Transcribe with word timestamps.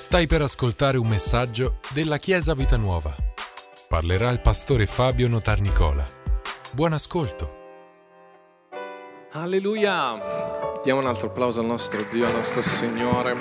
Stai 0.00 0.26
per 0.26 0.40
ascoltare 0.40 0.96
un 0.96 1.06
messaggio 1.06 1.78
della 1.92 2.16
Chiesa 2.16 2.54
Vita 2.54 2.78
Nuova. 2.78 3.14
Parlerà 3.86 4.30
il 4.30 4.40
pastore 4.40 4.86
Fabio 4.86 5.28
Notarnicola. 5.28 6.02
Buon 6.72 6.94
ascolto. 6.94 7.58
Alleluia! 9.32 10.18
Diamo 10.82 11.00
un 11.00 11.06
altro 11.06 11.28
applauso 11.28 11.60
al 11.60 11.66
nostro 11.66 12.02
Dio, 12.10 12.26
al 12.26 12.32
nostro 12.32 12.62
Signore. 12.62 13.36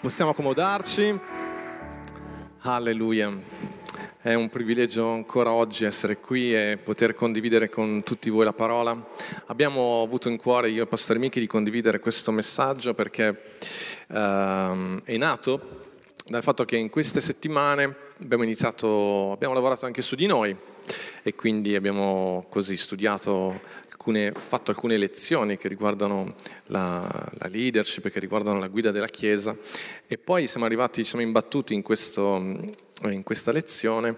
Possiamo 0.00 0.30
accomodarci? 0.30 1.20
Alleluia! 2.62 3.53
È 4.24 4.32
un 4.32 4.48
privilegio 4.48 5.12
ancora 5.12 5.52
oggi 5.52 5.84
essere 5.84 6.16
qui 6.16 6.54
e 6.54 6.78
poter 6.82 7.14
condividere 7.14 7.68
con 7.68 8.02
tutti 8.02 8.30
voi 8.30 8.46
la 8.46 8.54
parola. 8.54 9.06
Abbiamo 9.48 10.00
avuto 10.00 10.30
in 10.30 10.38
cuore, 10.38 10.70
io 10.70 10.84
e 10.84 10.86
Pastore 10.86 11.18
Michi, 11.18 11.40
di 11.40 11.46
condividere 11.46 11.98
questo 11.98 12.30
messaggio 12.30 12.94
perché 12.94 13.52
ehm, 14.08 15.02
è 15.04 15.16
nato 15.18 15.60
dal 16.24 16.42
fatto 16.42 16.64
che 16.64 16.78
in 16.78 16.88
queste 16.88 17.20
settimane 17.20 17.94
abbiamo 18.22 18.44
iniziato, 18.44 19.32
abbiamo 19.32 19.52
lavorato 19.52 19.84
anche 19.84 20.00
su 20.00 20.16
di 20.16 20.24
noi 20.24 20.56
e 21.22 21.34
quindi 21.34 21.74
abbiamo 21.74 22.46
così 22.48 22.78
studiato 22.78 23.60
alcune, 24.04 24.32
fatto 24.32 24.70
alcune 24.70 24.98
lezioni 24.98 25.56
che 25.56 25.68
riguardano 25.68 26.34
la, 26.66 27.08
la, 27.38 27.48
leadership, 27.48 28.10
che 28.10 28.20
riguardano 28.20 28.58
la 28.58 28.68
guida 28.68 28.90
della 28.90 29.06
Chiesa 29.06 29.56
e 30.06 30.18
poi 30.18 30.46
siamo 30.46 30.66
arrivati, 30.66 31.04
siamo 31.04 31.24
imbattuti 31.24 31.72
in 31.72 31.80
questo 31.80 32.82
in 33.02 33.22
questa 33.22 33.50
lezione 33.50 34.16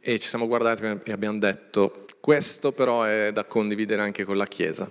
e 0.00 0.18
ci 0.18 0.26
siamo 0.26 0.46
guardati 0.46 0.82
e 1.04 1.12
abbiamo 1.12 1.38
detto 1.38 2.04
questo 2.20 2.72
però 2.72 3.04
è 3.04 3.30
da 3.32 3.44
condividere 3.44 4.02
anche 4.02 4.24
con 4.24 4.36
la 4.36 4.46
Chiesa. 4.46 4.90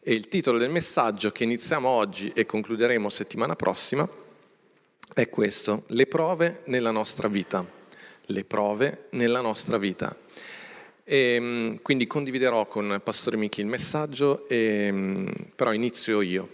E 0.00 0.14
il 0.14 0.28
titolo 0.28 0.58
del 0.58 0.70
messaggio 0.70 1.32
che 1.32 1.42
iniziamo 1.42 1.88
oggi 1.88 2.30
e 2.34 2.46
concluderemo 2.46 3.08
settimana 3.08 3.56
prossima 3.56 4.08
è 5.12 5.28
questo, 5.28 5.84
le 5.88 6.06
prove 6.06 6.62
nella 6.66 6.92
nostra 6.92 7.26
vita. 7.26 7.64
Le 8.28 8.44
prove 8.44 9.06
nella 9.10 9.40
nostra 9.40 9.78
vita. 9.78 10.16
E, 11.08 11.38
mm, 11.40 11.74
quindi 11.82 12.08
condividerò 12.08 12.66
con 12.66 13.00
Pastore 13.02 13.36
Michi 13.36 13.60
il 13.60 13.66
messaggio, 13.66 14.48
e, 14.48 14.88
mm, 14.90 15.28
però 15.54 15.72
inizio 15.72 16.20
io. 16.20 16.48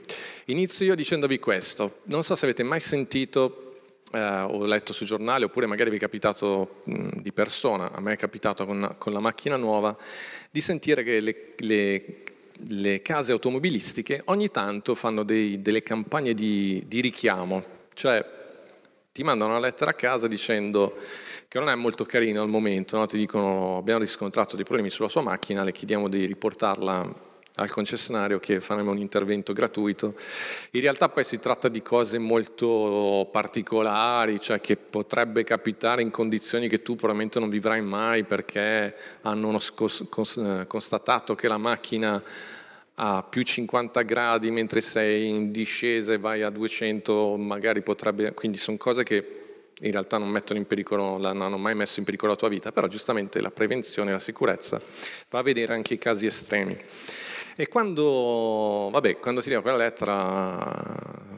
Inizio 0.47 0.85
io 0.85 0.95
dicendovi 0.95 1.39
questo. 1.39 2.01
Non 2.05 2.23
so 2.23 2.35
se 2.35 2.45
avete 2.45 2.63
mai 2.63 2.79
sentito 2.79 3.81
eh, 4.13 4.21
ho 4.21 4.67
letto 4.67 4.93
sui 4.93 5.07
giornali, 5.07 5.45
oppure 5.45 5.67
magari 5.67 5.89
vi 5.89 5.97
è 5.97 5.99
capitato 5.99 6.83
mh, 6.85 7.21
di 7.23 7.33
persona, 7.33 7.93
a 7.93 8.01
me 8.01 8.13
è 8.13 8.17
capitato 8.17 8.67
con, 8.67 8.95
con 8.99 9.15
la 9.15 9.21
macchina 9.21 9.57
nuova, 9.57 9.97
di 10.51 10.61
sentire 10.61 11.03
che 11.03 11.21
le, 11.21 11.55
le, 11.57 12.05
le 12.69 13.01
case 13.01 13.33
automobilistiche 13.33 14.21
ogni 14.27 14.51
tanto 14.51 14.95
fanno 14.95 15.23
dei, 15.23 15.63
delle 15.63 15.83
campagne 15.83 16.35
di, 16.35 16.85
di 16.87 17.01
richiamo, 17.01 17.65
cioè 17.95 18.23
ti 19.13 19.23
mandano 19.23 19.53
una 19.53 19.61
lettera 19.61 19.93
a 19.93 19.95
casa 19.95 20.29
dicendo 20.29 20.97
che 21.53 21.59
non 21.59 21.69
è 21.69 21.75
molto 21.75 22.07
carino 22.07 22.41
al 22.41 22.49
momento, 22.49 22.97
no? 22.97 23.05
ti 23.05 23.19
dicono 23.19 23.77
abbiamo 23.77 24.01
riscontrato 24.01 24.57
dei 24.57 24.65
problemi 24.65 24.89
sulla 24.89 25.11
sua 25.11 25.21
macchina, 25.21 25.63
le 25.63 25.73
chiediamo 25.73 26.09
di 26.09 26.25
riportarla 26.25 27.15
al 27.57 27.71
concessionario 27.71 28.41
che 28.41 28.59
faremo 28.63 28.91
un 28.91 28.97
intervento 28.97 29.53
gratuito. 29.53 30.15
In 30.71 30.81
realtà 30.81 31.11
poi 31.11 31.25
si 31.25 31.39
tratta 31.41 31.69
di 31.69 31.83
cose 31.83 32.17
molto 32.17 33.29
particolari, 33.31 34.41
cioè 34.41 34.63
che 34.63 34.79
potrebbe 34.79 35.45
capitare 35.45 36.01
in 36.01 36.11
condizioni 36.11 36.69
che 36.69 36.81
tu 36.81 36.95
probabilmente 36.95 37.39
non 37.39 37.51
vivrai 37.51 37.83
mai 37.83 38.25
perché 38.25 38.95
hanno 39.21 39.61
constatato 40.67 41.35
che 41.35 41.49
la 41.49 41.59
macchina 41.59 42.23
a 42.95 43.23
più 43.29 43.43
50 43.43 44.01
gradi 44.01 44.51
mentre 44.51 44.81
sei 44.81 45.29
in 45.29 45.53
discesa 45.53 46.15
e 46.15 46.19
vai 46.19 46.41
a 46.41 46.49
200 46.49 47.37
magari 47.37 47.83
potrebbe, 47.83 48.33
quindi 48.33 48.57
sono 48.57 48.79
cose 48.79 49.03
che 49.03 49.42
in 49.83 49.91
realtà 49.91 50.19
non 50.19 50.33
pericolo, 50.67 51.19
non 51.19 51.43
hanno 51.43 51.59
mai 51.59 51.75
messo 51.75 51.99
in 51.99 52.05
pericolo 52.05 52.33
la 52.33 52.39
tua 52.39 52.49
vita, 52.49 52.73
però 52.73 52.87
giustamente 52.87 53.41
la 53.41 53.51
prevenzione 53.51 54.13
la 54.13 54.19
sicurezza 54.19 54.81
va 55.31 55.39
a 55.39 55.43
vedere 55.43 55.75
anche 55.75 55.95
i 55.95 55.99
casi 55.99 56.27
estremi. 56.27 56.77
E 57.55 57.69
quando, 57.69 58.89
vabbè, 58.91 59.19
quando 59.19 59.41
ti 59.41 59.49
arriva 59.49 59.63
quella 59.63 59.77
lettera 59.77 61.31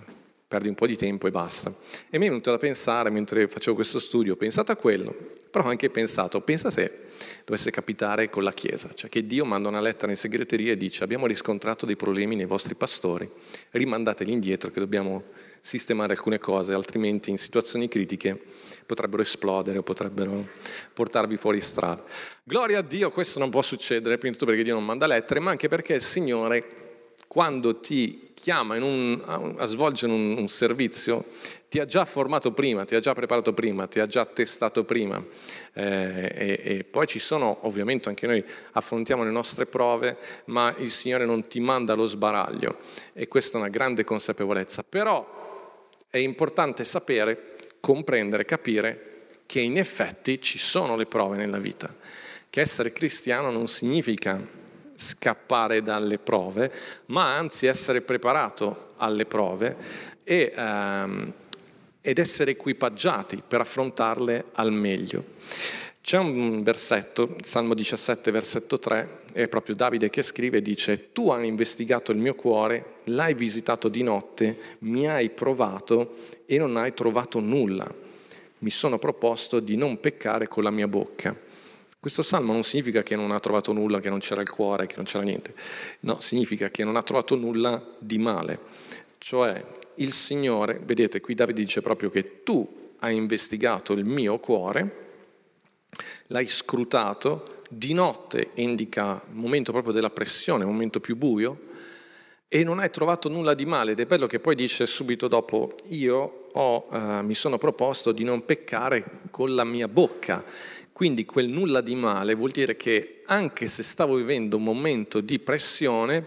perdi 0.47 0.69
un 0.69 0.75
po' 0.75 0.87
di 0.87 0.97
tempo 0.97 1.27
e 1.27 1.33
basta. 1.33 1.75
E 2.09 2.19
mi 2.19 2.27
è 2.27 2.29
venuto 2.29 2.53
da 2.53 2.59
pensare, 2.59 3.11
mentre 3.11 3.49
facevo 3.49 3.75
questo 3.75 3.99
studio, 3.99 4.35
ho 4.35 4.37
pensato 4.37 4.71
a 4.71 4.77
quello, 4.77 5.13
però 5.51 5.65
ho 5.65 5.69
anche 5.69 5.91
pensato, 5.91 6.41
pensa 6.43 6.71
se 6.71 7.07
dovesse 7.45 7.73
capitare 7.73 8.31
con 8.31 8.45
la 8.45 8.53
Chiesa, 8.53 8.93
cioè 8.95 9.11
che 9.11 9.27
Dio 9.27 9.45
manda 9.45 9.69
una 9.69 9.81
lettera 9.81 10.13
in 10.13 10.17
segreteria 10.17 10.73
e 10.73 10.77
dice 10.77 11.03
abbiamo 11.03 11.27
riscontrato 11.27 11.87
dei 11.87 11.97
problemi 11.97 12.37
nei 12.37 12.45
vostri 12.45 12.77
pastori, 12.77 13.29
rimandateli 13.71 14.31
indietro 14.31 14.71
che 14.71 14.79
dobbiamo 14.79 15.25
sistemare 15.65 16.13
alcune 16.13 16.39
cose, 16.39 16.75
altrimenti 16.75 17.31
in 17.31 17.39
situazioni 17.39 17.89
critiche 17.89 18.39
potrebbero 18.85 19.23
esplodere 19.23 19.79
o 19.79 19.83
potrebbero 19.83 20.47
portarvi 20.93 21.39
fuori 21.39 21.63
strada. 21.63 22.05
Gloria 22.43 22.81
a 22.81 22.83
Dio, 22.83 23.11
questo 23.11 23.39
non 23.39 23.49
può 23.49 23.63
succedere, 23.63 24.19
prima 24.19 24.33
di 24.33 24.39
tutto 24.39 24.51
perché 24.51 24.63
Dio 24.63 24.75
non 24.75 24.85
manda 24.85 25.07
lettere, 25.07 25.41
ma 25.41 25.53
anche 25.53 25.69
perché 25.69 25.95
il 25.95 26.03
Signore, 26.03 27.13
quando 27.27 27.81
ti 27.81 28.33
chiama 28.35 28.77
un, 28.77 29.57
a, 29.57 29.65
svolgere 29.65 30.13
un, 30.13 30.37
un, 30.37 30.49
servizio, 30.51 31.25
ti 31.71 31.81
ha 31.81 31.87
già 31.87 32.05
formato 32.05 32.53
prima, 32.53 32.85
ti 32.85 32.95
ha 32.95 33.01
già 33.01 33.15
preparato 33.15 33.55
prima, 33.55 33.87
ti 33.87 34.01
ha 34.01 34.07
già 34.07 34.27
testato 34.27 34.85
prima. 34.85 35.25
Eh, 35.73 36.31
e, 36.35 36.61
e, 36.63 36.85
poi 36.85 37.07
ci 37.07 37.19
sono, 37.19 37.61
ovviamente 37.63 38.11
anche 38.11 38.27
noi 38.27 38.45
affrontiamo 38.73 39.25
le 39.25 39.31
nostre 39.31 39.65
prove, 39.65 40.19
ma 40.47 40.75
il 40.77 40.91
Signore 40.91 41.25
non 41.25 41.41
ti 41.49 41.59
manda 41.59 41.95
lo 41.95 42.07
sbaraglio 42.07 42.77
e 43.15 43.29
questa 43.29 43.57
è 43.57 43.61
una 43.63 43.71
grande 43.71 44.05
consapevolezza. 44.05 44.85
Però 44.87 45.45
è 46.15 46.19
importante 46.19 46.85
sapere, 46.85 47.57
comprendere, 47.81 48.45
capire 48.45 49.23
che 49.47 49.59
in 49.59 49.77
effetti 49.79 50.41
ci 50.41 50.61
sono 50.61 50.95
le 50.95 51.07
prove 51.07 51.37
nella 51.37 51.59
vita, 51.59 51.93
che 52.49 52.61
essere 52.61 52.93
cristiano 52.93 53.51
non 53.51 53.67
significa 53.67 54.41
scappare 54.95 55.83
dalle 55.83 56.19
prove, 56.19 56.71
ma 57.07 57.35
anzi 57.37 57.67
essere 57.67 58.01
preparato 58.01 58.93
alle 58.99 59.27
prove 59.27 59.77
e, 60.23 60.53
ehm, 60.55 61.33
ed 62.01 62.19
essere 62.19 62.53
equipaggiati 62.53 63.43
per 63.45 63.63
affrontarle 63.63 64.45
al 64.53 64.71
meglio. 64.71 65.25
C'è 66.01 66.19
un 66.19 66.63
versetto, 66.63 67.35
Salmo 67.43 67.75
17, 67.75 68.31
versetto 68.31 68.79
3, 68.79 69.23
è 69.35 69.49
proprio 69.49 69.75
Davide 69.75 70.11
che 70.11 70.23
scrive, 70.23 70.63
dice, 70.63 71.11
tu 71.11 71.31
hai 71.31 71.49
investigato 71.49 72.13
il 72.13 72.19
mio 72.19 72.37
cuore, 72.37 72.95
l'hai 73.07 73.35
visitato 73.35 73.89
di 73.89 74.05
notte, 74.05 74.57
mi 74.81 75.09
hai 75.09 75.29
provato 75.29 76.15
e 76.47 76.57
non 76.57 76.77
hai 76.77 76.95
trovato 76.95 77.41
nulla. 77.41 77.93
Mi 78.59 78.71
sono 78.71 78.97
proposto 78.97 79.59
di 79.59 79.77
non 79.77 79.99
peccare 79.99 80.47
con 80.47 80.63
la 80.63 80.71
mia 80.71 80.87
bocca. 80.87 81.35
Questo 81.99 82.23
salmo 82.23 82.53
non 82.53 82.63
significa 82.63 83.03
che 83.03 83.17
non 83.17 83.33
ha 83.33 83.41
trovato 83.41 83.73
nulla, 83.73 83.99
che 83.99 84.09
non 84.09 84.21
c'era 84.21 84.41
il 84.41 84.51
cuore, 84.51 84.87
che 84.87 84.95
non 84.97 85.05
c'era 85.05 85.25
niente. 85.25 85.53
No, 86.01 86.21
significa 86.21 86.71
che 86.71 86.85
non 86.85 86.95
ha 86.95 87.03
trovato 87.03 87.35
nulla 87.35 87.85
di 87.99 88.19
male. 88.19 88.59
Cioè, 89.19 89.65
il 89.97 90.13
Signore, 90.13 90.81
vedete, 90.85 91.21
qui 91.21 91.35
Davide 91.35 91.61
dice 91.61 91.83
proprio 91.83 92.09
che 92.09 92.45
tu 92.45 92.93
hai 93.01 93.17
investigato 93.17 93.95
il 93.95 94.05
mio 94.05 94.39
cuore, 94.39 95.03
l'hai 96.29 96.47
scrutato, 96.47 97.54
di 97.69 97.93
notte 97.93 98.51
indica 98.55 99.23
il 99.29 99.37
momento 99.37 99.73
proprio 99.73 99.93
della 99.93 100.11
pressione, 100.11 100.65
il 100.65 100.71
momento 100.71 101.01
più 101.01 101.17
buio, 101.17 101.61
e 102.49 102.63
non 102.63 102.79
hai 102.79 102.91
trovato 102.91 103.29
nulla 103.29 103.55
di 103.55 103.67
male 103.67 103.93
ed 103.93 104.01
è 104.01 104.07
bello 104.07 104.27
che 104.27 104.39
poi 104.39 104.55
dice 104.55 104.87
subito 104.87 105.27
dopo 105.27 105.75
io 105.87 106.49
ho, 106.53 106.89
eh, 106.93 107.23
mi 107.23 107.35
sono 107.35 107.59
proposto 107.59 108.13
di 108.13 108.23
non 108.23 108.45
peccare 108.45 109.23
con 109.31 109.55
la 109.55 109.65
mia 109.65 109.89
bocca. 109.89 110.45
Quindi 110.93 111.25
quel 111.25 111.49
nulla 111.49 111.81
di 111.81 111.97
male 111.97 112.35
vuol 112.35 112.53
dire 112.53 112.77
che 112.77 113.23
anche 113.27 113.67
se 113.67 113.83
stavo 113.83 114.15
vivendo 114.15 114.57
un 114.57 114.63
momento 114.63 115.21
di 115.21 115.41
pressione, 115.41 116.25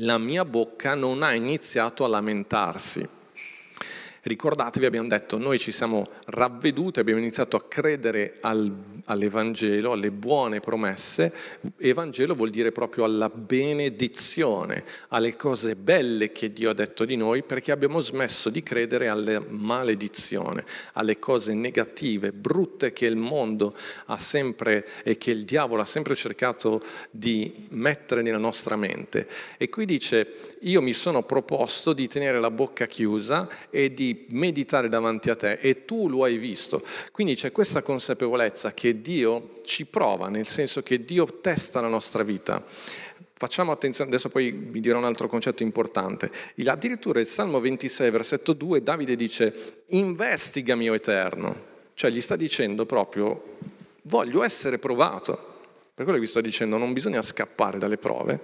la 0.00 0.18
mia 0.18 0.44
bocca 0.44 0.94
non 0.94 1.24
ha 1.24 1.34
iniziato 1.34 2.04
a 2.04 2.08
lamentarsi. 2.08 3.08
Ricordatevi, 4.26 4.86
abbiamo 4.86 5.06
detto, 5.06 5.38
noi 5.38 5.56
ci 5.56 5.70
siamo 5.70 6.08
ravveduti, 6.24 6.98
abbiamo 6.98 7.20
iniziato 7.20 7.54
a 7.54 7.62
credere 7.62 8.34
al, 8.40 8.74
all'Evangelo, 9.04 9.92
alle 9.92 10.10
buone 10.10 10.58
promesse. 10.58 11.32
Evangelo 11.76 12.34
vuol 12.34 12.50
dire 12.50 12.72
proprio 12.72 13.04
alla 13.04 13.28
benedizione, 13.28 14.82
alle 15.10 15.36
cose 15.36 15.76
belle 15.76 16.32
che 16.32 16.52
Dio 16.52 16.70
ha 16.70 16.74
detto 16.74 17.04
di 17.04 17.14
noi, 17.14 17.44
perché 17.44 17.70
abbiamo 17.70 18.00
smesso 18.00 18.50
di 18.50 18.64
credere 18.64 19.06
alla 19.06 19.40
maledizione, 19.46 20.64
alle 20.94 21.20
cose 21.20 21.54
negative, 21.54 22.32
brutte 22.32 22.92
che 22.92 23.06
il 23.06 23.14
mondo 23.14 23.76
ha 24.06 24.18
sempre 24.18 24.88
e 25.04 25.18
che 25.18 25.30
il 25.30 25.44
diavolo 25.44 25.82
ha 25.82 25.86
sempre 25.86 26.16
cercato 26.16 26.82
di 27.12 27.68
mettere 27.68 28.22
nella 28.22 28.38
nostra 28.38 28.74
mente. 28.74 29.28
E 29.56 29.68
qui 29.68 29.84
dice, 29.84 30.56
io 30.62 30.82
mi 30.82 30.94
sono 30.94 31.22
proposto 31.22 31.92
di 31.92 32.08
tenere 32.08 32.40
la 32.40 32.50
bocca 32.50 32.86
chiusa 32.86 33.48
e 33.70 33.94
di 33.94 34.14
meditare 34.28 34.88
davanti 34.88 35.30
a 35.30 35.36
te 35.36 35.58
e 35.60 35.84
tu 35.84 36.08
lo 36.08 36.24
hai 36.24 36.38
visto. 36.38 36.82
Quindi 37.12 37.34
c'è 37.34 37.52
questa 37.52 37.82
consapevolezza 37.82 38.72
che 38.72 39.00
Dio 39.00 39.52
ci 39.64 39.86
prova, 39.86 40.28
nel 40.28 40.46
senso 40.46 40.82
che 40.82 41.04
Dio 41.04 41.40
testa 41.40 41.80
la 41.80 41.88
nostra 41.88 42.22
vita. 42.22 42.64
Facciamo 43.38 43.70
attenzione, 43.70 44.08
adesso 44.08 44.30
poi 44.30 44.50
vi 44.50 44.80
dirò 44.80 44.96
un 44.96 45.04
altro 45.04 45.28
concetto 45.28 45.62
importante. 45.62 46.30
Addirittura 46.64 47.20
il 47.20 47.26
Salmo 47.26 47.60
26, 47.60 48.10
versetto 48.10 48.54
2, 48.54 48.82
Davide 48.82 49.14
dice, 49.14 49.82
investigami, 49.88 50.88
o 50.88 50.94
Eterno. 50.94 51.74
Cioè 51.92 52.10
gli 52.10 52.22
sta 52.22 52.34
dicendo 52.34 52.86
proprio, 52.86 53.58
voglio 54.02 54.42
essere 54.42 54.78
provato. 54.78 55.54
Per 55.94 56.04
quello 56.04 56.14
che 56.14 56.24
vi 56.24 56.30
sto 56.30 56.40
dicendo, 56.40 56.78
non 56.78 56.94
bisogna 56.94 57.20
scappare 57.20 57.76
dalle 57.76 57.98
prove. 57.98 58.40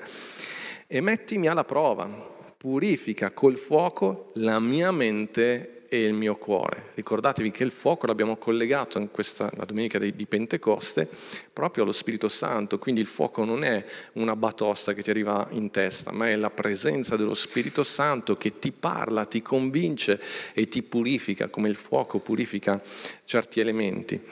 E 0.87 1.01
mettimi 1.01 1.49
alla 1.49 1.65
prova, 1.65 2.32
purifica 2.63 3.33
col 3.33 3.59
fuoco 3.59 4.31
la 4.35 4.61
mia 4.61 4.93
mente 4.93 5.83
e 5.89 6.05
il 6.05 6.13
mio 6.13 6.37
cuore. 6.37 6.91
Ricordatevi 6.95 7.51
che 7.51 7.65
il 7.65 7.73
fuoco 7.73 8.07
l'abbiamo 8.07 8.37
collegato 8.37 9.01
in 9.01 9.11
questa 9.11 9.51
la 9.57 9.65
domenica 9.65 9.99
di, 9.99 10.27
Pentecoste 10.27 11.09
proprio 11.53 11.83
allo 11.83 11.91
Spirito 11.91 12.29
Santo, 12.29 12.79
quindi 12.79 13.01
il 13.01 13.09
fuoco 13.09 13.43
non 13.43 13.65
è 13.65 13.85
una 14.13 14.37
batosta 14.37 14.93
che 14.93 15.03
ti 15.03 15.11
arriva 15.11 15.45
in 15.51 15.73
testa, 15.73 16.13
ma 16.13 16.29
è 16.29 16.37
la 16.37 16.51
presenza 16.51 17.17
dello 17.17 17.35
Spirito 17.35 17.83
Santo 17.83 18.37
che 18.37 18.61
ti 18.61 18.71
parla, 18.71 19.25
ti 19.25 19.43
convince 19.43 20.21
e 20.53 20.69
ti 20.69 20.85
purifica, 20.85 21.49
come 21.49 21.69
il 21.69 21.75
fuoco 21.75 22.21
purifica 22.21 22.81
certi 23.25 23.59
elementi. 23.59 24.23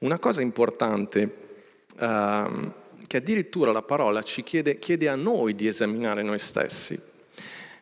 Una 0.00 0.18
cosa 0.18 0.42
importante 0.42 1.36
uh, 1.98 2.72
che 3.06 3.16
addirittura 3.16 3.72
la 3.72 3.80
parola 3.80 4.20
ci 4.20 4.42
chiede, 4.42 4.78
chiede 4.78 5.08
a 5.08 5.16
noi 5.16 5.54
di 5.54 5.66
esaminare 5.66 6.22
noi 6.22 6.38
stessi. 6.38 7.12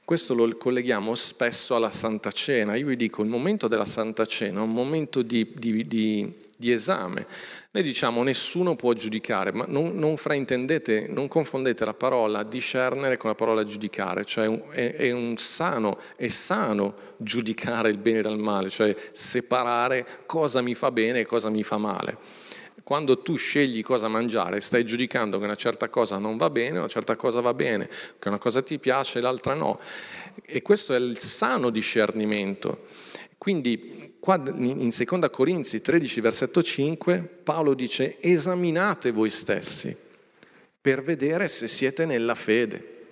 Questo 0.04 0.34
lo 0.34 0.56
colleghiamo 0.56 1.14
spesso 1.14 1.76
alla 1.76 1.92
Santa 1.92 2.32
Cena. 2.32 2.74
Io 2.74 2.86
vi 2.86 2.96
dico, 2.96 3.22
il 3.22 3.28
momento 3.28 3.68
della 3.68 3.86
Santa 3.86 4.26
Cena 4.26 4.58
è 4.58 4.62
un 4.64 4.72
momento 4.72 5.22
di, 5.22 5.52
di, 5.54 5.86
di, 5.86 6.34
di 6.56 6.72
esame. 6.72 7.24
Noi 7.70 7.84
diciamo 7.84 8.24
nessuno 8.24 8.74
può 8.74 8.94
giudicare, 8.94 9.52
ma 9.52 9.64
non, 9.68 9.94
non, 9.94 10.16
fraintendete, 10.16 11.06
non 11.08 11.28
confondete 11.28 11.84
la 11.84 11.94
parola 11.94 12.42
discernere 12.42 13.16
con 13.16 13.30
la 13.30 13.36
parola 13.36 13.62
giudicare, 13.62 14.24
cioè 14.24 14.50
è, 14.70 14.96
è, 14.96 15.12
un 15.12 15.36
sano, 15.36 15.96
è 16.16 16.26
sano 16.26 16.94
giudicare 17.16 17.88
il 17.88 17.98
bene 17.98 18.22
dal 18.22 18.38
male, 18.38 18.70
cioè 18.70 18.94
separare 19.12 20.04
cosa 20.26 20.62
mi 20.62 20.74
fa 20.74 20.90
bene 20.90 21.20
e 21.20 21.26
cosa 21.26 21.48
mi 21.48 21.62
fa 21.62 21.78
male 21.78 22.41
quando 22.92 23.22
tu 23.22 23.36
scegli 23.36 23.82
cosa 23.82 24.06
mangiare, 24.08 24.60
stai 24.60 24.84
giudicando 24.84 25.38
che 25.38 25.44
una 25.44 25.54
certa 25.54 25.88
cosa 25.88 26.18
non 26.18 26.36
va 26.36 26.50
bene, 26.50 26.76
una 26.76 26.88
certa 26.88 27.16
cosa 27.16 27.40
va 27.40 27.54
bene, 27.54 27.88
che 28.18 28.28
una 28.28 28.36
cosa 28.36 28.60
ti 28.60 28.78
piace 28.78 29.16
e 29.16 29.22
l'altra 29.22 29.54
no. 29.54 29.80
E 30.42 30.60
questo 30.60 30.92
è 30.92 30.98
il 30.98 31.16
sano 31.16 31.70
discernimento. 31.70 32.84
Quindi 33.38 34.16
qua 34.20 34.34
in 34.44 34.92
2 34.94 35.30
Corinzi 35.30 35.80
13, 35.80 36.20
versetto 36.20 36.62
5, 36.62 37.20
Paolo 37.42 37.72
dice 37.72 38.18
esaminate 38.20 39.10
voi 39.10 39.30
stessi 39.30 39.96
per 40.78 41.02
vedere 41.02 41.48
se 41.48 41.68
siete 41.68 42.04
nella 42.04 42.34
fede, 42.34 43.04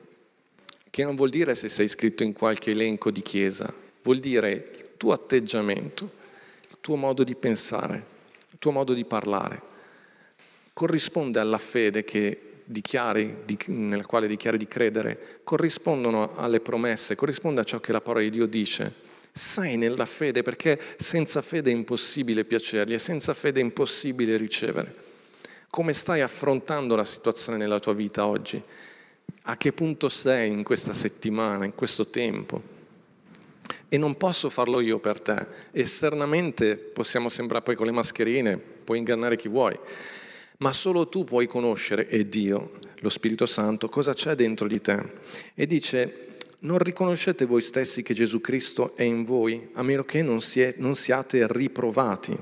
che 0.91 1.05
non 1.05 1.15
vuol 1.15 1.31
dire 1.31 1.55
se 1.55 1.71
sei 1.71 1.87
iscritto 1.87 2.23
in 2.23 2.35
qualche 2.35 2.73
elenco 2.73 3.11
di 3.11 3.23
chiesa, 3.23 3.73
vuol 4.03 4.19
dire 4.19 4.51
il 4.77 4.89
tuo 4.99 5.15
atteggiamento, 5.15 6.11
il 6.69 6.77
tuo 6.83 6.97
modo 6.97 7.25
di 7.25 7.35
pensare 7.35 8.19
tuo 8.61 8.71
modo 8.73 8.93
di 8.93 9.07
parlare 9.07 9.63
corrisponde 10.81 11.39
alla 11.39 11.59
fede 11.59 12.07
dichiari, 12.65 13.43
di, 13.45 13.59
nella 13.67 14.07
quale 14.07 14.27
dichiari 14.27 14.57
di 14.57 14.67
credere, 14.67 15.41
corrispondono 15.45 16.35
alle 16.37 16.61
promesse, 16.61 17.17
corrisponde 17.17 17.61
a 17.61 17.65
ciò 17.65 17.81
che 17.81 17.93
la 17.93 18.01
parola 18.01 18.25
di 18.25 18.31
Dio 18.31 18.47
dice. 18.47 18.91
Sei 19.31 19.77
nella 19.77 20.07
fede 20.07 20.41
perché 20.41 20.81
senza 20.97 21.43
fede 21.43 21.71
è 21.71 21.75
impossibile 21.75 22.47
piacergli 22.47 22.95
e 22.95 22.99
senza 22.99 23.35
fede 23.35 23.61
è 23.61 23.63
impossibile 23.63 24.39
ricevere. 24.39 24.95
Come 25.69 25.93
stai 25.93 26.23
affrontando 26.23 26.97
la 26.97 27.05
situazione 27.05 27.59
nella 27.59 27.79
tua 27.79 27.93
vita 27.93 28.25
oggi? 28.25 28.61
A 29.43 29.59
che 29.59 29.73
punto 29.73 30.09
sei 30.09 30.51
in 30.51 30.63
questa 30.63 30.95
settimana, 30.95 31.67
in 31.67 31.75
questo 31.75 32.07
tempo? 32.07 32.79
e 33.93 33.99
non 33.99 34.17
posso 34.17 34.51
farlo 34.51 34.79
io 34.79 35.01
per 35.01 35.21
te. 35.21 35.47
Esternamente 35.73 36.77
possiamo 36.77 37.29
sembrare 37.29 37.65
poi 37.65 37.75
con 37.75 37.87
le 37.87 37.93
mascherine, 37.93 38.57
puoi 38.57 38.99
ingannare 38.99 39.37
chi 39.37 39.49
vuoi, 39.49 39.77
ma 40.61 40.73
solo 40.73 41.09
tu 41.09 41.25
puoi 41.25 41.47
conoscere, 41.47 42.09
e 42.09 42.29
Dio, 42.29 42.73
lo 43.01 43.09
Spirito 43.09 43.47
Santo, 43.47 43.89
cosa 43.89 44.13
c'è 44.13 44.35
dentro 44.35 44.67
di 44.67 44.81
te. 44.81 45.03
E 45.55 45.67
dice, 45.67 46.29
non 46.61 46.79
riconoscete 46.79 47.47
voi 47.47 47.63
stessi 47.63 48.03
che 48.03 48.13
Gesù 48.13 48.41
Cristo 48.41 48.95
è 48.95 49.03
in 49.03 49.25
voi, 49.25 49.71
a 49.75 49.83
meno 49.83 50.05
che 50.05 50.23
non, 50.23 50.41
siate 50.41 51.47
riprovati. 51.49 52.37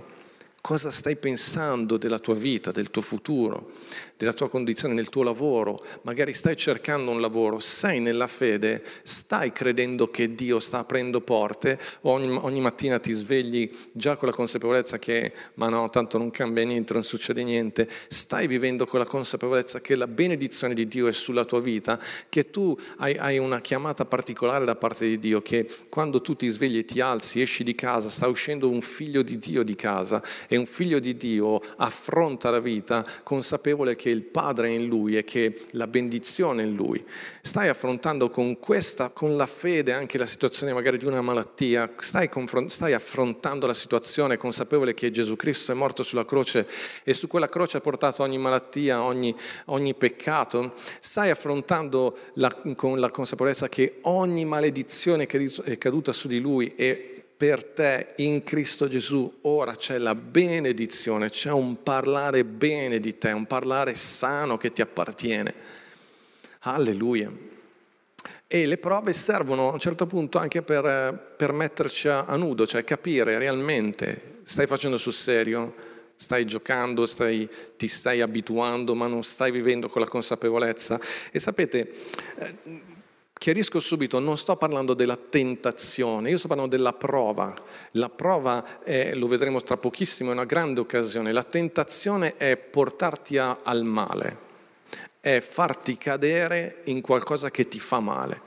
Cosa 0.61 0.91
stai 0.91 1.17
pensando 1.17 1.97
della 1.97 2.19
tua 2.19 2.35
vita, 2.35 2.73
del 2.73 2.91
tuo 2.91 3.03
futuro? 3.03 3.71
Della 4.19 4.33
tua 4.33 4.51
condizione 4.51 4.95
nel 4.95 5.09
tuo 5.09 5.23
lavoro, 5.23 5.79
magari 6.03 6.35
stai 6.35 6.57
cercando 6.57 7.13
un 7.13 7.21
lavoro, 7.21 7.61
sei 7.61 8.01
nella 8.01 8.27
fede, 8.27 8.83
stai 9.03 9.53
credendo 9.53 10.11
che 10.11 10.35
Dio 10.35 10.59
sta 10.59 10.79
aprendo 10.79 11.21
porte, 11.21 11.79
ogni, 12.03 12.37
ogni 12.43 12.61
mattina 12.61 12.99
ti 12.99 13.13
svegli 13.13 13.71
già 13.93 14.17
con 14.17 14.29
la 14.29 14.35
consapevolezza 14.35 14.99
che 14.99 15.33
ma 15.55 15.69
no, 15.69 15.89
tanto 15.89 16.19
non 16.19 16.31
cambia 16.33 16.65
niente, 16.65 16.95
non 16.95 17.05
succede 17.05 17.45
niente, 17.45 17.89
stai 18.09 18.49
vivendo 18.49 18.87
con 18.87 18.99
la 18.99 19.07
consapevolezza 19.07 19.81
che 19.81 19.95
la 19.95 20.09
benedizione 20.09 20.75
di 20.75 20.89
Dio 20.89 21.07
è 21.07 21.13
sulla 21.13 21.45
tua 21.45 21.61
vita, 21.61 22.01
che 22.29 22.51
tu 22.51 22.77
hai, 22.97 23.17
hai 23.17 23.39
una 23.39 23.61
chiamata 23.61 24.05
particolare 24.05 24.65
da 24.65 24.75
parte 24.75 25.07
di 25.07 25.21
Dio, 25.21 25.41
che 25.43 25.69
quando 25.89 26.21
tu 26.21 26.35
ti 26.35 26.49
svegli 26.49 26.79
e 26.79 26.85
ti 26.85 27.01
alzi, 27.01 27.41
esci 27.41 27.63
di 27.63 27.77
casa, 27.77 28.09
sta 28.09 28.27
uscendo 28.27 28.69
un 28.69 28.81
figlio 28.81 29.23
di 29.23 29.39
Dio 29.39 29.63
di 29.63 29.77
casa 29.77 30.21
e 30.49 30.57
un 30.57 30.67
figlio 30.67 30.99
di 30.99 31.17
Dio 31.17 31.61
affronta 31.77 32.51
la 32.51 32.59
vita 32.59 33.05
consapevole 33.23 33.95
che 33.95 34.08
che 34.09 34.15
il 34.15 34.23
Padre 34.23 34.69
è 34.69 34.71
in 34.71 34.87
lui 34.87 35.17
e 35.17 35.25
che 35.25 35.61
la 35.73 35.87
benedizione 35.87 36.63
è 36.63 36.67
in 36.67 36.75
lui. 36.75 37.05
Stai 37.43 37.69
affrontando 37.69 38.31
con 38.31 38.59
questa, 38.59 39.11
con 39.11 39.37
la 39.37 39.47
fede 39.47 39.93
anche 39.93 40.17
la 40.17 40.27
situazione 40.27 40.73
magari 40.73 40.97
di 40.97 41.05
una 41.05 41.21
malattia, 41.21 41.93
stai, 41.99 42.29
confront- 42.29 42.71
stai 42.71 42.95
affrontando 42.95 43.67
la 43.67 43.75
situazione 43.75 44.39
consapevole 44.39 44.95
che 44.95 45.11
Gesù 45.11 45.37
Cristo 45.37 45.73
è 45.73 45.75
morto 45.75 46.03
sulla 46.03 46.25
croce 46.25 46.67
e 47.05 47.13
su 47.13 47.27
quella 47.27 47.49
croce 47.49 47.77
ha 47.77 47.81
portato 47.81 48.23
ogni 48.23 48.39
malattia, 48.39 49.03
ogni, 49.03 49.35
ogni 49.67 49.95
peccato, 49.95 50.75
stai 51.01 51.31
affrontando 51.31 52.17
la, 52.35 52.55
con 52.75 52.99
la 52.99 53.11
consapevolezza 53.11 53.69
che 53.69 53.99
ogni 54.03 54.45
maledizione 54.45 55.27
che 55.27 55.51
è 55.65 55.77
caduta 55.77 56.13
su 56.13 56.29
di 56.29 56.41
lui 56.41 56.73
è 56.77 57.18
per 57.39 57.63
te 57.63 58.15
in 58.17 58.43
Cristo 58.43 58.89
Gesù 58.89 59.39
ora 59.43 59.77
c'è 59.77 59.97
la 59.99 60.17
benedizione, 60.17 61.31
c'è 61.31 61.53
un 61.53 61.85
parlare 61.85 62.45
bene 62.45 62.99
di 62.99 63.17
te, 63.17 63.31
un 63.31 63.47
parlare 63.47 63.95
sano 63.95 64.59
che 64.59 64.73
ti 64.73 64.83
appartiene. 64.83 65.55
Alleluia. 66.63 67.31
E 68.49 68.67
le 68.67 68.77
prove 68.79 69.13
servono 69.13 69.69
a 69.69 69.73
un 69.73 69.79
certo 69.79 70.07
punto 70.07 70.39
anche 70.39 70.63
per, 70.63 71.35
per 71.37 71.53
metterci 71.53 72.09
a, 72.09 72.25
a 72.25 72.35
nudo, 72.35 72.67
cioè 72.67 72.83
capire 72.83 73.39
realmente, 73.39 74.41
stai 74.43 74.67
facendo 74.67 74.97
sul 74.97 75.13
serio, 75.13 75.75
stai 76.17 76.45
giocando, 76.45 77.07
stai, 77.07 77.49
ti 77.77 77.87
stai 77.87 78.21
abituando, 78.21 78.97
ma 78.97 79.07
non 79.07 79.23
stai 79.23 79.53
vivendo 79.53 79.89
con 79.89 80.03
la 80.03 80.09
consapevolezza. 80.09 80.99
E 81.31 81.39
sapete, 81.39 81.93
eh, 82.39 82.97
Chiarisco 83.39 83.79
subito, 83.79 84.19
non 84.19 84.37
sto 84.37 84.57
parlando 84.57 84.95
della 84.95 85.17
tentazione, 85.17 86.29
io 86.29 86.39
sto 86.39 86.49
parlando 86.49 86.75
della 86.77 86.93
prova. 86.93 87.55
La 87.93 88.09
prova, 88.09 88.83
è, 88.83 89.15
lo 89.15 89.29
vedremo 89.29 89.63
tra 89.63 89.77
pochissimo, 89.77 90.31
è 90.31 90.33
una 90.33 90.45
grande 90.45 90.81
occasione. 90.81 91.31
La 91.31 91.45
tentazione 91.45 92.35
è 92.35 92.57
portarti 92.57 93.39
a, 93.39 93.61
al 93.63 93.85
male, 93.85 94.37
è 95.21 95.39
farti 95.41 95.97
cadere 95.97 96.81
in 96.87 97.01
qualcosa 97.01 97.49
che 97.53 97.69
ti 97.69 97.79
fa 97.79 98.01
male. 98.01 98.41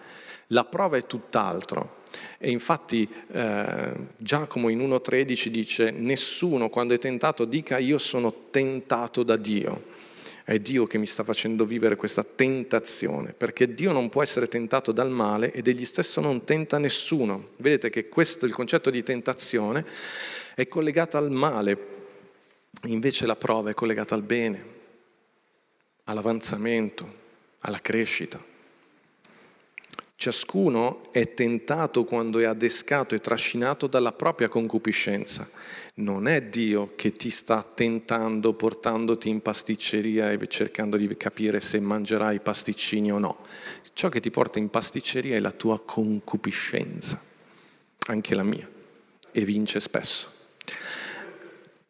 La 0.48 0.66
prova 0.66 0.98
è 0.98 1.06
tutt'altro. 1.06 2.00
E 2.38 2.52
infatti 2.52 3.10
eh, 3.32 3.94
Giacomo 4.18 4.68
in 4.68 4.80
1.13 4.80 5.48
dice, 5.48 5.92
nessuno 5.92 6.68
quando 6.68 6.94
è 6.94 6.98
tentato 6.98 7.46
dica 7.46 7.78
io 7.78 7.98
sono 7.98 8.34
tentato 8.50 9.24
da 9.24 9.38
Dio 9.38 10.00
è 10.52 10.60
Dio 10.60 10.86
che 10.86 10.98
mi 10.98 11.06
sta 11.06 11.24
facendo 11.24 11.66
vivere 11.66 11.96
questa 11.96 12.24
tentazione, 12.24 13.34
perché 13.34 13.74
Dio 13.74 13.92
non 13.92 14.10
può 14.10 14.22
essere 14.22 14.48
tentato 14.48 14.92
dal 14.92 15.10
male 15.10 15.52
ed 15.54 15.68
egli 15.68 15.86
stesso 15.86 16.20
non 16.20 16.44
tenta 16.44 16.78
nessuno. 16.78 17.50
Vedete 17.60 17.90
che 17.90 18.10
questo, 18.10 18.46
il 18.46 18.54
concetto 18.54 18.90
di 18.90 19.02
tentazione, 19.02 19.86
è 20.56 20.68
collegato 20.68 21.18
al 21.18 21.32
male, 21.32 21.78
invece 22.84 23.26
la 23.26 23.36
prova 23.36 23.70
è 23.70 23.74
collegata 23.74 24.14
al 24.16 24.24
bene, 24.24 24.66
all'avanzamento, 26.06 27.20
alla 27.60 27.80
crescita. 27.80 28.50
Ciascuno 30.16 31.12
è 31.12 31.34
tentato 31.34 32.04
quando 32.04 32.40
è 32.40 32.44
adescato 32.44 33.16
e 33.16 33.20
trascinato 33.20 33.88
dalla 33.88 34.12
propria 34.12 34.50
concupiscenza 34.50 35.50
non 36.02 36.28
è 36.28 36.42
Dio 36.42 36.94
che 36.96 37.14
ti 37.14 37.30
sta 37.30 37.64
tentando, 37.64 38.54
portandoti 38.54 39.30
in 39.30 39.42
pasticceria 39.42 40.32
e 40.32 40.48
cercando 40.48 40.98
di 40.98 41.16
capire 41.16 41.60
se 41.62 41.80
mangerai 41.80 42.40
pasticcini 42.40 43.12
o 43.12 43.20
no. 43.20 43.38
Ciò 43.94 44.10
che 44.10 44.20
ti 44.20 44.32
porta 44.32 44.60
in 44.60 44.70
pasticceria 44.70 45.36
è 45.36 45.40
la 45.40 45.52
tua 45.52 45.80
concupiscenza, 45.80 47.22
anche 48.08 48.36
la 48.36 48.44
mia, 48.44 48.70
e 49.32 49.46
vince 49.46 49.80
spesso. 49.80 50.40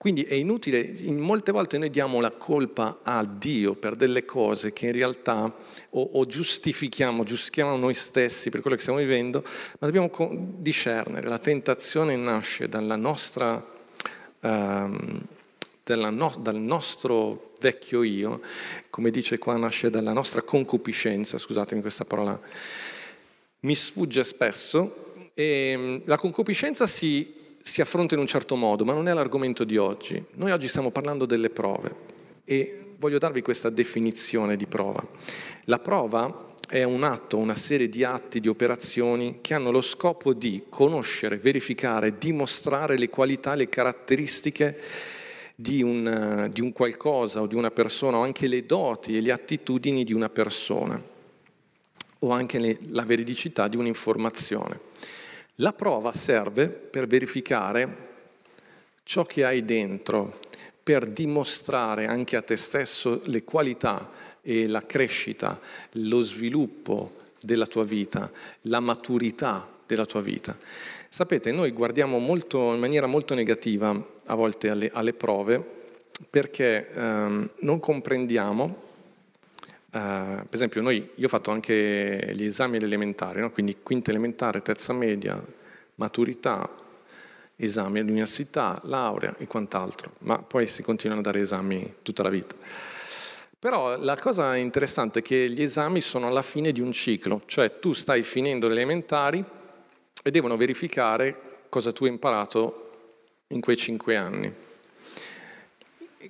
Quindi 0.01 0.23
è 0.23 0.33
inutile, 0.33 0.79
in 0.79 1.19
molte 1.19 1.51
volte 1.51 1.77
noi 1.77 1.91
diamo 1.91 2.21
la 2.21 2.31
colpa 2.31 3.01
a 3.03 3.23
Dio 3.23 3.75
per 3.75 3.95
delle 3.95 4.25
cose 4.25 4.73
che 4.73 4.87
in 4.87 4.93
realtà 4.93 5.55
o, 5.91 6.09
o 6.13 6.25
giustifichiamo, 6.25 7.23
giustifichiamo 7.23 7.77
noi 7.77 7.93
stessi 7.93 8.49
per 8.49 8.61
quello 8.61 8.75
che 8.75 8.81
stiamo 8.81 8.99
vivendo, 8.99 9.43
ma 9.77 9.87
dobbiamo 9.87 10.09
discernere. 10.57 11.27
La 11.27 11.37
tentazione 11.37 12.15
nasce 12.15 12.67
dalla 12.67 12.95
nostra, 12.95 13.63
um, 14.41 15.21
no, 15.85 16.35
dal 16.39 16.55
nostro 16.55 17.51
vecchio 17.59 18.03
io, 18.03 18.41
come 18.89 19.11
dice 19.11 19.37
qua, 19.37 19.55
nasce 19.55 19.89
dalla 19.89 20.13
nostra 20.13 20.41
concupiscenza, 20.41 21.37
scusatemi 21.37 21.81
questa 21.81 22.05
parola, 22.05 22.39
mi 23.61 23.75
sfugge 23.75 24.23
spesso, 24.23 25.13
e 25.33 26.01
la 26.05 26.17
concupiscenza 26.17 26.85
si 26.85 27.39
si 27.61 27.81
affronta 27.81 28.15
in 28.15 28.19
un 28.19 28.27
certo 28.27 28.55
modo, 28.55 28.83
ma 28.83 28.93
non 28.93 29.07
è 29.07 29.13
l'argomento 29.13 29.63
di 29.63 29.77
oggi. 29.77 30.23
Noi 30.33 30.51
oggi 30.51 30.67
stiamo 30.67 30.91
parlando 30.91 31.25
delle 31.25 31.49
prove 31.49 31.95
e 32.43 32.91
voglio 32.99 33.17
darvi 33.17 33.41
questa 33.41 33.69
definizione 33.69 34.55
di 34.55 34.65
prova. 34.65 35.05
La 35.65 35.79
prova 35.79 36.50
è 36.71 36.83
un 36.83 37.03
atto, 37.03 37.35
una 37.35 37.57
serie 37.57 37.89
di 37.89 38.05
atti, 38.05 38.39
di 38.39 38.47
operazioni 38.47 39.39
che 39.41 39.53
hanno 39.53 39.71
lo 39.71 39.81
scopo 39.81 40.33
di 40.33 40.63
conoscere, 40.69 41.37
verificare, 41.37 42.17
dimostrare 42.17 42.97
le 42.97 43.09
qualità, 43.09 43.55
le 43.55 43.67
caratteristiche 43.67 44.79
di 45.53 45.83
un, 45.83 46.47
di 46.49 46.61
un 46.61 46.71
qualcosa 46.71 47.41
o 47.41 47.47
di 47.47 47.55
una 47.55 47.71
persona, 47.71 48.19
o 48.19 48.21
anche 48.21 48.47
le 48.47 48.65
doti 48.65 49.17
e 49.17 49.21
le 49.21 49.33
attitudini 49.33 50.05
di 50.05 50.13
una 50.13 50.29
persona, 50.29 50.99
o 52.19 52.31
anche 52.31 52.57
le, 52.57 52.77
la 52.91 53.03
veridicità 53.03 53.67
di 53.67 53.75
un'informazione. 53.75 54.79
La 55.55 55.73
prova 55.73 56.13
serve 56.13 56.69
per 56.69 57.05
verificare 57.05 57.97
ciò 59.03 59.25
che 59.25 59.43
hai 59.43 59.65
dentro, 59.65 60.39
per 60.81 61.05
dimostrare 61.05 62.05
anche 62.07 62.37
a 62.37 62.41
te 62.41 62.55
stesso 62.55 63.19
le 63.25 63.43
qualità 63.43 64.20
e 64.41 64.67
la 64.67 64.85
crescita, 64.85 65.59
lo 65.93 66.21
sviluppo 66.21 67.19
della 67.41 67.65
tua 67.65 67.83
vita, 67.83 68.29
la 68.61 68.79
maturità 68.79 69.67
della 69.85 70.05
tua 70.05 70.21
vita. 70.21 70.57
Sapete, 71.09 71.51
noi 71.51 71.71
guardiamo 71.71 72.17
molto, 72.19 72.73
in 72.73 72.79
maniera 72.79 73.07
molto 73.07 73.33
negativa 73.33 73.89
a 74.25 74.35
volte 74.35 74.69
alle, 74.69 74.89
alle 74.93 75.13
prove 75.13 75.79
perché 76.29 76.91
ehm, 76.91 77.49
non 77.59 77.79
comprendiamo 77.79 78.89
Uh, 79.91 80.47
per 80.47 80.47
esempio, 80.51 80.81
noi, 80.81 81.05
io 81.15 81.25
ho 81.25 81.29
fatto 81.29 81.51
anche 81.51 82.31
gli 82.33 82.45
esami 82.45 82.77
elementari, 82.77 83.41
no? 83.41 83.51
quindi 83.51 83.75
quinta 83.83 84.09
elementare, 84.09 84.61
terza 84.61 84.93
media, 84.93 85.37
maturità, 85.95 86.69
esami 87.57 87.99
all'università, 87.99 88.79
laurea 88.85 89.35
e 89.37 89.47
quant'altro, 89.47 90.13
ma 90.19 90.41
poi 90.41 90.67
si 90.67 90.81
continuano 90.81 91.19
a 91.19 91.25
dare 91.25 91.41
esami 91.41 91.95
tutta 92.03 92.23
la 92.23 92.29
vita. 92.29 92.55
Però 93.61 93.95
la 93.99 94.17
cosa 94.17 94.55
interessante 94.55 95.19
è 95.19 95.21
che 95.21 95.47
gli 95.47 95.61
esami 95.61 96.01
sono 96.01 96.25
alla 96.25 96.41
fine 96.41 96.71
di 96.71 96.81
un 96.81 96.91
ciclo, 96.91 97.43
cioè 97.45 97.77
tu 97.77 97.93
stai 97.93 98.23
finendo 98.23 98.67
le 98.67 98.73
elementari 98.73 99.45
e 100.23 100.31
devono 100.31 100.57
verificare 100.57 101.67
cosa 101.69 101.91
tu 101.91 102.05
hai 102.05 102.09
imparato 102.09 102.89
in 103.49 103.61
quei 103.61 103.77
cinque 103.77 104.15
anni. 104.15 104.51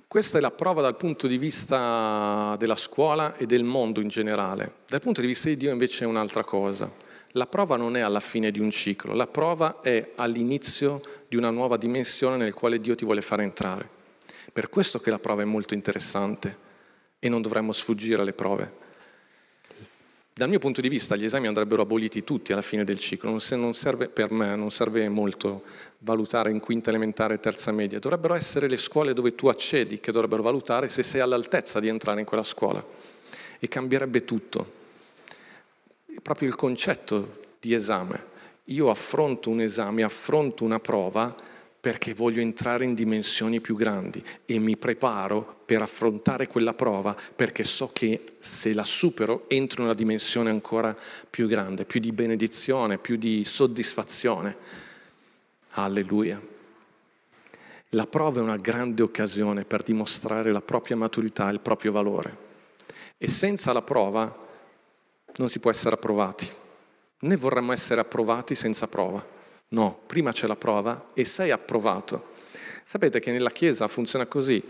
Questa 0.06 0.36
è 0.36 0.42
la 0.42 0.50
prova 0.50 0.82
dal 0.82 0.94
punto 0.94 1.26
di 1.26 1.38
vista 1.38 2.54
della 2.58 2.76
scuola 2.76 3.34
e 3.38 3.46
del 3.46 3.64
mondo 3.64 4.02
in 4.02 4.08
generale. 4.08 4.80
Dal 4.86 5.00
punto 5.00 5.22
di 5.22 5.26
vista 5.26 5.48
di 5.48 5.56
Dio 5.56 5.72
invece 5.72 6.04
è 6.04 6.06
un'altra 6.06 6.44
cosa. 6.44 6.92
La 7.28 7.46
prova 7.46 7.78
non 7.78 7.96
è 7.96 8.00
alla 8.00 8.20
fine 8.20 8.50
di 8.50 8.60
un 8.60 8.70
ciclo, 8.70 9.14
la 9.14 9.26
prova 9.26 9.80
è 9.80 10.10
all'inizio 10.16 11.00
di 11.26 11.36
una 11.36 11.48
nuova 11.48 11.78
dimensione 11.78 12.36
nel 12.36 12.52
quale 12.52 12.78
Dio 12.78 12.94
ti 12.94 13.06
vuole 13.06 13.22
fare 13.22 13.42
entrare. 13.42 13.88
Per 14.52 14.68
questo 14.68 15.00
che 15.00 15.08
la 15.08 15.18
prova 15.18 15.40
è 15.40 15.46
molto 15.46 15.72
interessante 15.72 16.61
e 17.24 17.28
non 17.28 17.40
dovremmo 17.40 17.72
sfuggire 17.72 18.20
alle 18.20 18.32
prove. 18.32 18.80
Dal 20.34 20.48
mio 20.48 20.58
punto 20.58 20.80
di 20.80 20.88
vista 20.88 21.14
gli 21.14 21.24
esami 21.24 21.46
andrebbero 21.46 21.82
aboliti 21.82 22.24
tutti 22.24 22.52
alla 22.52 22.62
fine 22.62 22.82
del 22.82 22.98
ciclo, 22.98 23.30
non 23.30 23.74
serve 23.74 24.08
per 24.08 24.32
me, 24.32 24.56
non 24.56 24.72
serve 24.72 25.08
molto 25.08 25.62
valutare 25.98 26.50
in 26.50 26.58
quinta 26.58 26.90
elementare 26.90 27.34
e 27.34 27.38
terza 27.38 27.70
media, 27.70 28.00
dovrebbero 28.00 28.34
essere 28.34 28.66
le 28.66 28.76
scuole 28.76 29.12
dove 29.12 29.36
tu 29.36 29.46
accedi 29.46 30.00
che 30.00 30.10
dovrebbero 30.10 30.42
valutare 30.42 30.88
se 30.88 31.04
sei 31.04 31.20
all'altezza 31.20 31.78
di 31.78 31.86
entrare 31.86 32.18
in 32.18 32.26
quella 32.26 32.42
scuola 32.42 32.84
e 33.60 33.68
cambierebbe 33.68 34.24
tutto. 34.24 34.72
Proprio 36.20 36.48
il 36.48 36.56
concetto 36.56 37.38
di 37.60 37.72
esame. 37.72 38.30
Io 38.64 38.90
affronto 38.90 39.48
un 39.48 39.60
esame, 39.60 40.02
affronto 40.02 40.64
una 40.64 40.80
prova 40.80 41.32
perché 41.82 42.14
voglio 42.14 42.40
entrare 42.40 42.84
in 42.84 42.94
dimensioni 42.94 43.60
più 43.60 43.74
grandi 43.74 44.24
e 44.44 44.60
mi 44.60 44.76
preparo 44.76 45.62
per 45.66 45.82
affrontare 45.82 46.46
quella 46.46 46.74
prova 46.74 47.12
perché 47.34 47.64
so 47.64 47.90
che 47.92 48.22
se 48.38 48.72
la 48.72 48.84
supero 48.84 49.48
entro 49.48 49.80
in 49.80 49.86
una 49.86 49.96
dimensione 49.96 50.48
ancora 50.48 50.96
più 51.28 51.48
grande, 51.48 51.84
più 51.84 51.98
di 51.98 52.12
benedizione, 52.12 52.98
più 52.98 53.16
di 53.16 53.42
soddisfazione. 53.42 54.56
Alleluia. 55.70 56.40
La 57.88 58.06
prova 58.06 58.38
è 58.38 58.42
una 58.44 58.58
grande 58.58 59.02
occasione 59.02 59.64
per 59.64 59.82
dimostrare 59.82 60.52
la 60.52 60.62
propria 60.62 60.94
maturità 60.94 61.48
e 61.48 61.54
il 61.54 61.60
proprio 61.60 61.90
valore. 61.90 62.36
E 63.18 63.26
senza 63.26 63.72
la 63.72 63.82
prova 63.82 64.32
non 65.34 65.48
si 65.48 65.58
può 65.58 65.72
essere 65.72 65.96
approvati. 65.96 66.48
Né 67.18 67.36
vorremmo 67.36 67.72
essere 67.72 68.00
approvati 68.00 68.54
senza 68.54 68.86
prova. 68.86 69.40
No, 69.72 70.00
prima 70.06 70.32
c'è 70.32 70.46
la 70.46 70.56
prova 70.56 71.10
e 71.14 71.24
sei 71.24 71.50
approvato. 71.50 72.30
Sapete 72.84 73.20
che 73.20 73.32
nella 73.32 73.50
Chiesa 73.50 73.88
funziona 73.88 74.26
così. 74.26 74.62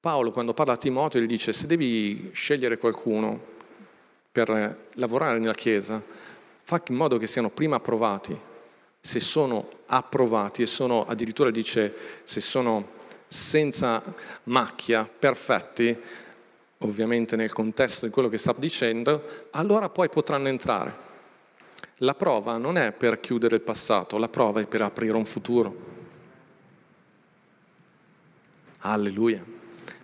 Paolo 0.00 0.32
quando 0.32 0.52
parla 0.52 0.72
a 0.72 0.76
Timoteo 0.76 1.20
gli 1.20 1.26
dice 1.26 1.52
se 1.52 1.66
devi 1.66 2.30
scegliere 2.32 2.76
qualcuno 2.76 3.54
per 4.32 4.88
lavorare 4.94 5.38
nella 5.38 5.54
Chiesa, 5.54 6.02
fa 6.62 6.82
in 6.88 6.96
modo 6.96 7.18
che 7.18 7.28
siano 7.28 7.50
prima 7.50 7.76
approvati. 7.76 8.36
Se 9.00 9.20
sono 9.20 9.70
approvati 9.86 10.62
e 10.62 10.66
sono 10.66 11.06
addirittura 11.06 11.52
dice 11.52 11.94
se 12.24 12.40
sono 12.40 12.94
senza 13.28 14.02
macchia, 14.44 15.08
perfetti, 15.08 15.96
ovviamente 16.78 17.36
nel 17.36 17.52
contesto 17.52 18.06
di 18.06 18.12
quello 18.12 18.28
che 18.28 18.38
sta 18.38 18.52
dicendo, 18.56 19.46
allora 19.52 19.88
poi 19.88 20.08
potranno 20.08 20.48
entrare. 20.48 21.05
La 22.00 22.14
prova 22.14 22.58
non 22.58 22.76
è 22.76 22.92
per 22.92 23.20
chiudere 23.20 23.56
il 23.56 23.62
passato, 23.62 24.18
la 24.18 24.28
prova 24.28 24.60
è 24.60 24.66
per 24.66 24.82
aprire 24.82 25.16
un 25.16 25.24
futuro. 25.24 25.94
Alleluia. 28.80 29.44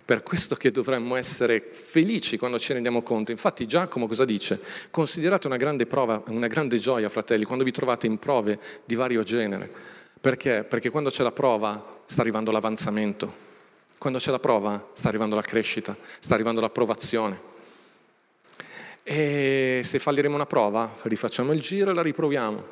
Per 0.05 0.21
questo 0.23 0.55
che 0.55 0.71
dovremmo 0.71 1.15
essere 1.15 1.61
felici 1.61 2.37
quando 2.37 2.59
ci 2.59 2.73
rendiamo 2.73 3.03
conto. 3.03 3.31
Infatti 3.31 3.65
Giacomo 3.65 4.07
cosa 4.07 4.25
dice? 4.25 4.59
Considerate 4.91 5.47
una 5.47 5.55
grande 5.55 5.85
prova, 5.85 6.21
una 6.27 6.47
grande 6.47 6.77
gioia, 6.77 7.07
fratelli, 7.09 7.45
quando 7.45 7.63
vi 7.63 7.71
trovate 7.71 8.07
in 8.07 8.17
prove 8.17 8.59
di 8.83 8.95
vario 8.95 9.23
genere. 9.23 9.71
Perché? 10.19 10.65
Perché 10.65 10.89
quando 10.89 11.09
c'è 11.09 11.23
la 11.23 11.31
prova 11.31 12.01
sta 12.05 12.21
arrivando 12.21 12.51
l'avanzamento. 12.51 13.51
Quando 13.97 14.19
c'è 14.19 14.31
la 14.31 14.39
prova 14.39 14.89
sta 14.93 15.07
arrivando 15.07 15.35
la 15.35 15.41
crescita, 15.41 15.95
sta 16.19 16.33
arrivando 16.33 16.59
l'approvazione. 16.59 17.51
E 19.03 19.81
se 19.83 19.99
falliremo 19.99 20.33
una 20.33 20.45
prova, 20.45 20.95
rifacciamo 21.01 21.51
il 21.51 21.59
giro 21.59 21.91
e 21.91 21.93
la 21.93 22.01
riproviamo, 22.01 22.65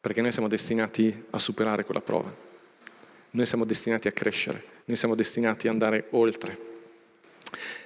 perché 0.00 0.20
noi 0.20 0.30
siamo 0.30 0.48
destinati 0.48 1.24
a 1.30 1.38
superare 1.38 1.84
quella 1.84 2.02
prova. 2.02 2.34
Noi 3.30 3.46
siamo 3.46 3.64
destinati 3.64 4.08
a 4.08 4.12
crescere, 4.12 4.62
noi 4.84 4.96
siamo 4.96 5.14
destinati 5.14 5.66
ad 5.66 5.72
andare 5.72 6.08
oltre. 6.10 6.58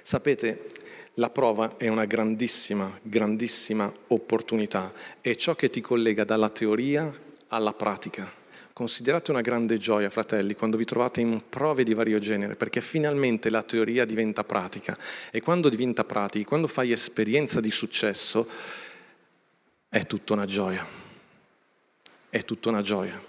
Sapete, 0.01 0.67
la 1.15 1.29
prova 1.29 1.77
è 1.77 1.87
una 1.87 2.05
grandissima, 2.05 2.91
grandissima 3.01 3.91
opportunità, 4.07 4.91
è 5.21 5.33
ciò 5.35 5.55
che 5.55 5.69
ti 5.69 5.79
collega 5.79 6.25
dalla 6.25 6.49
teoria 6.49 7.11
alla 7.47 7.71
pratica. 7.71 8.29
Considerate 8.77 9.31
una 9.31 9.41
grande 9.41 9.79
gioia, 9.79 10.07
fratelli, 10.11 10.53
quando 10.53 10.77
vi 10.77 10.85
trovate 10.85 11.19
in 11.19 11.41
prove 11.49 11.83
di 11.83 11.95
vario 11.95 12.19
genere, 12.19 12.55
perché 12.55 12.79
finalmente 12.79 13.49
la 13.49 13.63
teoria 13.63 14.05
diventa 14.05 14.43
pratica. 14.43 14.95
E 15.31 15.41
quando 15.41 15.67
diventa 15.67 16.03
pratica, 16.03 16.47
quando 16.47 16.67
fai 16.67 16.91
esperienza 16.91 17.59
di 17.59 17.71
successo, 17.71 18.47
è 19.89 20.05
tutta 20.05 20.33
una 20.33 20.45
gioia. 20.45 20.85
È 22.29 22.45
tutta 22.45 22.69
una 22.69 22.83
gioia. 22.83 23.19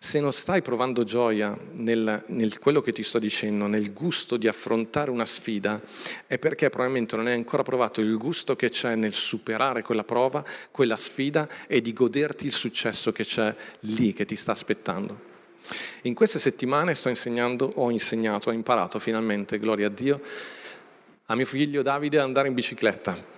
Se 0.00 0.20
non 0.20 0.32
stai 0.32 0.62
provando 0.62 1.02
gioia 1.02 1.58
nel, 1.72 2.22
nel, 2.28 2.58
quello 2.58 2.80
che 2.80 2.92
ti 2.92 3.02
sto 3.02 3.18
dicendo, 3.18 3.66
nel 3.66 3.92
gusto 3.92 4.36
di 4.36 4.46
affrontare 4.46 5.10
una 5.10 5.26
sfida, 5.26 5.80
è 6.26 6.38
perché 6.38 6.70
probabilmente 6.70 7.16
non 7.16 7.26
hai 7.26 7.34
ancora 7.34 7.62
provato 7.62 8.00
il 8.00 8.16
gusto 8.16 8.54
che 8.54 8.70
c'è 8.70 8.94
nel 8.94 9.12
superare 9.12 9.82
quella 9.82 10.04
prova, 10.04 10.44
quella 10.70 10.96
sfida 10.96 11.48
e 11.66 11.80
di 11.80 11.92
goderti 11.92 12.46
il 12.46 12.52
successo 12.52 13.10
che 13.10 13.24
c'è 13.24 13.52
lì, 13.80 14.12
che 14.12 14.24
ti 14.24 14.36
sta 14.36 14.52
aspettando. 14.52 15.26
In 16.02 16.14
queste 16.14 16.38
settimane 16.38 16.94
sto 16.94 17.08
insegnando, 17.08 17.72
ho 17.74 17.90
insegnato, 17.90 18.50
ho 18.50 18.52
imparato 18.52 19.00
finalmente, 19.00 19.58
gloria 19.58 19.88
a 19.88 19.90
Dio, 19.90 20.20
a 21.26 21.34
mio 21.34 21.44
figlio 21.44 21.82
Davide 21.82 22.18
ad 22.18 22.24
andare 22.24 22.48
in 22.48 22.54
bicicletta 22.54 23.37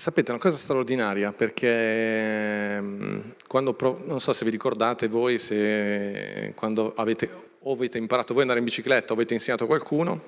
Sapete, 0.00 0.28
è 0.28 0.30
una 0.30 0.40
cosa 0.40 0.56
straordinaria 0.56 1.32
perché 1.32 2.80
mm, 2.80 3.18
quando, 3.48 3.76
non 4.04 4.20
so 4.20 4.32
se 4.32 4.44
vi 4.44 4.52
ricordate 4.52 5.08
voi, 5.08 5.40
se 5.40 6.52
quando 6.54 6.92
avete, 6.94 7.28
o 7.58 7.72
avete 7.72 7.98
imparato 7.98 8.32
voi 8.32 8.44
ad 8.44 8.48
andare 8.48 8.60
in 8.60 8.64
bicicletta 8.64 9.12
o 9.12 9.16
avete 9.16 9.34
insegnato 9.34 9.64
a 9.64 9.66
qualcuno, 9.66 10.22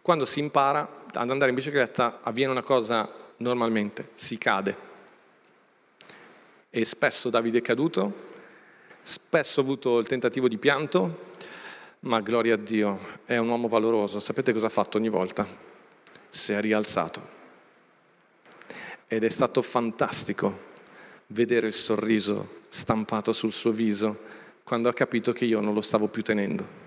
quando 0.00 0.24
si 0.24 0.40
impara 0.40 1.04
ad 1.12 1.28
andare 1.28 1.50
in 1.50 1.54
bicicletta 1.54 2.20
avviene 2.22 2.52
una 2.52 2.62
cosa 2.62 3.06
normalmente, 3.36 4.08
si 4.14 4.38
cade. 4.38 4.74
E 6.70 6.84
spesso 6.86 7.28
Davide 7.28 7.58
è 7.58 7.60
caduto, 7.60 8.10
spesso 9.02 9.60
ha 9.60 9.62
avuto 9.64 9.98
il 9.98 10.06
tentativo 10.06 10.48
di 10.48 10.56
pianto, 10.56 11.32
ma 12.00 12.22
gloria 12.22 12.54
a 12.54 12.56
Dio, 12.56 12.98
è 13.26 13.36
un 13.36 13.50
uomo 13.50 13.68
valoroso. 13.68 14.18
Sapete 14.18 14.54
cosa 14.54 14.68
ha 14.68 14.70
fatto 14.70 14.96
ogni 14.96 15.10
volta? 15.10 15.46
Si 16.30 16.52
è 16.54 16.60
rialzato 16.62 17.33
ed 19.08 19.24
è 19.24 19.28
stato 19.28 19.62
fantastico 19.62 20.72
vedere 21.28 21.66
il 21.66 21.74
sorriso 21.74 22.62
stampato 22.68 23.32
sul 23.32 23.52
suo 23.52 23.70
viso 23.70 24.32
quando 24.62 24.88
ha 24.88 24.92
capito 24.92 25.32
che 25.32 25.44
io 25.44 25.60
non 25.60 25.74
lo 25.74 25.82
stavo 25.82 26.08
più 26.08 26.22
tenendo. 26.22 26.82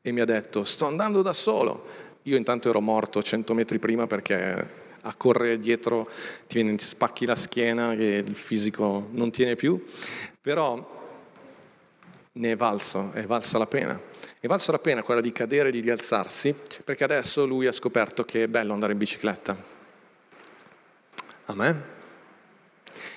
E 0.00 0.12
mi 0.12 0.20
ha 0.20 0.24
detto, 0.24 0.64
sto 0.64 0.86
andando 0.86 1.22
da 1.22 1.32
solo. 1.32 2.06
Io 2.22 2.36
intanto 2.36 2.68
ero 2.68 2.80
morto 2.80 3.22
cento 3.22 3.54
metri 3.54 3.78
prima 3.78 4.06
perché 4.06 4.86
a 5.00 5.14
correre 5.14 5.58
dietro 5.58 6.08
ti, 6.46 6.62
viene, 6.62 6.78
spacchi 6.78 7.24
la 7.24 7.36
schiena 7.36 7.92
e 7.92 8.18
il 8.18 8.34
fisico 8.34 9.08
non 9.12 9.30
tiene 9.30 9.56
più, 9.56 9.82
però 10.40 10.96
ne 12.32 12.52
è 12.52 12.56
valso, 12.56 13.10
è 13.12 13.24
valsa 13.24 13.58
la 13.58 13.66
pena. 13.66 14.00
È 14.40 14.46
valsa 14.46 14.70
la 14.70 14.78
pena 14.78 15.02
quella 15.02 15.20
di 15.20 15.32
cadere 15.32 15.68
e 15.68 15.72
di 15.72 15.80
rialzarsi, 15.80 16.54
perché 16.84 17.02
adesso 17.02 17.44
lui 17.44 17.66
ha 17.66 17.72
scoperto 17.72 18.24
che 18.24 18.44
è 18.44 18.48
bello 18.48 18.72
andare 18.72 18.92
in 18.92 18.98
bicicletta 18.98 19.77
Amen? 21.50 21.82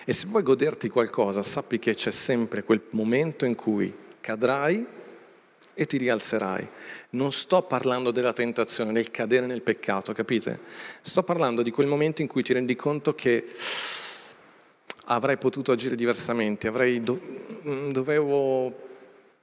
E 0.06 0.14
se 0.14 0.28
vuoi 0.28 0.42
goderti 0.42 0.88
qualcosa, 0.88 1.44
sappi 1.44 1.80
che 1.80 1.96
c'è 1.96 2.12
sempre 2.12 2.64
quel 2.64 2.82
momento 2.92 3.44
in 3.44 3.56
cui 3.56 3.94
cadrai 4.22 4.86
e 5.74 5.86
ti 5.86 5.98
rialzerai. 5.98 6.66
Non 7.12 7.34
sto 7.34 7.62
parlando 7.64 8.12
della 8.12 8.32
tentazione, 8.32 8.94
del 8.94 9.12
cadere 9.12 9.48
nel 9.48 9.62
peccato, 9.62 10.14
capite? 10.14 10.60
Sto 11.02 11.24
parlando 11.24 11.62
di 11.62 11.72
quel 11.72 11.88
momento 11.88 12.22
in 12.22 12.30
cui 12.30 12.42
ti 12.42 12.54
rendi 12.54 12.76
conto 12.76 13.14
che 13.14 13.46
avrei 15.06 15.36
potuto 15.36 15.74
agire 15.74 15.96
diversamente, 15.96 16.70
avrei 16.70 17.04
do- 17.04 17.20
dovevo 17.92 18.90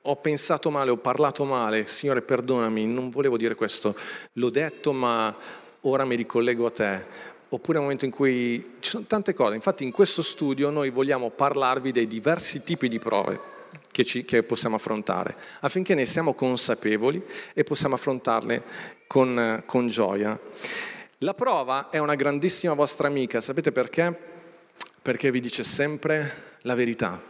ho 0.01 0.17
pensato 0.17 0.71
male, 0.71 0.91
ho 0.91 0.97
parlato 0.97 1.45
male, 1.45 1.87
Signore 1.87 2.23
perdonami, 2.23 2.87
non 2.87 3.11
volevo 3.11 3.37
dire 3.37 3.55
questo, 3.55 3.95
l'ho 4.35 4.49
detto 4.49 4.95
ma 4.95 5.37
ora 5.83 6.05
mi 6.05 6.17
ricollego 6.17 6.67
a 6.67 6.71
te, 6.71 7.05
oppure 7.51 7.79
un 7.79 7.85
momento 7.85 8.05
in 8.05 8.11
cui 8.11 8.77
ci 8.81 8.91
sono 8.91 9.05
tante 9.07 9.35
cose. 9.35 9.55
Infatti 9.55 9.85
in 9.85 9.91
questo 9.91 10.23
studio 10.23 10.71
noi 10.71 10.91
vogliamo 10.91 11.31
parlarvi 11.31 11.93
dei 11.93 12.07
diversi 12.07 12.63
tipi 12.63 12.89
di 12.89 12.99
prove 12.99 13.57
che, 13.91 14.05
ci, 14.05 14.25
che 14.25 14.43
possiamo 14.43 14.77
affrontare, 14.77 15.37
affinché 15.61 15.95
ne 15.95 16.07
siamo 16.07 16.35
consapevoli 16.35 17.23
e 17.55 17.65
possiamo 17.65 17.95
affrontarle 17.95 18.63
con, 19.07 19.63
con 19.67 19.89
gioia. 19.89 20.39
La 21.19 21.35
prova 21.35 21.89
è 21.91 21.99
una 21.99 22.15
grandissima 22.15 22.75
vostra 22.75 23.09
amica, 23.09 23.41
sapete 23.41 23.73
perché? 23.73 24.17
Perché 25.01 25.31
vi 25.31 25.41
dice 25.41 25.65
sempre 25.65 26.57
la 26.63 26.75
verità, 26.75 27.21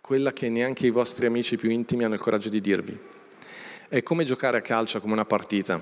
quella 0.00 0.32
che 0.32 0.48
neanche 0.48 0.86
i 0.86 0.90
vostri 0.90 1.26
amici 1.26 1.56
più 1.56 1.70
intimi 1.70 2.04
hanno 2.04 2.14
il 2.14 2.20
coraggio 2.20 2.48
di 2.48 2.60
dirvi. 2.60 2.98
È 3.88 4.02
come 4.02 4.24
giocare 4.24 4.56
a 4.56 4.62
calcio, 4.62 5.00
come 5.00 5.12
una 5.12 5.26
partita. 5.26 5.80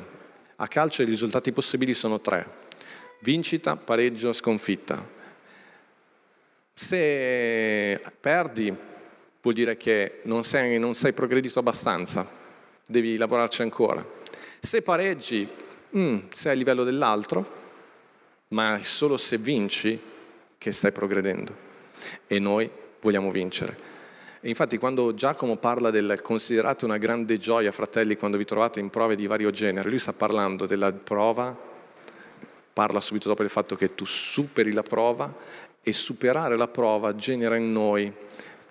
A 0.56 0.68
calcio 0.68 1.02
i 1.02 1.06
risultati 1.06 1.52
possibili 1.52 1.94
sono 1.94 2.20
tre 2.20 2.59
vincita, 3.20 3.76
pareggio, 3.76 4.32
sconfitta. 4.32 5.18
Se 6.74 8.00
perdi 8.20 8.74
vuol 9.42 9.54
dire 9.54 9.76
che 9.76 10.20
non 10.24 10.44
sei, 10.44 10.78
non 10.78 10.94
sei 10.94 11.12
progredito 11.12 11.58
abbastanza, 11.58 12.28
devi 12.86 13.16
lavorarci 13.16 13.62
ancora. 13.62 14.04
Se 14.60 14.82
pareggi, 14.82 15.46
mm, 15.96 16.18
sei 16.32 16.52
a 16.52 16.54
livello 16.54 16.84
dell'altro, 16.84 17.58
ma 18.48 18.78
è 18.78 18.82
solo 18.82 19.16
se 19.16 19.38
vinci 19.38 19.98
che 20.56 20.72
stai 20.72 20.92
progredendo. 20.92 21.68
E 22.26 22.38
noi 22.38 22.70
vogliamo 23.00 23.30
vincere. 23.30 23.88
E 24.40 24.48
infatti 24.48 24.78
quando 24.78 25.12
Giacomo 25.12 25.56
parla 25.56 25.90
del 25.90 26.20
considerate 26.22 26.86
una 26.86 26.96
grande 26.96 27.36
gioia, 27.36 27.72
fratelli, 27.72 28.16
quando 28.16 28.38
vi 28.38 28.44
trovate 28.44 28.80
in 28.80 28.88
prove 28.88 29.14
di 29.16 29.26
vario 29.26 29.50
genere, 29.50 29.90
lui 29.90 29.98
sta 29.98 30.14
parlando 30.14 30.64
della 30.64 30.92
prova 30.92 31.68
parla 32.72 33.00
subito 33.00 33.28
dopo 33.28 33.42
del 33.42 33.50
fatto 33.50 33.76
che 33.76 33.94
tu 33.94 34.04
superi 34.04 34.72
la 34.72 34.82
prova 34.82 35.34
e 35.82 35.92
superare 35.92 36.56
la 36.56 36.68
prova 36.68 37.14
genera 37.14 37.56
in 37.56 37.72
noi 37.72 38.12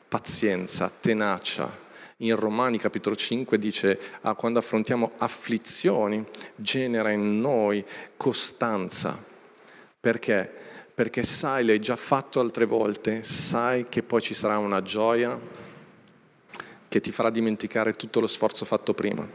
pazienza, 0.08 0.92
tenacia. 1.00 1.88
In 2.22 2.36
Romani 2.36 2.78
capitolo 2.78 3.16
5 3.16 3.58
dice 3.58 4.00
ah, 4.22 4.34
quando 4.34 4.60
affrontiamo 4.60 5.14
afflizioni 5.18 6.26
genera 6.56 7.12
in 7.12 7.40
noi 7.40 7.84
costanza. 8.18 9.18
Perché? 10.00 10.52
Perché 10.94 11.24
sai, 11.24 11.66
l'hai 11.66 11.80
già 11.80 11.96
fatto 11.96 12.42
altre 12.42 12.66
volte, 12.66 13.24
sai 13.24 13.88
che 13.88 14.04
poi 14.04 14.20
ci 14.20 14.34
sarà 14.34 14.58
una 14.58 14.82
gioia 14.82 15.40
che 16.90 17.00
ti 17.00 17.12
farà 17.12 17.30
dimenticare 17.30 17.94
tutto 17.94 18.20
lo 18.20 18.28
sforzo 18.28 18.66
fatto 18.66 18.94
prima. 18.94 19.26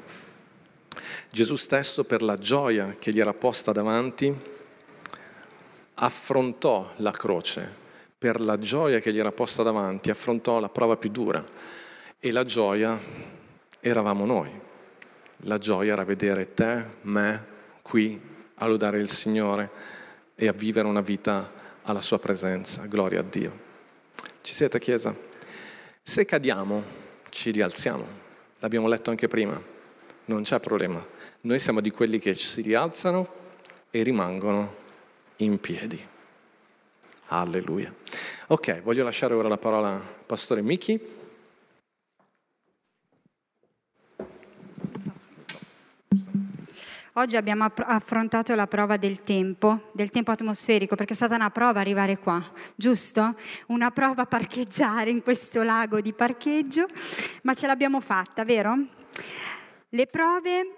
Gesù 1.31 1.57
stesso 1.57 2.05
per 2.05 2.23
la 2.23 2.37
gioia 2.37 2.97
che 2.99 3.13
gli 3.13 3.21
era 3.21 3.33
posta 3.33 3.73
davanti 3.73 4.53
affrontò 5.95 6.93
la 6.97 7.11
croce 7.11 7.83
per 8.19 8.41
la 8.41 8.59
gioia 8.59 9.01
che 9.01 9.13
gli 9.13 9.19
era 9.19 9.33
posta 9.33 9.63
davanti, 9.63 10.11
affrontò 10.11 10.59
la 10.59 10.69
prova 10.69 10.97
più 10.97 11.11
dura 11.11 11.45
e 12.19 12.33
la 12.33 12.45
gioia 12.45 12.99
eravamo 13.81 14.25
noi. 14.25 14.51
La 15.47 15.59
gioia 15.59 15.93
era 15.93 16.05
vedere 16.05 16.55
te, 16.55 16.85
me, 17.03 17.47
qui 17.83 18.19
a 18.55 18.67
lodare 18.67 18.99
il 18.99 19.11
Signore 19.11 19.71
e 20.35 20.49
a 20.49 20.53
vivere 20.53 20.89
una 20.89 21.03
vita 21.03 21.53
alla 21.83 22.01
sua 22.01 22.19
presenza. 22.19 22.87
Gloria 22.87 23.21
a 23.21 23.25
Dio. 23.25 23.61
Ci 24.41 24.55
siete, 24.55 24.79
Chiesa? 24.79 25.15
Se 26.01 26.25
cadiamo, 26.25 26.83
ci 27.29 27.51
rialziamo. 27.51 28.07
L'abbiamo 28.61 28.89
letto 28.89 29.11
anche 29.11 29.29
prima. 29.29 29.61
Non 30.27 30.43
c'è 30.45 30.61
problema. 30.61 31.05
Noi 31.43 31.59
siamo 31.59 31.81
di 31.81 31.91
quelli 31.91 32.19
che 32.19 32.33
si 32.33 32.63
rialzano 32.63 33.29
e 33.91 34.03
rimangono 34.03 34.83
in 35.45 35.61
piedi. 35.61 36.03
Alleluia. 37.29 37.95
Ok, 38.49 38.83
voglio 38.83 39.05
lasciare 39.05 39.35
ora 39.35 39.49
la 39.49 39.59
parola 39.59 39.95
al 39.95 40.03
pastore 40.27 40.63
Miki. 40.63 41.13
Oggi 47.17 47.37
abbiamo 47.37 47.65
affrontato 47.65 48.57
la 48.57 48.67
prova 48.67 48.97
del 48.97 49.23
tempo, 49.23 49.91
del 49.93 50.11
tempo 50.11 50.33
atmosferico, 50.33 50.97
perché 50.97 51.13
è 51.13 51.17
stata 51.17 51.37
una 51.37 51.51
prova 51.51 51.79
arrivare 51.79 52.19
qua, 52.19 52.43
giusto? 52.75 53.37
Una 53.69 53.93
prova 53.93 54.27
parcheggiare 54.27 55.11
in 55.11 55.23
questo 55.23 55.63
lago 55.63 56.01
di 56.01 56.13
parcheggio, 56.13 56.89
ma 57.43 57.55
ce 57.55 57.69
l'abbiamo 57.69 58.01
fatta, 58.01 58.45
vero? 58.45 58.77
Le 59.91 60.07
prove, 60.07 60.75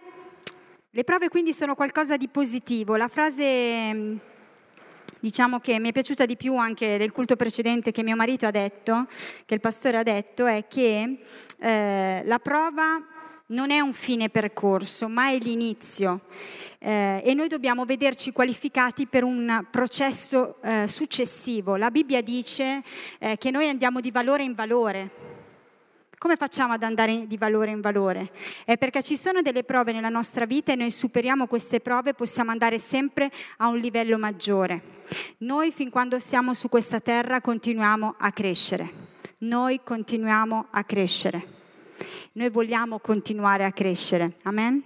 le 0.91 1.05
prove 1.05 1.31
quindi 1.31 1.55
sono 1.55 1.75
qualcosa 1.75 2.19
di 2.19 2.29
positivo. 2.29 2.97
La 2.97 3.09
frase 3.09 4.35
diciamo 5.21 5.61
che 5.61 5.79
mi 5.79 5.89
è 5.89 5.93
piaciuta 5.93 6.27
di 6.27 6.37
più 6.37 6.57
anche 6.57 6.99
del 6.99 7.13
culto 7.13 7.37
precedente 7.37 7.93
che 7.93 8.03
mio 8.03 8.17
marito 8.17 8.47
ha 8.47 8.51
detto, 8.51 9.07
che 9.45 9.55
il 9.55 9.61
pastore 9.61 9.99
ha 9.99 10.03
detto, 10.03 10.47
è 10.47 10.67
che 10.69 11.19
eh, 11.59 12.23
la 12.25 12.39
prova 12.39 13.03
non 13.49 13.71
è 13.71 13.81
un 13.81 13.93
fine 13.93 14.29
percorso, 14.29 15.09
ma 15.09 15.31
è 15.31 15.39
l'inizio. 15.39 16.21
Eh, 16.79 17.23
e 17.25 17.35
noi 17.35 17.49
dobbiamo 17.49 17.85
vederci 17.85 18.33
qualificati 18.33 19.07
per 19.07 19.25
un 19.25 19.65
processo 19.71 20.61
eh, 20.63 20.89
successivo. 20.89 21.77
La 21.77 21.91
Bibbia 21.91 22.23
dice 22.23 22.83
eh, 23.19 23.39
che 23.39 23.51
noi 23.51 23.69
andiamo 23.69 24.01
di 24.01 24.11
valore 24.11 24.43
in 24.43 24.55
valore. 24.55 25.36
Come 26.19 26.37
facciamo 26.37 26.73
ad 26.73 26.83
andare 26.83 27.27
di 27.27 27.37
valore 27.37 27.73
in 27.73 27.83
valore? 27.83 28.31
È 28.65 28.79
perché 28.79 29.03
ci 29.03 29.19
sono 29.19 29.43
delle 29.43 29.65
prove 29.65 29.93
nella 29.93 30.09
nostra 30.09 30.47
vita 30.47 30.73
e 30.73 30.77
noi 30.77 30.91
superiamo 30.91 31.47
queste 31.47 31.81
prove 31.81 32.15
possiamo 32.15 32.51
andare 32.51 32.79
sempre 32.79 33.31
a 33.59 33.69
un 33.69 33.77
livello 33.77 34.17
maggiore. 34.17 34.83
Noi 35.39 35.71
fin 35.71 35.91
quando 35.91 36.19
siamo 36.19 36.55
su 36.55 36.71
questa 36.71 37.01
terra 37.01 37.43
continuiamo 37.43 38.15
a 38.19 38.33
crescere. 38.33 38.91
Noi 39.39 39.81
continuiamo 39.85 40.69
a 40.71 40.85
crescere. 40.85 41.47
Noi 42.33 42.49
vogliamo 42.49 42.99
continuare 42.99 43.65
a 43.65 43.73
crescere. 43.73 44.37
Amen? 44.45 44.83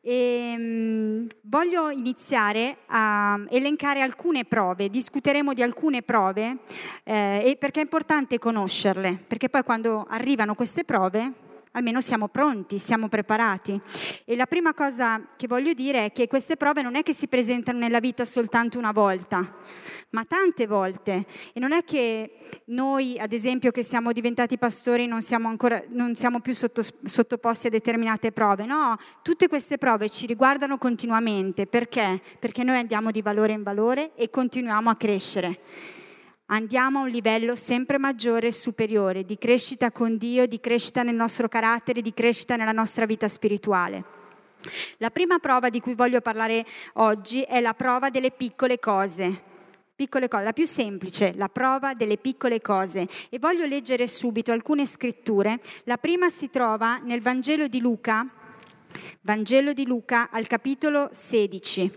E, 0.00 0.54
um, 0.56 1.26
voglio 1.42 1.90
iniziare 1.90 2.78
a 2.86 3.40
elencare 3.48 4.00
alcune 4.00 4.44
prove, 4.44 4.88
discuteremo 4.88 5.52
di 5.52 5.62
alcune 5.62 6.02
prove 6.02 6.58
eh, 7.04 7.56
perché 7.58 7.80
è 7.80 7.84
importante 7.84 8.38
conoscerle, 8.38 9.22
perché 9.26 9.48
poi 9.48 9.62
quando 9.62 10.04
arrivano 10.08 10.54
queste 10.54 10.84
prove 10.84 11.41
almeno 11.72 12.00
siamo 12.00 12.28
pronti, 12.28 12.78
siamo 12.78 13.08
preparati. 13.08 13.78
E 14.24 14.36
la 14.36 14.46
prima 14.46 14.74
cosa 14.74 15.20
che 15.36 15.46
voglio 15.46 15.72
dire 15.72 16.06
è 16.06 16.12
che 16.12 16.26
queste 16.26 16.56
prove 16.56 16.82
non 16.82 16.96
è 16.96 17.02
che 17.02 17.12
si 17.12 17.28
presentano 17.28 17.78
nella 17.78 18.00
vita 18.00 18.24
soltanto 18.24 18.78
una 18.78 18.92
volta, 18.92 19.54
ma 20.10 20.24
tante 20.24 20.66
volte. 20.66 21.24
E 21.52 21.60
non 21.60 21.72
è 21.72 21.84
che 21.84 22.38
noi, 22.66 23.18
ad 23.18 23.32
esempio, 23.32 23.70
che 23.70 23.82
siamo 23.82 24.12
diventati 24.12 24.58
pastori, 24.58 25.06
non 25.06 25.22
siamo, 25.22 25.48
ancora, 25.48 25.82
non 25.88 26.14
siamo 26.14 26.40
più 26.40 26.54
sotto, 26.54 26.82
sottoposti 26.82 27.68
a 27.68 27.70
determinate 27.70 28.32
prove. 28.32 28.64
No, 28.64 28.96
tutte 29.22 29.48
queste 29.48 29.78
prove 29.78 30.08
ci 30.08 30.26
riguardano 30.26 30.78
continuamente. 30.78 31.66
Perché? 31.66 32.20
Perché 32.38 32.62
noi 32.64 32.78
andiamo 32.78 33.10
di 33.10 33.22
valore 33.22 33.52
in 33.52 33.62
valore 33.62 34.14
e 34.14 34.30
continuiamo 34.30 34.90
a 34.90 34.96
crescere 34.96 35.58
andiamo 36.46 37.00
a 37.00 37.02
un 37.02 37.08
livello 37.08 37.54
sempre 37.54 37.98
maggiore 37.98 38.48
e 38.48 38.52
superiore 38.52 39.24
di 39.24 39.38
crescita 39.38 39.90
con 39.90 40.16
Dio, 40.16 40.46
di 40.46 40.60
crescita 40.60 41.02
nel 41.02 41.14
nostro 41.14 41.48
carattere, 41.48 42.02
di 42.02 42.12
crescita 42.12 42.56
nella 42.56 42.72
nostra 42.72 43.06
vita 43.06 43.28
spirituale. 43.28 44.20
La 44.98 45.10
prima 45.10 45.38
prova 45.38 45.70
di 45.70 45.80
cui 45.80 45.94
voglio 45.94 46.20
parlare 46.20 46.64
oggi 46.94 47.42
è 47.42 47.60
la 47.60 47.74
prova 47.74 48.10
delle 48.10 48.30
piccole 48.30 48.78
cose. 48.78 49.50
Piccole 49.94 50.28
cose, 50.28 50.44
la 50.44 50.52
più 50.52 50.66
semplice, 50.66 51.32
la 51.36 51.48
prova 51.48 51.94
delle 51.94 52.16
piccole 52.16 52.60
cose. 52.60 53.08
E 53.28 53.38
voglio 53.38 53.66
leggere 53.66 54.06
subito 54.06 54.52
alcune 54.52 54.86
scritture. 54.86 55.58
La 55.84 55.96
prima 55.96 56.28
si 56.28 56.50
trova 56.50 56.98
nel 56.98 57.20
Vangelo 57.20 57.66
di 57.66 57.80
Luca, 57.80 58.26
Vangelo 59.22 59.72
di 59.72 59.86
Luca 59.86 60.30
al 60.30 60.46
capitolo 60.46 61.08
16. 61.12 61.90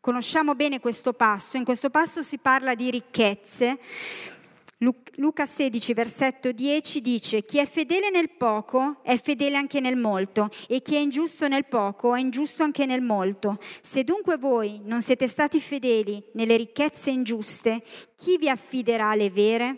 Conosciamo 0.00 0.54
bene 0.54 0.80
questo 0.80 1.12
passo, 1.12 1.56
in 1.56 1.64
questo 1.64 1.90
passo 1.90 2.22
si 2.22 2.38
parla 2.38 2.74
di 2.74 2.90
ricchezze. 2.90 3.78
Luca 5.16 5.44
16, 5.44 5.92
versetto 5.92 6.52
10 6.52 7.02
dice, 7.02 7.42
chi 7.42 7.58
è 7.58 7.66
fedele 7.66 8.08
nel 8.08 8.30
poco 8.30 9.00
è 9.02 9.18
fedele 9.18 9.58
anche 9.58 9.78
nel 9.78 9.96
molto 9.96 10.48
e 10.68 10.80
chi 10.80 10.94
è 10.94 10.98
ingiusto 10.98 11.48
nel 11.48 11.66
poco 11.66 12.14
è 12.14 12.20
ingiusto 12.20 12.62
anche 12.62 12.86
nel 12.86 13.02
molto. 13.02 13.58
Se 13.82 14.04
dunque 14.04 14.38
voi 14.38 14.80
non 14.84 15.02
siete 15.02 15.28
stati 15.28 15.60
fedeli 15.60 16.24
nelle 16.32 16.56
ricchezze 16.56 17.10
ingiuste, 17.10 17.82
chi 18.16 18.38
vi 18.38 18.48
affiderà 18.48 19.14
le 19.14 19.28
vere? 19.28 19.76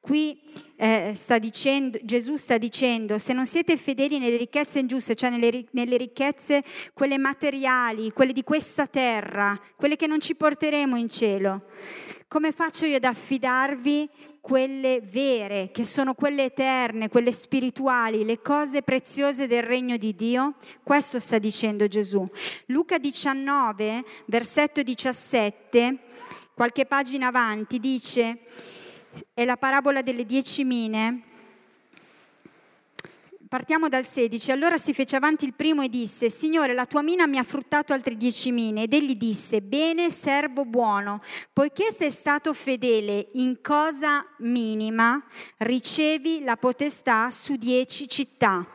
Qui 0.00 0.40
eh, 0.76 1.12
sta 1.14 1.38
dicendo, 1.38 1.98
Gesù 2.02 2.36
sta 2.36 2.58
dicendo, 2.58 3.18
se 3.18 3.32
non 3.32 3.46
siete 3.46 3.76
fedeli 3.76 4.18
nelle 4.18 4.36
ricchezze 4.36 4.78
ingiuste, 4.78 5.14
cioè 5.14 5.30
nelle, 5.30 5.64
nelle 5.72 5.96
ricchezze 5.96 6.62
quelle 6.92 7.18
materiali, 7.18 8.12
quelle 8.12 8.32
di 8.32 8.42
questa 8.42 8.86
terra, 8.86 9.58
quelle 9.76 9.96
che 9.96 10.06
non 10.06 10.20
ci 10.20 10.34
porteremo 10.34 10.96
in 10.96 11.08
cielo, 11.08 11.64
come 12.28 12.52
faccio 12.52 12.86
io 12.86 12.96
ad 12.96 13.04
affidarvi 13.04 14.08
quelle 14.40 15.00
vere, 15.02 15.70
che 15.72 15.84
sono 15.84 16.14
quelle 16.14 16.44
eterne, 16.44 17.08
quelle 17.08 17.32
spirituali, 17.32 18.24
le 18.24 18.40
cose 18.40 18.82
preziose 18.82 19.48
del 19.48 19.64
regno 19.64 19.96
di 19.96 20.14
Dio? 20.14 20.54
Questo 20.84 21.18
sta 21.18 21.38
dicendo 21.38 21.88
Gesù. 21.88 22.24
Luca 22.66 22.98
19, 22.98 24.02
versetto 24.26 24.82
17, 24.82 25.98
qualche 26.54 26.86
pagina 26.86 27.26
avanti, 27.26 27.80
dice 27.80 28.38
è 29.34 29.44
la 29.44 29.56
parabola 29.56 30.02
delle 30.02 30.24
dieci 30.24 30.64
mine. 30.64 31.22
Partiamo 33.48 33.88
dal 33.88 34.04
16. 34.04 34.50
Allora 34.50 34.76
si 34.76 34.92
fece 34.92 35.14
avanti 35.14 35.44
il 35.44 35.54
primo 35.54 35.82
e 35.82 35.88
disse, 35.88 36.28
Signore, 36.28 36.74
la 36.74 36.84
tua 36.84 37.02
mina 37.02 37.28
mi 37.28 37.38
ha 37.38 37.44
fruttato 37.44 37.92
altre 37.92 38.16
dieci 38.16 38.50
mine. 38.50 38.82
Ed 38.82 38.92
egli 38.92 39.14
disse, 39.14 39.62
bene, 39.62 40.10
servo 40.10 40.64
buono, 40.64 41.20
poiché 41.52 41.92
sei 41.92 42.10
stato 42.10 42.52
fedele 42.52 43.28
in 43.34 43.60
cosa 43.62 44.26
minima, 44.38 45.22
ricevi 45.58 46.42
la 46.42 46.56
potestà 46.56 47.30
su 47.30 47.54
dieci 47.54 48.08
città. 48.08 48.66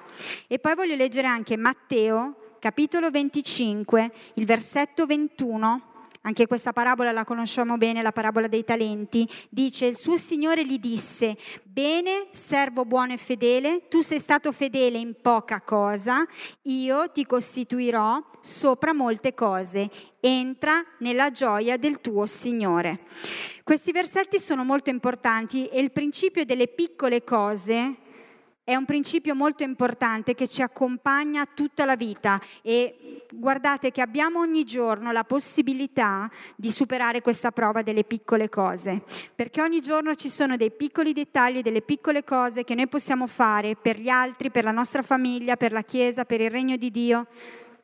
E 0.47 0.57
poi 0.57 0.75
voglio 0.75 0.95
leggere 0.95 1.27
anche 1.27 1.57
Matteo, 1.57 2.55
capitolo 2.59 3.09
25, 3.09 4.11
il 4.35 4.45
versetto 4.45 5.05
21 5.05 5.90
anche 6.21 6.47
questa 6.47 6.73
parabola 6.73 7.11
la 7.11 7.23
conosciamo 7.23 7.77
bene, 7.77 8.01
la 8.01 8.11
parabola 8.11 8.47
dei 8.47 8.63
talenti, 8.63 9.27
dice 9.49 9.87
il 9.87 9.97
suo 9.97 10.17
Signore 10.17 10.65
gli 10.65 10.77
disse, 10.77 11.35
bene, 11.63 12.27
servo 12.31 12.85
buono 12.85 13.13
e 13.13 13.17
fedele, 13.17 13.87
tu 13.87 14.01
sei 14.01 14.19
stato 14.19 14.51
fedele 14.51 14.97
in 14.97 15.15
poca 15.21 15.61
cosa, 15.61 16.25
io 16.63 17.09
ti 17.11 17.25
costituirò 17.25 18.23
sopra 18.39 18.93
molte 18.93 19.33
cose, 19.33 19.89
entra 20.19 20.83
nella 20.99 21.31
gioia 21.31 21.77
del 21.77 22.01
tuo 22.01 22.25
Signore. 22.25 22.99
Questi 23.63 23.91
versetti 23.91 24.39
sono 24.39 24.63
molto 24.63 24.89
importanti 24.89 25.67
e 25.67 25.79
il 25.79 25.91
principio 25.91 26.45
delle 26.45 26.67
piccole 26.67 27.23
cose 27.23 28.09
è 28.63 28.75
un 28.75 28.85
principio 28.85 29.33
molto 29.33 29.63
importante 29.63 30.35
che 30.35 30.47
ci 30.47 30.61
accompagna 30.61 31.45
tutta 31.45 31.83
la 31.83 31.95
vita 31.95 32.39
e 32.61 33.25
guardate 33.33 33.91
che 33.91 34.01
abbiamo 34.01 34.39
ogni 34.39 34.63
giorno 34.65 35.11
la 35.11 35.23
possibilità 35.23 36.29
di 36.55 36.69
superare 36.69 37.21
questa 37.21 37.51
prova 37.51 37.81
delle 37.81 38.03
piccole 38.03 38.49
cose, 38.49 39.03
perché 39.33 39.61
ogni 39.61 39.79
giorno 39.79 40.13
ci 40.13 40.29
sono 40.29 40.57
dei 40.57 40.71
piccoli 40.71 41.11
dettagli, 41.11 41.61
delle 41.61 41.81
piccole 41.81 42.23
cose 42.23 42.63
che 42.63 42.75
noi 42.75 42.87
possiamo 42.87 43.25
fare 43.25 43.75
per 43.75 43.99
gli 43.99 44.09
altri, 44.09 44.51
per 44.51 44.63
la 44.63 44.71
nostra 44.71 45.01
famiglia, 45.01 45.55
per 45.55 45.71
la 45.71 45.81
Chiesa, 45.81 46.25
per 46.25 46.41
il 46.41 46.51
regno 46.51 46.75
di 46.75 46.91
Dio 46.91 47.27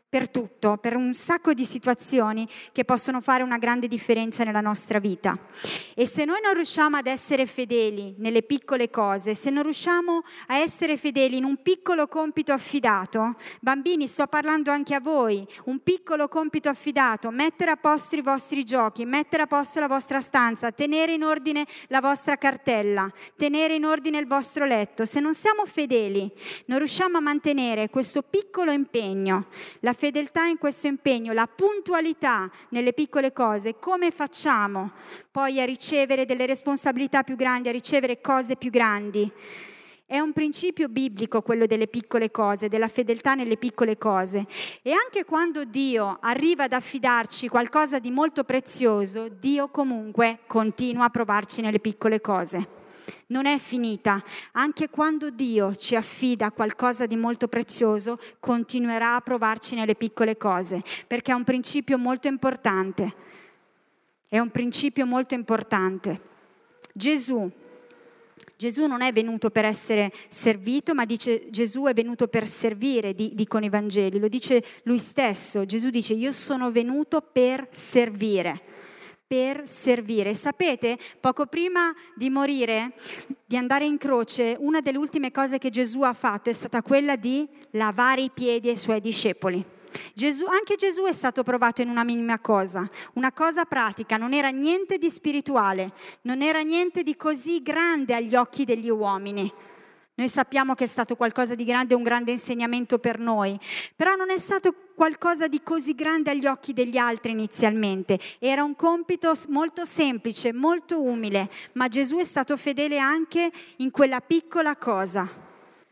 per 0.09 0.29
tutto, 0.29 0.77
per 0.77 0.95
un 0.95 1.13
sacco 1.13 1.53
di 1.53 1.65
situazioni 1.65 2.47
che 2.71 2.85
possono 2.85 3.19
fare 3.19 3.43
una 3.43 3.57
grande 3.57 3.89
differenza 3.89 4.45
nella 4.45 4.61
nostra 4.61 4.99
vita. 4.99 5.37
E 5.95 6.07
se 6.07 6.23
noi 6.23 6.39
non 6.41 6.53
riusciamo 6.53 6.95
ad 6.95 7.07
essere 7.07 7.45
fedeli 7.45 8.15
nelle 8.19 8.43
piccole 8.43 8.89
cose, 8.89 9.35
se 9.35 9.49
non 9.49 9.63
riusciamo 9.63 10.21
a 10.47 10.57
essere 10.57 10.95
fedeli 10.95 11.37
in 11.37 11.43
un 11.43 11.61
piccolo 11.61 12.07
compito 12.07 12.53
affidato, 12.53 13.35
bambini, 13.59 14.07
sto 14.07 14.27
parlando 14.27 14.71
anche 14.71 14.93
a 14.93 15.01
voi, 15.01 15.45
un 15.65 15.83
piccolo 15.83 16.29
compito 16.29 16.69
affidato, 16.69 17.29
mettere 17.29 17.71
a 17.71 17.75
posto 17.75 18.15
i 18.15 18.21
vostri 18.21 18.63
giochi, 18.63 19.03
mettere 19.03 19.43
a 19.43 19.47
posto 19.47 19.81
la 19.81 19.87
vostra 19.87 20.21
stanza, 20.21 20.71
tenere 20.71 21.13
in 21.13 21.23
ordine 21.23 21.65
la 21.87 21.99
vostra 21.99 22.37
cartella, 22.37 23.11
tenere 23.35 23.75
in 23.75 23.83
ordine 23.83 24.19
il 24.19 24.27
vostro 24.27 24.63
letto, 24.63 25.03
se 25.03 25.19
non 25.19 25.33
siamo 25.33 25.65
fedeli, 25.65 26.31
non 26.67 26.77
riusciamo 26.77 27.17
a 27.17 27.21
mantenere 27.21 27.89
questo 27.89 28.21
piccolo 28.21 28.71
impegno, 28.71 29.47
la 29.81 29.95
fedeltà 29.97 30.45
in 30.45 30.59
questo 30.59 30.85
impegno, 30.85 31.33
la 31.33 31.47
puntualità 31.47 32.49
nelle 32.69 32.93
piccole 32.93 33.33
cose, 33.33 33.79
come 33.79 34.11
facciamo 34.11 34.91
poi 35.31 35.59
a 35.59 35.65
ricevere 35.65 36.25
delle 36.25 36.45
responsabilità 36.45 37.23
più 37.23 37.35
grandi, 37.35 37.69
a 37.69 37.71
ricevere 37.71 38.21
cose 38.21 38.57
più 38.57 38.69
grandi? 38.69 39.29
È 40.05 40.19
un 40.19 40.33
principio 40.33 40.87
biblico 40.87 41.41
quello 41.41 41.65
delle 41.65 41.87
piccole 41.87 42.29
cose, 42.29 42.69
della 42.69 42.87
fedeltà 42.87 43.33
nelle 43.33 43.57
piccole 43.57 43.97
cose. 43.97 44.45
E 44.83 44.91
anche 44.91 45.25
quando 45.25 45.65
Dio 45.65 46.19
arriva 46.21 46.65
ad 46.65 46.73
affidarci 46.73 47.49
qualcosa 47.49 47.97
di 47.97 48.11
molto 48.11 48.43
prezioso, 48.43 49.27
Dio 49.29 49.67
comunque 49.69 50.41
continua 50.45 51.05
a 51.05 51.09
provarci 51.09 51.61
nelle 51.61 51.79
piccole 51.79 52.21
cose 52.21 52.76
non 53.27 53.45
è 53.45 53.57
finita. 53.57 54.23
Anche 54.53 54.89
quando 54.89 55.29
Dio 55.29 55.75
ci 55.75 55.95
affida 55.95 56.51
qualcosa 56.51 57.05
di 57.05 57.15
molto 57.15 57.47
prezioso, 57.47 58.17
continuerà 58.39 59.15
a 59.15 59.21
provarci 59.21 59.75
nelle 59.75 59.95
piccole 59.95 60.37
cose, 60.37 60.81
perché 61.07 61.31
è 61.31 61.35
un 61.35 61.43
principio 61.43 61.97
molto 61.97 62.27
importante. 62.27 63.25
È 64.29 64.39
un 64.39 64.51
principio 64.51 65.05
molto 65.05 65.33
importante. 65.33 66.21
Gesù, 66.93 67.49
Gesù 68.57 68.87
non 68.87 69.01
è 69.01 69.11
venuto 69.13 69.49
per 69.49 69.65
essere 69.65 70.11
servito, 70.29 70.93
ma 70.93 71.05
dice 71.05 71.49
Gesù 71.49 71.85
è 71.85 71.93
venuto 71.93 72.27
per 72.27 72.47
servire, 72.47 73.13
dicono 73.13 73.65
i 73.65 73.69
Vangeli, 73.69 74.19
lo 74.19 74.27
dice 74.27 74.63
lui 74.83 74.97
stesso. 74.97 75.65
Gesù 75.65 75.89
dice 75.89 76.13
io 76.13 76.31
sono 76.31 76.71
venuto 76.71 77.21
per 77.21 77.67
servire 77.71 78.75
per 79.27 79.67
servire. 79.67 80.33
Sapete, 80.33 80.97
poco 81.19 81.45
prima 81.45 81.93
di 82.15 82.29
morire, 82.29 82.93
di 83.45 83.57
andare 83.57 83.85
in 83.85 83.97
croce, 83.97 84.55
una 84.59 84.79
delle 84.79 84.97
ultime 84.97 85.31
cose 85.31 85.57
che 85.57 85.69
Gesù 85.69 86.01
ha 86.03 86.13
fatto 86.13 86.49
è 86.49 86.53
stata 86.53 86.81
quella 86.81 87.17
di 87.17 87.47
lavare 87.71 88.21
i 88.21 88.31
piedi 88.33 88.69
ai 88.69 88.77
suoi 88.77 89.01
discepoli. 89.01 89.63
Gesù, 90.13 90.45
anche 90.45 90.75
Gesù 90.75 91.03
è 91.03 91.13
stato 91.13 91.43
provato 91.43 91.81
in 91.81 91.89
una 91.89 92.03
minima 92.03 92.39
cosa, 92.39 92.87
una 93.13 93.31
cosa 93.31 93.65
pratica, 93.65 94.17
non 94.17 94.33
era 94.33 94.49
niente 94.49 94.97
di 94.97 95.09
spirituale, 95.09 95.91
non 96.21 96.41
era 96.41 96.61
niente 96.61 97.03
di 97.03 97.15
così 97.15 97.61
grande 97.61 98.13
agli 98.13 98.35
occhi 98.35 98.63
degli 98.63 98.89
uomini. 98.89 99.51
Noi 100.15 100.29
sappiamo 100.29 100.73
che 100.73 100.85
è 100.85 100.87
stato 100.87 101.15
qualcosa 101.15 101.53
di 101.53 101.63
grande, 101.63 101.93
un 101.93 102.03
grande 102.03 102.31
insegnamento 102.31 102.97
per 102.97 103.19
noi, 103.19 103.57
però 103.95 104.15
non 104.15 104.31
è 104.31 104.37
stato 104.39 104.73
qualcosa 104.97 105.47
di 105.47 105.61
così 105.61 105.93
grande 105.93 106.31
agli 106.31 106.47
occhi 106.47 106.73
degli 106.73 106.97
altri 106.97 107.31
inizialmente. 107.31 108.17
Era 108.39 108.63
un 108.63 108.75
compito 108.75 109.31
molto 109.49 109.85
semplice, 109.85 110.51
molto 110.51 110.99
umile, 110.99 111.51
ma 111.73 111.87
Gesù 111.87 112.17
è 112.17 112.23
stato 112.23 112.57
fedele 112.57 112.97
anche 112.97 113.51
in 113.75 113.91
quella 113.91 114.21
piccola 114.21 114.75
cosa. 114.75 115.45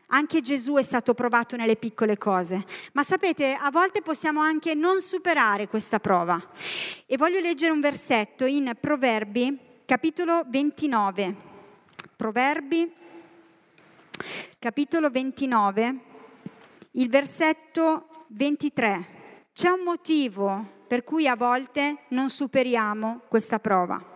Anche 0.08 0.40
Gesù 0.40 0.74
è 0.74 0.82
stato 0.82 1.14
provato 1.14 1.54
nelle 1.54 1.76
piccole 1.76 2.18
cose. 2.18 2.66
Ma 2.94 3.04
sapete, 3.04 3.54
a 3.54 3.70
volte 3.70 4.02
possiamo 4.02 4.40
anche 4.40 4.74
non 4.74 5.00
superare 5.00 5.68
questa 5.68 6.00
prova. 6.00 6.44
E 7.06 7.16
voglio 7.16 7.38
leggere 7.38 7.70
un 7.70 7.80
versetto 7.80 8.44
in 8.44 8.72
Proverbi, 8.80 9.56
capitolo 9.84 10.42
29. 10.48 11.36
Proverbi 12.16 12.92
capitolo 14.58 15.10
29, 15.10 15.98
il 16.92 17.08
versetto 17.08 18.08
23. 18.36 19.06
C'è 19.54 19.70
un 19.70 19.80
motivo 19.82 20.82
per 20.86 21.04
cui 21.04 21.26
a 21.26 21.34
volte 21.34 22.04
non 22.08 22.28
superiamo 22.28 23.22
questa 23.28 23.58
prova. 23.58 24.14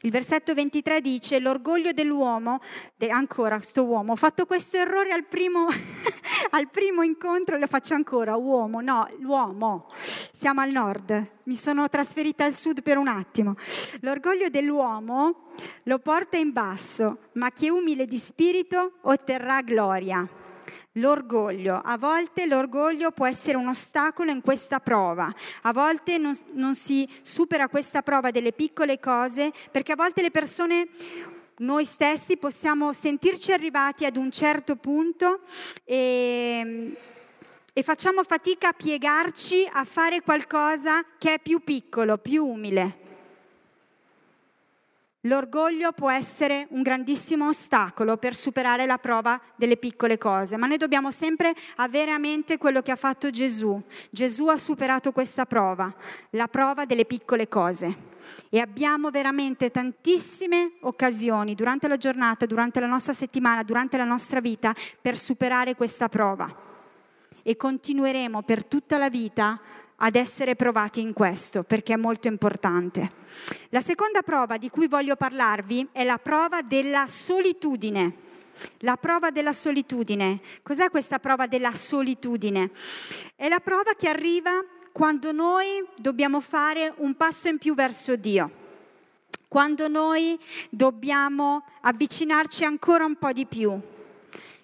Il 0.00 0.10
versetto 0.10 0.54
23 0.54 1.02
dice, 1.02 1.38
l'orgoglio 1.38 1.92
dell'uomo, 1.92 2.60
ancora 3.10 3.56
questo 3.56 3.84
uomo, 3.84 4.12
ho 4.12 4.16
fatto 4.16 4.46
questo 4.46 4.78
errore 4.78 5.12
al 5.12 5.26
primo, 5.26 5.66
al 6.52 6.70
primo 6.70 7.02
incontro 7.02 7.58
lo 7.58 7.66
faccio 7.66 7.92
ancora, 7.92 8.34
uomo, 8.34 8.80
no, 8.80 9.06
l'uomo, 9.18 9.88
siamo 9.92 10.62
al 10.62 10.70
nord, 10.70 11.32
mi 11.42 11.54
sono 11.54 11.86
trasferita 11.90 12.46
al 12.46 12.54
sud 12.54 12.80
per 12.80 12.96
un 12.96 13.08
attimo. 13.08 13.56
L'orgoglio 14.00 14.48
dell'uomo 14.48 15.50
lo 15.82 15.98
porta 15.98 16.38
in 16.38 16.52
basso, 16.52 17.28
ma 17.34 17.50
chi 17.50 17.66
è 17.66 17.68
umile 17.68 18.06
di 18.06 18.16
spirito 18.16 18.94
otterrà 19.02 19.60
gloria. 19.60 20.26
L'orgoglio, 20.92 21.80
a 21.82 21.96
volte 21.98 22.46
l'orgoglio 22.46 23.10
può 23.10 23.26
essere 23.26 23.56
un 23.56 23.68
ostacolo 23.68 24.30
in 24.30 24.40
questa 24.40 24.80
prova, 24.80 25.32
a 25.62 25.72
volte 25.72 26.18
non, 26.18 26.36
non, 26.52 26.74
si 26.74 27.08
supera 27.22 27.68
questa 27.68 28.02
prova 28.02 28.30
delle 28.30 28.52
piccole 28.52 28.98
cose 28.98 29.52
perché 29.70 29.92
a 29.92 29.96
volte 29.96 30.22
le 30.22 30.30
persone, 30.30 30.88
noi 31.60 31.84
stessi 31.84 32.38
possiamo 32.38 32.92
sentirci 32.92 33.52
arrivati 33.52 34.06
ad 34.06 34.16
un 34.16 34.30
certo 34.30 34.76
punto 34.76 35.40
e, 35.84 36.96
e 37.72 37.82
facciamo 37.82 38.24
fatica 38.24 38.68
a 38.68 38.72
piegarci 38.72 39.68
a 39.70 39.84
fare 39.84 40.22
qualcosa 40.22 41.04
che 41.18 41.34
è 41.34 41.38
più 41.38 41.62
piccolo, 41.62 42.16
più 42.16 42.46
umile. 42.46 43.09
L'orgoglio 45.24 45.92
può 45.92 46.10
essere 46.10 46.66
un 46.70 46.80
grandissimo 46.80 47.48
ostacolo 47.48 48.16
per 48.16 48.34
superare 48.34 48.86
la 48.86 48.96
prova 48.96 49.38
delle 49.54 49.76
piccole 49.76 50.16
cose, 50.16 50.56
ma 50.56 50.66
noi 50.66 50.78
dobbiamo 50.78 51.10
sempre 51.10 51.54
avere 51.76 52.10
a 52.10 52.16
mente 52.16 52.56
quello 52.56 52.80
che 52.80 52.90
ha 52.90 52.96
fatto 52.96 53.28
Gesù. 53.28 53.78
Gesù 54.10 54.46
ha 54.46 54.56
superato 54.56 55.12
questa 55.12 55.44
prova, 55.44 55.94
la 56.30 56.48
prova 56.48 56.86
delle 56.86 57.04
piccole 57.04 57.48
cose. 57.48 58.08
E 58.48 58.60
abbiamo 58.60 59.10
veramente 59.10 59.70
tantissime 59.70 60.76
occasioni 60.82 61.54
durante 61.54 61.86
la 61.86 61.98
giornata, 61.98 62.46
durante 62.46 62.80
la 62.80 62.86
nostra 62.86 63.12
settimana, 63.12 63.62
durante 63.62 63.98
la 63.98 64.04
nostra 64.04 64.40
vita 64.40 64.74
per 65.02 65.18
superare 65.18 65.74
questa 65.74 66.08
prova. 66.08 66.68
E 67.42 67.56
continueremo 67.56 68.42
per 68.42 68.64
tutta 68.64 68.96
la 68.96 69.10
vita 69.10 69.60
ad 70.02 70.14
essere 70.14 70.56
provati 70.56 71.00
in 71.00 71.12
questo, 71.12 71.62
perché 71.62 71.94
è 71.94 71.96
molto 71.96 72.28
importante. 72.28 73.08
La 73.70 73.80
seconda 73.80 74.22
prova 74.22 74.56
di 74.56 74.70
cui 74.70 74.86
voglio 74.86 75.16
parlarvi 75.16 75.88
è 75.92 76.04
la 76.04 76.18
prova 76.18 76.62
della 76.62 77.06
solitudine. 77.06 78.28
La 78.78 78.96
prova 78.96 79.30
della 79.30 79.52
solitudine. 79.52 80.40
Cos'è 80.62 80.90
questa 80.90 81.18
prova 81.18 81.46
della 81.46 81.72
solitudine? 81.72 82.70
È 83.34 83.48
la 83.48 83.60
prova 83.60 83.92
che 83.96 84.08
arriva 84.08 84.64
quando 84.92 85.32
noi 85.32 85.84
dobbiamo 85.96 86.40
fare 86.40 86.92
un 86.96 87.14
passo 87.14 87.48
in 87.48 87.58
più 87.58 87.74
verso 87.74 88.16
Dio, 88.16 88.50
quando 89.48 89.88
noi 89.88 90.38
dobbiamo 90.70 91.64
avvicinarci 91.82 92.64
ancora 92.64 93.04
un 93.04 93.16
po' 93.16 93.32
di 93.32 93.46
più. 93.46 93.78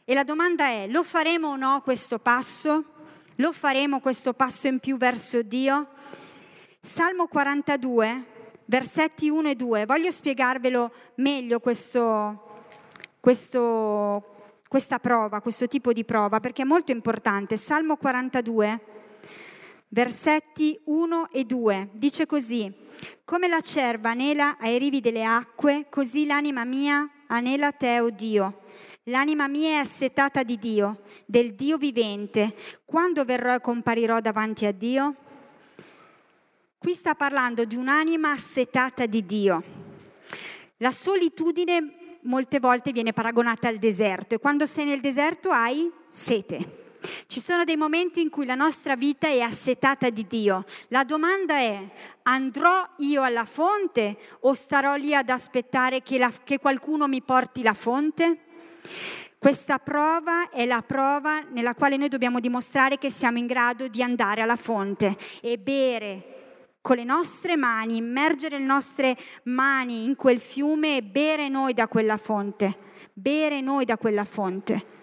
E 0.05 0.14
la 0.14 0.25
domanda 0.25 0.66
è, 0.66 0.87
lo 0.88 1.03
faremo 1.03 1.49
o 1.49 1.57
no 1.57 1.81
questo 1.83 2.18
passo? 2.18 2.95
Lo 3.37 3.53
faremo 3.53 4.01
questo 4.01 4.33
passo 4.33 4.66
in 4.66 4.79
più 4.79 4.96
verso 4.96 5.42
Dio? 5.42 5.88
Salmo 6.81 7.27
42, 7.27 8.25
versetti 8.64 9.29
1 9.29 9.51
e 9.51 9.55
2. 9.55 9.85
Voglio 9.85 10.11
spiegarvelo 10.11 10.90
meglio 11.16 11.61
questo, 11.61 12.62
questo, 13.20 14.53
questa 14.68 14.99
prova, 14.99 15.42
questo 15.42 15.68
tipo 15.68 15.92
di 15.92 16.07
prova, 16.07 16.40
perché 16.40 16.62
è 16.62 16.64
molto 16.64 16.92
importante. 16.92 17.59
Salmo 17.59 17.99
42, 17.99 18.81
versetti 19.88 20.81
1 20.85 21.29
e 21.31 21.44
2. 21.44 21.90
Dice 21.92 22.25
così, 22.25 22.75
come 23.27 23.49
la 23.49 23.61
cerva 23.61 24.11
anela 24.12 24.57
ai 24.59 24.79
rivi 24.79 25.01
delle 25.03 25.25
acque, 25.27 25.88
così 25.90 26.25
l'anima 26.25 26.64
mia 26.64 27.07
anela 27.27 27.70
te, 27.72 28.01
o 28.01 28.07
oh 28.07 28.11
Dio. 28.11 28.61
L'anima 29.08 29.46
mia 29.46 29.68
è 29.68 29.74
assetata 29.74 30.42
di 30.42 30.58
Dio, 30.58 31.02
del 31.26 31.54
Dio 31.54 31.76
vivente. 31.76 32.56
Quando 32.84 33.24
verrò 33.24 33.54
e 33.54 33.60
comparirò 33.60 34.18
davanti 34.18 34.66
a 34.66 34.72
Dio? 34.72 35.14
Qui 36.76 36.92
sta 36.92 37.14
parlando 37.14 37.64
di 37.64 37.76
un'anima 37.76 38.32
assetata 38.32 39.06
di 39.06 39.24
Dio. 39.24 39.62
La 40.78 40.90
solitudine 40.90 42.18
molte 42.22 42.58
volte 42.58 42.90
viene 42.90 43.12
paragonata 43.12 43.68
al 43.68 43.78
deserto 43.78 44.34
e 44.34 44.38
quando 44.40 44.66
sei 44.66 44.86
nel 44.86 45.00
deserto 45.00 45.50
hai 45.50 45.88
sete. 46.08 46.86
Ci 47.28 47.38
sono 47.38 47.62
dei 47.62 47.76
momenti 47.76 48.20
in 48.20 48.28
cui 48.28 48.44
la 48.44 48.56
nostra 48.56 48.96
vita 48.96 49.28
è 49.28 49.38
assetata 49.38 50.10
di 50.10 50.26
Dio. 50.26 50.64
La 50.88 51.04
domanda 51.04 51.54
è, 51.54 51.80
andrò 52.22 52.84
io 52.96 53.22
alla 53.22 53.44
fonte 53.44 54.18
o 54.40 54.52
starò 54.52 54.96
lì 54.96 55.14
ad 55.14 55.28
aspettare 55.28 56.02
che, 56.02 56.18
la, 56.18 56.32
che 56.42 56.58
qualcuno 56.58 57.06
mi 57.06 57.22
porti 57.22 57.62
la 57.62 57.74
fonte? 57.74 58.45
Questa 59.38 59.79
prova 59.79 60.51
è 60.51 60.64
la 60.64 60.83
prova 60.83 61.40
nella 61.40 61.75
quale 61.75 61.96
noi 61.96 62.09
dobbiamo 62.09 62.40
dimostrare 62.40 62.99
che 62.99 63.11
siamo 63.11 63.38
in 63.38 63.46
grado 63.46 63.88
di 63.88 64.03
andare 64.03 64.40
alla 64.40 64.57
fonte 64.57 65.16
e 65.40 65.59
bere 65.59 66.35
con 66.81 66.96
le 66.96 67.05
nostre 67.05 67.57
mani, 67.57 67.96
immergere 67.96 68.59
le 68.59 68.64
nostre 68.64 69.16
mani 69.44 70.05
in 70.05 70.14
quel 70.14 70.38
fiume 70.38 70.99
e 70.99 71.03
bere 71.03 71.49
noi 71.49 71.75
da 71.75 71.88
quella 71.88 72.16
fonte, 72.16 72.79
bere 73.12 73.61
noi 73.61 73.85
da 73.85 73.96
quella 73.96 74.25
fonte. 74.25 74.95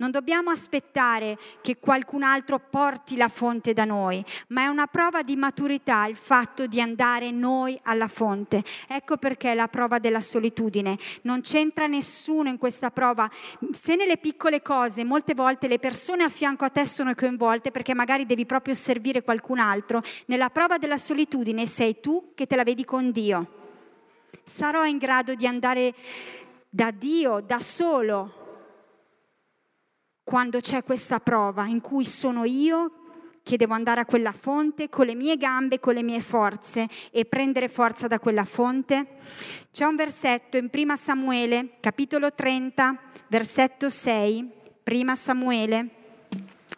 Non 0.00 0.10
dobbiamo 0.10 0.48
aspettare 0.48 1.38
che 1.60 1.78
qualcun 1.78 2.22
altro 2.22 2.58
porti 2.58 3.18
la 3.18 3.28
fonte 3.28 3.74
da 3.74 3.84
noi, 3.84 4.24
ma 4.48 4.62
è 4.62 4.66
una 4.66 4.86
prova 4.86 5.22
di 5.22 5.36
maturità 5.36 6.06
il 6.06 6.16
fatto 6.16 6.66
di 6.66 6.80
andare 6.80 7.30
noi 7.30 7.78
alla 7.82 8.08
fonte. 8.08 8.64
Ecco 8.88 9.18
perché 9.18 9.52
è 9.52 9.54
la 9.54 9.68
prova 9.68 9.98
della 9.98 10.22
solitudine. 10.22 10.96
Non 11.22 11.42
c'entra 11.42 11.86
nessuno 11.86 12.48
in 12.48 12.56
questa 12.56 12.90
prova. 12.90 13.30
Se 13.72 13.94
nelle 13.94 14.16
piccole 14.16 14.62
cose 14.62 15.04
molte 15.04 15.34
volte 15.34 15.68
le 15.68 15.78
persone 15.78 16.24
a 16.24 16.30
fianco 16.30 16.64
a 16.64 16.70
te 16.70 16.86
sono 16.86 17.14
coinvolte 17.14 17.70
perché 17.70 17.92
magari 17.92 18.24
devi 18.24 18.46
proprio 18.46 18.72
servire 18.72 19.22
qualcun 19.22 19.58
altro, 19.58 20.00
nella 20.26 20.48
prova 20.48 20.78
della 20.78 20.96
solitudine 20.96 21.66
sei 21.66 22.00
tu 22.00 22.32
che 22.34 22.46
te 22.46 22.56
la 22.56 22.64
vedi 22.64 22.86
con 22.86 23.10
Dio. 23.10 23.58
Sarò 24.44 24.86
in 24.86 24.96
grado 24.96 25.34
di 25.34 25.46
andare 25.46 25.92
da 26.70 26.90
Dio 26.90 27.40
da 27.40 27.60
solo 27.60 28.39
quando 30.30 30.60
c'è 30.60 30.84
questa 30.84 31.18
prova 31.18 31.66
in 31.66 31.80
cui 31.80 32.04
sono 32.04 32.44
io 32.44 32.92
che 33.42 33.56
devo 33.56 33.74
andare 33.74 33.98
a 33.98 34.04
quella 34.04 34.30
fonte 34.30 34.88
con 34.88 35.06
le 35.06 35.16
mie 35.16 35.36
gambe, 35.36 35.80
con 35.80 35.92
le 35.92 36.04
mie 36.04 36.20
forze 36.20 36.86
e 37.10 37.24
prendere 37.24 37.68
forza 37.68 38.06
da 38.06 38.20
quella 38.20 38.44
fonte? 38.44 39.06
C'è 39.72 39.84
un 39.84 39.96
versetto 39.96 40.56
in 40.56 40.70
Prima 40.70 40.94
Samuele, 40.94 41.70
capitolo 41.80 42.32
30, 42.32 42.96
versetto 43.26 43.88
6, 43.88 44.48
Prima 44.84 45.16
Samuele, 45.16 45.88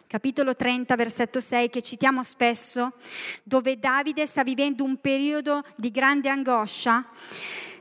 capitolo 0.07 0.55
30, 0.55 0.95
versetto 0.95 1.39
6, 1.39 1.69
che 1.69 1.83
citiamo 1.83 2.23
spesso, 2.23 2.93
dove 3.43 3.77
Davide 3.77 4.25
sta 4.25 4.41
vivendo 4.41 4.83
un 4.83 4.99
periodo 4.99 5.61
di 5.75 5.91
grande 5.91 6.27
angoscia. 6.27 7.05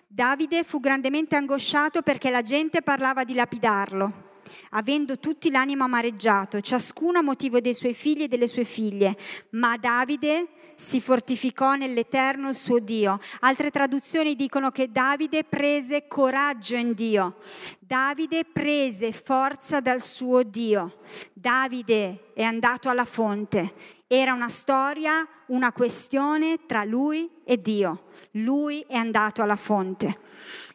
Davide 0.06 0.64
fu 0.64 0.80
grandemente 0.80 1.34
angosciato 1.34 2.02
perché 2.02 2.28
la 2.28 2.42
gente 2.42 2.82
parlava 2.82 3.24
di 3.24 3.32
lapidarlo 3.32 4.31
avendo 4.70 5.18
tutti 5.18 5.50
l'animo 5.50 5.84
amareggiato, 5.84 6.60
ciascuno 6.60 7.18
a 7.18 7.22
motivo 7.22 7.60
dei 7.60 7.74
suoi 7.74 7.94
figli 7.94 8.22
e 8.22 8.28
delle 8.28 8.48
sue 8.48 8.64
figlie. 8.64 9.16
Ma 9.50 9.76
Davide 9.76 10.48
si 10.74 11.00
fortificò 11.00 11.74
nell'Eterno 11.74 12.48
il 12.48 12.54
suo 12.54 12.78
Dio. 12.78 13.18
Altre 13.40 13.70
traduzioni 13.70 14.34
dicono 14.34 14.70
che 14.70 14.90
Davide 14.90 15.44
prese 15.44 16.06
coraggio 16.08 16.76
in 16.76 16.92
Dio. 16.94 17.36
Davide 17.78 18.44
prese 18.44 19.12
forza 19.12 19.80
dal 19.80 20.00
suo 20.00 20.42
Dio. 20.42 20.98
Davide 21.32 22.32
è 22.34 22.42
andato 22.42 22.88
alla 22.88 23.04
fonte. 23.04 23.70
Era 24.06 24.32
una 24.32 24.48
storia, 24.48 25.26
una 25.46 25.72
questione 25.72 26.66
tra 26.66 26.84
lui 26.84 27.30
e 27.44 27.60
Dio. 27.60 28.04
Lui 28.32 28.84
è 28.88 28.96
andato 28.96 29.42
alla 29.42 29.56
fonte. 29.56 30.30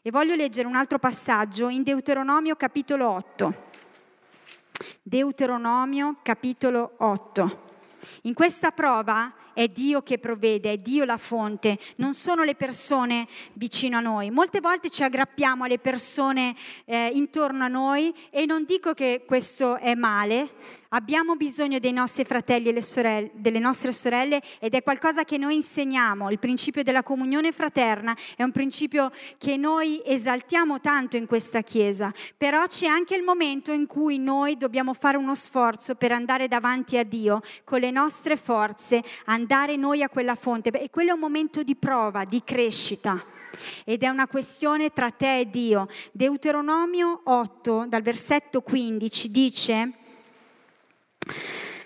E 0.07 0.11
voglio 0.11 0.35
leggere 0.35 0.69
un 0.69 0.77
altro 0.77 0.99
passaggio 0.99 1.67
in 1.67 1.83
Deuteronomio 1.83 2.55
capitolo 2.55 3.09
8. 3.09 3.63
Deuteronomio 5.03 6.19
capitolo 6.23 6.93
8. 6.99 7.79
In 8.21 8.33
questa 8.33 8.71
prova 8.71 9.33
è 9.57 9.69
Dio 9.69 10.03
che 10.03 10.19
provvede, 10.19 10.73
è 10.73 10.77
Dio 10.77 11.03
la 11.03 11.17
fonte, 11.17 11.79
non 11.95 12.13
sono 12.13 12.43
le 12.43 12.53
persone 12.53 13.27
vicino 13.53 13.97
a 13.97 14.01
noi. 14.01 14.29
Molte 14.29 14.59
volte 14.59 14.91
ci 14.91 15.01
aggrappiamo 15.01 15.63
alle 15.63 15.79
persone 15.79 16.55
eh, 16.85 17.09
intorno 17.11 17.63
a 17.63 17.67
noi 17.67 18.13
e 18.29 18.45
non 18.45 18.65
dico 18.65 18.93
che 18.93 19.23
questo 19.25 19.77
è 19.77 19.95
male, 19.95 20.51
Abbiamo 20.91 21.35
bisogno 21.35 21.79
dei 21.79 21.91
nostri 21.91 22.23
fratelli 22.23 22.69
e 22.69 22.81
sorelle, 22.81 23.31
delle 23.33 23.59
nostre 23.59 23.91
sorelle 23.91 24.41
ed 24.59 24.73
è 24.73 24.83
qualcosa 24.83 25.25
che 25.25 25.37
noi 25.37 25.55
insegniamo. 25.55 26.29
Il 26.29 26.39
principio 26.39 26.81
della 26.81 27.03
comunione 27.03 27.51
fraterna 27.51 28.15
è 28.37 28.43
un 28.43 28.53
principio 28.53 29.11
che 29.37 29.57
noi 29.57 30.01
esaltiamo 30.05 30.79
tanto 30.79 31.17
in 31.17 31.25
questa 31.25 31.59
Chiesa, 31.61 32.13
però 32.37 32.65
c'è 32.67 32.87
anche 32.87 33.17
il 33.17 33.23
momento 33.23 33.73
in 33.73 33.85
cui 33.85 34.17
noi 34.17 34.55
dobbiamo 34.55 34.93
fare 34.93 35.17
uno 35.17 35.35
sforzo 35.35 35.95
per 35.95 36.13
andare 36.13 36.47
davanti 36.47 36.97
a 36.97 37.03
Dio 37.03 37.41
con 37.65 37.81
le 37.81 37.91
nostre 37.91 38.37
forze, 38.37 39.03
andare 39.25 39.46
noi 39.77 40.03
a 40.03 40.09
quella 40.09 40.35
fonte. 40.35 40.69
E 40.71 40.89
quello 40.89 41.11
è 41.11 41.13
un 41.13 41.19
momento 41.19 41.63
di 41.63 41.75
prova, 41.75 42.25
di 42.25 42.41
crescita. 42.43 43.23
Ed 43.85 44.03
è 44.03 44.09
una 44.09 44.27
questione 44.27 44.91
tra 44.91 45.09
te 45.11 45.39
e 45.39 45.49
Dio. 45.49 45.87
Deuteronomio 46.11 47.21
8, 47.23 47.85
dal 47.87 48.01
versetto 48.01 48.61
15, 48.61 49.31
dice 49.31 49.93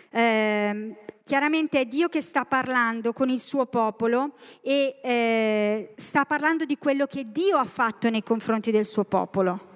eh, 0.10 0.96
chiaramente 1.24 1.80
è 1.80 1.86
Dio 1.86 2.10
che 2.10 2.22
sta 2.22 2.46
parlando 2.46 3.14
con 3.14 3.30
il 3.30 3.40
suo 3.40 3.66
popolo 3.66 4.34
e 4.62 5.00
eh, 5.02 5.94
sta 5.96 6.26
parlando 6.26 6.66
di 6.66 6.78
quello 6.78 7.06
che 7.08 7.32
Dio 7.32 7.58
ha 7.58 7.66
fatto 7.66 8.10
nei 8.10 8.24
confronti 8.24 8.72
del 8.72 8.86
suo 8.86 9.06
popolo 9.06 9.70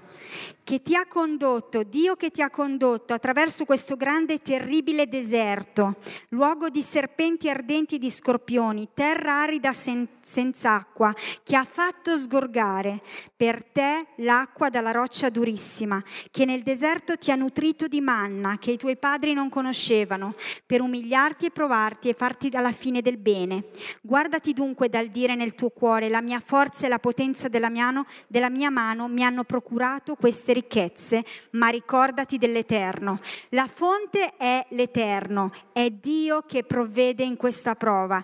che 0.66 0.82
ti 0.82 0.96
ha 0.96 1.06
condotto, 1.06 1.84
Dio 1.84 2.16
che 2.16 2.32
ti 2.32 2.42
ha 2.42 2.50
condotto 2.50 3.14
attraverso 3.14 3.66
questo 3.66 3.96
grande 3.96 4.34
e 4.34 4.42
terribile 4.42 5.08
deserto, 5.08 5.98
luogo 6.30 6.70
di 6.70 6.82
serpenti 6.82 7.48
ardenti 7.48 7.96
e 7.96 8.00
di 8.00 8.10
scorpioni, 8.10 8.90
terra 8.96 9.42
arida 9.42 9.74
sen- 9.74 10.08
senza 10.22 10.72
acqua, 10.72 11.14
che 11.44 11.56
ha 11.56 11.64
fatto 11.64 12.18
sgorgare 12.18 13.00
per 13.36 13.64
te 13.64 14.08
l'acqua 14.18 14.70
dalla 14.70 14.90
roccia 14.90 15.30
durissima, 15.30 16.04
che 16.32 16.46
nel 16.46 16.64
deserto 16.64 17.16
ti 17.16 17.30
ha 17.30 17.36
nutrito 17.36 17.88
di 17.88 18.02
manna, 18.02 18.58
che 18.58 18.72
i 18.72 18.78
tuoi 18.78 18.98
padri 18.98 19.34
non 19.34 19.50
conoscevano, 19.50 20.34
per 20.66 20.82
umiliarti 20.82 21.46
e 21.46 21.52
provarti 21.52 22.10
e 22.10 22.14
farti 22.14 22.50
alla 22.54 22.72
fine 22.72 23.04
del 23.04 23.18
bene. 23.18 23.66
Guardati 24.02 24.52
dunque 24.52 24.90
dal 24.90 25.10
dire 25.10 25.36
nel 25.36 25.54
tuo 25.54 25.70
cuore, 25.70 26.10
la 26.10 26.22
mia 26.22 26.40
forza 26.40 26.88
e 26.88 26.90
la 26.90 26.98
potenza 26.98 27.50
della 27.50 27.70
mia 27.70 27.84
della 28.28 28.50
mia 28.50 28.72
mano 28.72 29.08
mi 29.08 29.24
hanno 29.24 29.44
procurato 29.44 30.16
queste 30.16 30.54
ricchezze, 30.56 31.24
ma 31.52 31.68
ricordati 31.68 32.40
dell'Eterno. 32.40 33.20
La 33.50 33.68
fonte 33.68 34.36
è 34.38 34.66
l'Eterno, 34.70 35.52
è 35.72 35.90
Dio 35.92 36.44
che 36.48 36.64
provvede 36.64 37.24
in 37.24 37.38
questa 37.38 37.76
prova. 37.76 38.24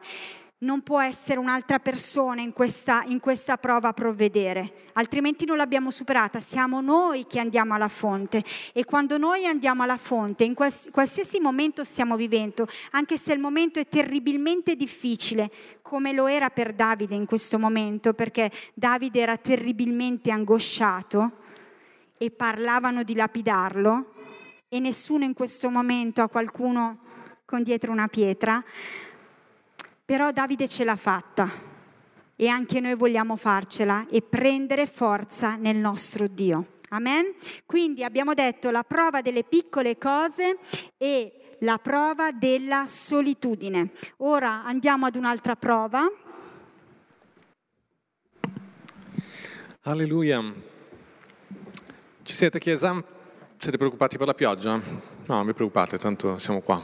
Non 0.63 0.84
può 0.84 1.02
essere 1.02 1.39
un'altra 1.39 1.80
persona 1.80 2.41
in 2.41 2.54
questa, 2.54 3.02
in 3.08 3.20
questa 3.20 3.58
prova 3.58 3.88
a 3.88 3.94
provvedere, 3.94 4.89
altrimenti 4.94 5.44
non 5.44 5.58
l'abbiamo 5.58 5.89
superata. 5.89 6.39
Siamo 6.39 6.82
noi 6.82 7.26
che 7.26 7.39
andiamo 7.39 7.74
alla 7.74 7.88
fonte 7.88 8.44
e 8.72 8.86
quando 8.86 9.17
noi 9.17 9.48
andiamo 9.48 9.82
alla 9.82 9.98
fonte, 9.98 10.44
in 10.44 10.54
qualsiasi 10.54 11.39
momento 11.39 11.84
stiamo 11.84 12.15
vivendo, 12.15 12.67
anche 12.91 13.17
se 13.17 13.34
il 13.34 13.39
momento 13.39 13.80
è 13.80 13.88
terribilmente 13.88 14.76
difficile, 14.76 15.50
come 15.82 16.13
lo 16.13 16.28
era 16.28 16.52
per 16.52 16.74
Davide 16.74 17.15
in 17.15 17.26
questo 17.26 17.58
momento, 17.58 18.13
perché 18.13 18.52
Davide 18.76 19.20
era 19.20 19.38
terribilmente 19.38 20.30
angosciato, 20.30 21.39
e 22.22 22.30
parlavano 22.30 23.02
di 23.02 23.16
lapidarlo 23.16 24.14
e 24.70 24.80
nessuno 24.80 25.24
in 25.24 25.34
questo 25.34 25.72
momento 25.72 26.22
ha 26.22 26.30
qualcuno 26.30 27.00
con 27.46 27.64
dietro 27.64 27.92
una 27.92 28.08
pietra, 28.08 28.64
però 30.06 30.32
Davide 30.32 30.68
ce 30.68 30.84
l'ha 30.84 30.96
fatta 30.96 31.50
e 32.36 32.48
anche 32.48 32.80
noi 32.80 32.94
vogliamo 32.94 33.36
farcela 33.38 34.06
e 34.08 34.22
prendere 34.22 34.86
forza 34.86 35.56
nel 35.56 35.78
nostro 35.78 36.28
Dio. 36.28 36.74
Amen? 36.90 37.34
Quindi 37.66 38.04
abbiamo 38.04 38.36
detto 38.36 38.70
la 38.70 38.84
prova 38.84 39.22
delle 39.22 39.44
piccole 39.44 39.98
cose 39.98 40.60
e 40.98 41.56
la 41.62 41.80
prova 41.80 42.32
della 42.32 42.86
solitudine. 42.86 43.94
Ora 44.18 44.64
andiamo 44.64 45.08
ad 45.08 45.16
un'altra 45.16 45.56
prova. 45.56 46.08
Alleluia. 49.82 50.70
Ci 52.32 52.38
siete 52.38 52.60
chiesa? 52.60 53.04
Siete 53.58 53.76
preoccupati 53.76 54.17
per 54.17 54.26
la 54.26 54.34
pioggia? 54.34 54.76
No, 54.76 55.36
non 55.36 55.46
vi 55.46 55.52
preoccupate, 55.52 55.98
tanto 55.98 56.38
siamo 56.38 56.62
qua. 56.62 56.82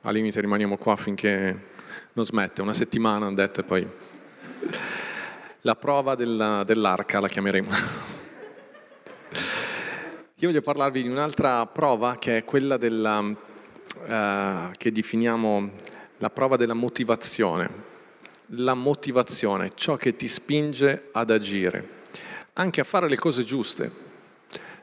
Al 0.00 0.12
limite 0.12 0.40
rimaniamo 0.40 0.76
qua 0.76 0.96
finché 0.96 1.66
non 2.14 2.24
smette. 2.24 2.62
Una 2.62 2.74
settimana 2.74 3.26
hanno 3.26 3.36
detto 3.36 3.60
e 3.60 3.62
poi... 3.62 3.88
La 5.60 5.76
prova 5.76 6.16
della, 6.16 6.64
dell'arca 6.64 7.20
la 7.20 7.28
chiameremo. 7.28 7.70
Io 10.34 10.48
voglio 10.48 10.62
parlarvi 10.62 11.02
di 11.04 11.08
un'altra 11.08 11.64
prova 11.66 12.16
che 12.16 12.38
è 12.38 12.44
quella 12.44 12.76
della, 12.76 13.20
uh, 13.20 14.70
che 14.76 14.90
definiamo 14.90 15.70
la 16.16 16.30
prova 16.30 16.56
della 16.56 16.74
motivazione. 16.74 17.70
La 18.46 18.74
motivazione, 18.74 19.70
ciò 19.76 19.94
che 19.94 20.16
ti 20.16 20.26
spinge 20.26 21.10
ad 21.12 21.30
agire, 21.30 21.88
anche 22.54 22.80
a 22.80 22.84
fare 22.84 23.08
le 23.08 23.16
cose 23.16 23.44
giuste. 23.44 24.06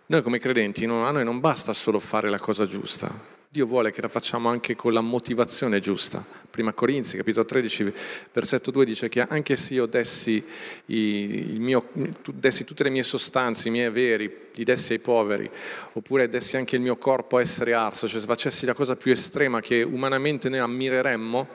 Noi 0.08 0.22
come 0.22 0.38
credenti, 0.38 0.86
a 0.86 0.88
noi 0.88 1.24
non 1.24 1.40
basta 1.40 1.74
solo 1.74 2.00
fare 2.00 2.30
la 2.30 2.38
cosa 2.38 2.68
giusta, 2.68 3.12
Dio 3.50 3.66
vuole 3.66 3.90
che 3.90 4.02
la 4.02 4.08
facciamo 4.08 4.50
anche 4.50 4.76
con 4.76 4.94
la 4.94 5.02
motivazione 5.02 5.80
giusta. 5.80 6.24
Prima 6.48 6.74
Corinzi, 6.74 7.18
capitolo 7.18 7.44
13, 7.44 7.92
versetto 8.32 8.70
2 8.70 8.86
dice 8.86 9.10
che 9.10 9.22
anche 9.22 9.56
se 9.56 9.74
io 9.74 9.88
dessi, 9.88 10.46
mio, 10.86 11.88
dessi 12.34 12.66
tutte 12.66 12.84
le 12.84 12.92
mie 12.92 13.02
sostanze, 13.02 13.70
i 13.70 13.72
miei 13.72 13.86
averi, 13.86 14.50
li 14.54 14.64
dessi 14.64 14.94
ai 14.94 15.00
poveri, 15.00 15.50
oppure 15.94 16.30
dessi 16.30 16.56
anche 16.56 16.76
il 16.76 16.84
mio 16.84 16.98
corpo 16.98 17.38
a 17.38 17.42
essere 17.42 17.74
arso, 17.74 18.08
cioè 18.08 18.20
se 18.20 18.28
facessi 18.28 18.68
la 18.68 18.76
cosa 18.76 18.96
più 18.96 19.12
estrema 19.12 19.60
che 19.60 19.82
umanamente 19.82 20.50
noi 20.50 20.60
ammireremmo, 20.60 21.48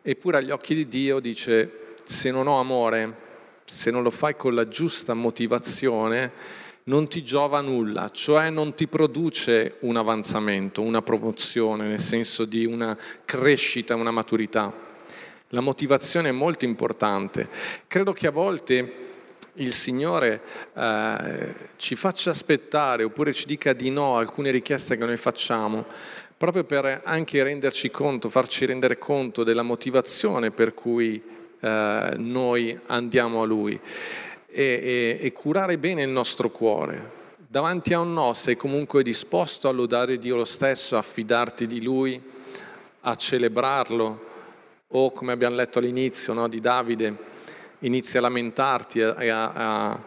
eppure 0.00 0.38
agli 0.38 0.50
occhi 0.52 0.74
di 0.74 0.88
Dio 0.88 1.20
dice 1.20 1.94
se 2.02 2.30
non 2.30 2.46
ho 2.46 2.58
amore, 2.58 3.14
se 3.66 3.90
non 3.90 4.02
lo 4.02 4.10
fai 4.10 4.36
con 4.36 4.54
la 4.54 4.66
giusta 4.66 5.12
motivazione, 5.12 6.68
non 6.84 7.08
ti 7.08 7.22
giova 7.22 7.60
nulla, 7.60 8.10
cioè 8.10 8.50
non 8.50 8.74
ti 8.74 8.86
produce 8.86 9.76
un 9.80 9.96
avanzamento, 9.96 10.82
una 10.82 11.02
promozione, 11.02 11.86
nel 11.86 12.00
senso 12.00 12.44
di 12.44 12.64
una 12.64 12.96
crescita, 13.24 13.94
una 13.94 14.10
maturità. 14.10 14.72
La 15.48 15.60
motivazione 15.60 16.30
è 16.30 16.32
molto 16.32 16.64
importante. 16.64 17.48
Credo 17.86 18.12
che 18.12 18.26
a 18.26 18.30
volte 18.30 19.08
il 19.54 19.72
Signore 19.72 20.40
eh, 20.74 21.54
ci 21.76 21.96
faccia 21.96 22.30
aspettare 22.30 23.02
oppure 23.04 23.32
ci 23.32 23.46
dica 23.46 23.72
di 23.72 23.90
no 23.90 24.16
a 24.16 24.20
alcune 24.20 24.50
richieste 24.50 24.96
che 24.96 25.04
noi 25.04 25.16
facciamo, 25.16 25.84
proprio 26.36 26.64
per 26.64 27.02
anche 27.04 27.42
renderci 27.42 27.90
conto, 27.90 28.30
farci 28.30 28.64
rendere 28.64 28.96
conto 28.96 29.44
della 29.44 29.62
motivazione 29.62 30.50
per 30.50 30.72
cui 30.72 31.22
eh, 31.60 32.14
noi 32.16 32.78
andiamo 32.86 33.42
a 33.42 33.44
Lui 33.44 33.78
e, 34.50 35.18
e, 35.20 35.26
e 35.26 35.32
curare 35.32 35.78
bene 35.78 36.02
il 36.02 36.10
nostro 36.10 36.50
cuore. 36.50 37.18
Davanti 37.36 37.94
a 37.94 38.00
un 38.00 38.12
no 38.12 38.32
sei 38.32 38.56
comunque 38.56 39.02
disposto 39.02 39.68
a 39.68 39.72
lodare 39.72 40.18
Dio 40.18 40.36
lo 40.36 40.44
stesso, 40.44 40.96
a 40.96 41.02
fidarti 41.02 41.66
di 41.66 41.82
Lui, 41.82 42.20
a 43.00 43.14
celebrarlo, 43.16 44.28
o 44.86 45.12
come 45.12 45.32
abbiamo 45.32 45.56
letto 45.56 45.78
all'inizio 45.78 46.32
no, 46.32 46.48
di 46.48 46.60
Davide, 46.60 47.16
inizi 47.80 48.18
a 48.18 48.20
lamentarti 48.20 49.00
e 49.00 49.28
a, 49.28 49.52
a, 49.52 50.00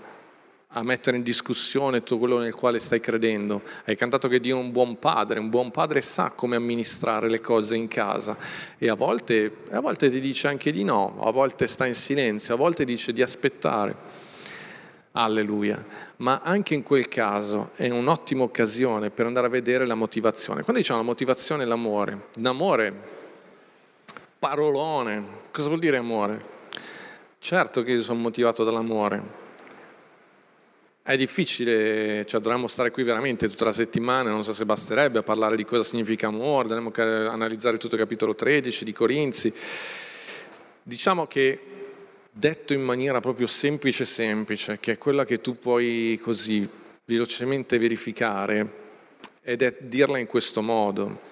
a, 0.67 0.83
mettere 0.83 1.17
in 1.17 1.23
discussione 1.23 1.99
tutto 1.99 2.17
quello 2.19 2.37
nel 2.37 2.53
quale 2.53 2.79
stai 2.79 2.99
credendo. 2.99 3.61
Hai 3.85 3.95
cantato 3.95 4.27
che 4.27 4.39
Dio 4.39 4.57
è 4.57 4.59
un 4.59 4.71
buon 4.71 4.99
padre, 4.99 5.39
un 5.39 5.49
buon 5.49 5.71
padre 5.71 6.01
sa 6.01 6.31
come 6.31 6.55
amministrare 6.55 7.29
le 7.29 7.39
cose 7.41 7.75
in 7.75 7.87
casa 7.87 8.37
e 8.77 8.89
a 8.89 8.95
volte, 8.95 9.51
a 9.71 9.79
volte 9.79 10.09
ti 10.09 10.19
dice 10.19 10.47
anche 10.47 10.71
di 10.71 10.83
no, 10.83 11.17
a 11.21 11.31
volte 11.31 11.67
sta 11.67 11.85
in 11.85 11.95
silenzio, 11.95 12.53
a 12.53 12.57
volte 12.57 12.85
dice 12.85 13.11
di 13.13 13.21
aspettare. 13.21 14.22
Alleluia. 15.13 15.83
Ma 16.17 16.41
anche 16.43 16.73
in 16.73 16.83
quel 16.83 17.07
caso 17.07 17.71
è 17.75 17.89
un'ottima 17.89 18.43
occasione 18.43 19.11
per 19.11 19.27
andare 19.27 19.47
a 19.47 19.49
vedere 19.49 19.85
la 19.85 19.95
motivazione. 19.95 20.63
Quando 20.63 20.81
diciamo 20.81 20.99
la 20.99 21.05
motivazione 21.05 21.63
è 21.63 21.65
l'amore, 21.67 22.27
l'amore, 22.35 22.93
parolone, 24.39 25.23
cosa 25.51 25.67
vuol 25.67 25.79
dire 25.79 25.97
amore? 25.97 26.51
Certo 27.37 27.83
che 27.83 27.91
io 27.91 28.01
sono 28.01 28.19
motivato 28.19 28.63
dall'amore. 28.63 29.41
È 31.03 31.15
difficile, 31.17 32.25
cioè 32.25 32.39
dovremmo 32.39 32.67
stare 32.67 32.89
qui 32.89 33.03
veramente 33.03 33.49
tutta 33.49 33.65
la 33.65 33.73
settimana, 33.73 34.31
non 34.31 34.43
so 34.43 34.53
se 34.53 34.65
basterebbe 34.65 35.19
a 35.19 35.23
parlare 35.23 35.57
di 35.57 35.65
cosa 35.65 35.83
significa 35.83 36.27
amore, 36.27 36.69
dovremmo 36.69 36.91
analizzare 37.29 37.77
tutto 37.77 37.95
il 37.95 38.01
capitolo 38.01 38.33
13 38.33 38.85
di 38.85 38.93
Corinzi. 38.93 39.53
Diciamo 40.81 41.27
che 41.27 41.72
detto 42.35 42.73
in 42.73 42.81
maniera 42.81 43.19
proprio 43.19 43.45
semplice 43.45 44.05
semplice, 44.05 44.79
che 44.79 44.93
è 44.93 44.97
quella 44.97 45.23
che 45.23 45.39
tu 45.39 45.57
puoi 45.59 46.19
così 46.21 46.67
velocemente 47.05 47.77
verificare, 47.77 48.81
ed 49.43 49.61
è 49.61 49.77
dirla 49.81 50.17
in 50.17 50.25
questo 50.25 50.61
modo. 50.61 51.31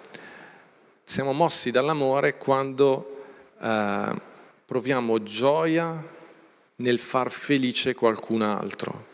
Siamo 1.04 1.34
mossi 1.34 1.72
dall'amore 1.72 2.38
quando 2.38 3.24
eh, 3.60 4.22
proviamo 4.66 5.24
gioia 5.24 6.08
nel 6.78 7.00
far 7.00 7.32
felice 7.32 7.96
qualcun 7.96 8.44
altro, 8.44 9.08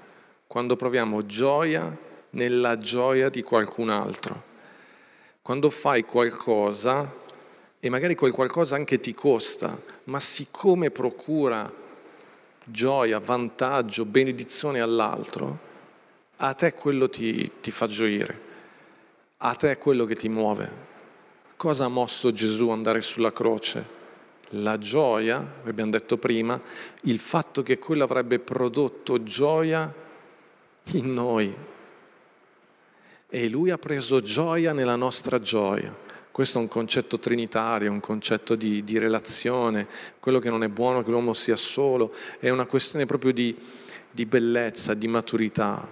quando 0.45 0.75
proviamo 0.75 1.25
gioia 1.25 1.97
nella 2.31 2.77
gioia 2.77 3.29
di 3.29 3.41
qualcun 3.41 3.89
altro. 3.89 4.43
quando 5.47 5.69
fai 5.69 6.03
qualcosa 6.03 7.09
e 7.79 7.89
magari 7.89 8.15
quel 8.15 8.31
qualcosa 8.31 8.75
anche 8.75 8.99
ti 8.99 9.13
costa, 9.13 9.79
ma 10.05 10.19
siccome 10.19 10.89
procura 10.89 11.71
gioia, 12.65 13.19
vantaggio, 13.19 14.03
benedizione 14.05 14.81
all'altro, 14.81 15.65
a 16.37 16.53
te 16.53 16.73
quello 16.73 17.09
ti, 17.09 17.49
ti 17.61 17.71
fa 17.71 17.87
gioire, 17.87 18.41
a 19.37 19.55
te 19.55 19.77
quello 19.77 20.05
che 20.05 20.15
ti 20.15 20.27
muove. 20.27 20.85
Cosa 21.55 21.85
ha 21.85 21.89
mosso 21.89 22.31
Gesù 22.31 22.69
andare 22.69 23.01
sulla 23.01 23.31
croce? 23.31 23.95
La 24.51 24.77
gioia, 24.77 25.55
abbiamo 25.65 25.91
detto 25.91 26.17
prima, 26.17 26.59
il 27.01 27.19
fatto 27.19 27.63
che 27.63 27.79
quello 27.79 28.03
avrebbe 28.03 28.39
prodotto 28.39 29.23
gioia 29.23 29.91
in 30.91 31.13
noi. 31.13 31.53
E 33.29 33.49
lui 33.49 33.71
ha 33.71 33.77
preso 33.77 34.21
gioia 34.21 34.71
nella 34.71 34.95
nostra 34.95 35.39
gioia. 35.39 36.05
Questo 36.37 36.59
è 36.59 36.61
un 36.61 36.67
concetto 36.67 37.17
trinitario, 37.17 37.91
un 37.91 37.99
concetto 37.99 38.53
di, 38.53 38.83
di 38.83 38.99
relazione, 38.99 39.87
quello 40.19 40.37
che 40.37 40.51
non 40.51 40.61
è 40.61 40.67
buono 40.67 41.01
che 41.01 41.09
l'uomo 41.09 41.33
sia 41.33 41.55
solo, 41.55 42.13
è 42.37 42.49
una 42.49 42.67
questione 42.67 43.07
proprio 43.07 43.33
di, 43.33 43.57
di 44.11 44.27
bellezza, 44.27 44.93
di 44.93 45.07
maturità. 45.07 45.89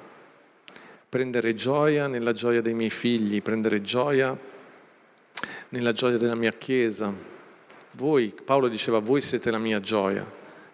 Prendere 1.10 1.56
gioia 1.56 2.06
nella 2.06 2.32
gioia 2.32 2.62
dei 2.62 2.76
miei 2.76 2.91
figli, 2.91 3.41
prendere 3.41 3.82
gioia 3.82 4.38
nella 5.70 5.93
gioia 5.93 6.18
della 6.18 6.36
mia 6.36 6.52
Chiesa. 6.52 7.12
Voi, 7.93 8.32
Paolo 8.46 8.68
diceva, 8.68 9.00
voi 9.00 9.22
siete 9.22 9.50
la 9.50 9.58
mia 9.58 9.80
gioia. 9.80 10.24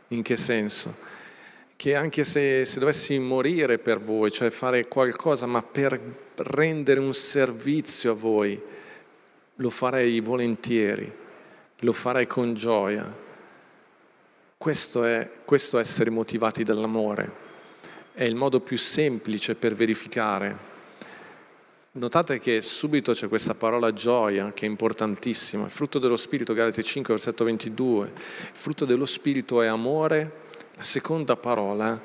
In 0.10 0.22
che 0.22 0.36
senso? 0.36 0.94
Che 1.78 1.96
anche 1.96 2.26
se, 2.26 2.66
se 2.66 2.78
dovessi 2.78 3.18
morire 3.20 3.80
per 3.80 4.02
voi, 4.02 4.32
cioè 4.32 4.50
fare 4.50 4.90
qualcosa, 4.90 5.46
ma 5.46 5.64
per 5.64 5.98
rendere 6.36 7.00
un 7.00 7.14
servizio 7.14 8.12
a 8.12 8.16
voi, 8.16 8.62
lo 9.62 9.70
farei 9.70 10.20
volentieri, 10.20 11.10
lo 11.80 11.94
farei 11.94 12.26
con 12.26 12.54
gioia. 12.54 13.30
Questo 14.58 15.04
è, 15.04 15.30
questo 15.46 15.78
essere 15.80 16.10
motivati 16.10 16.64
dall'amore. 16.64 17.50
È 18.14 18.24
il 18.24 18.36
modo 18.36 18.60
più 18.60 18.78
semplice 18.78 19.56
per 19.56 19.76
verificare. 19.76 20.70
Notate 21.94 22.40
che 22.40 22.62
subito 22.62 23.12
c'è 23.12 23.28
questa 23.28 23.54
parola 23.54 23.94
gioia 23.94 24.52
che 24.54 24.66
è 24.66 24.70
importantissima, 24.70 25.66
il 25.66 25.72
frutto 25.72 26.00
dello 26.00 26.18
Spirito, 26.18 26.54
Galati 26.54 26.84
5, 26.84 27.14
versetto 27.14 27.44
22, 27.44 28.08
il 28.08 28.14
frutto 28.54 28.86
dello 28.86 29.06
Spirito 29.06 29.62
è 29.62 29.68
amore, 29.68 30.32
la 30.78 30.84
seconda 30.84 31.36
parola, 31.36 32.00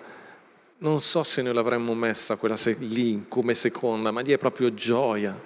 non 0.78 1.00
so 1.00 1.22
se 1.22 1.40
noi 1.40 1.54
l'avremmo 1.54 1.94
messa 1.94 2.36
quella 2.36 2.56
se- 2.56 2.76
lì 2.80 3.26
come 3.28 3.54
seconda, 3.54 4.10
ma 4.10 4.22
lì 4.22 4.32
è 4.32 4.38
proprio 4.38 4.74
gioia, 4.74 5.40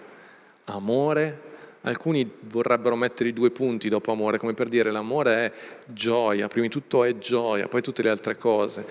amore, 0.65 1.50
alcuni 1.83 2.31
vorrebbero 2.49 2.97
mettere 2.97 3.31
i 3.31 3.33
due 3.33 3.51
punti 3.51 3.89
dopo 3.89 4.13
amore, 4.13 4.39
come 4.39 4.55
per 4.55 4.69
dire 4.69 4.91
l'amore 4.91 5.35
è 5.35 5.53
gioia, 5.87 6.49
prima 6.49 6.67
di 6.67 6.73
tutto 6.73 7.05
è 7.05 7.17
gioia, 7.19 7.69
poi 7.69 7.83
tutte 7.83 8.03
le 8.03 8.11
altre 8.11 8.37
cose. 8.37 8.87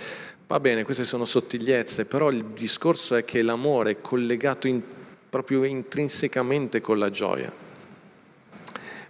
Va 0.48 0.60
bene, 0.60 0.84
queste 0.84 1.04
sono 1.04 1.26
sottigliezze, 1.26 2.06
però 2.06 2.30
il 2.30 2.44
discorso 2.46 3.16
è 3.16 3.24
che 3.24 3.42
l'amore 3.42 3.92
è 3.92 4.02
collegato 4.02 4.68
in 4.68 4.82
proprio 5.30 5.64
intrinsecamente 5.64 6.82
con 6.82 6.98
la 6.98 7.10
gioia. 7.10 7.52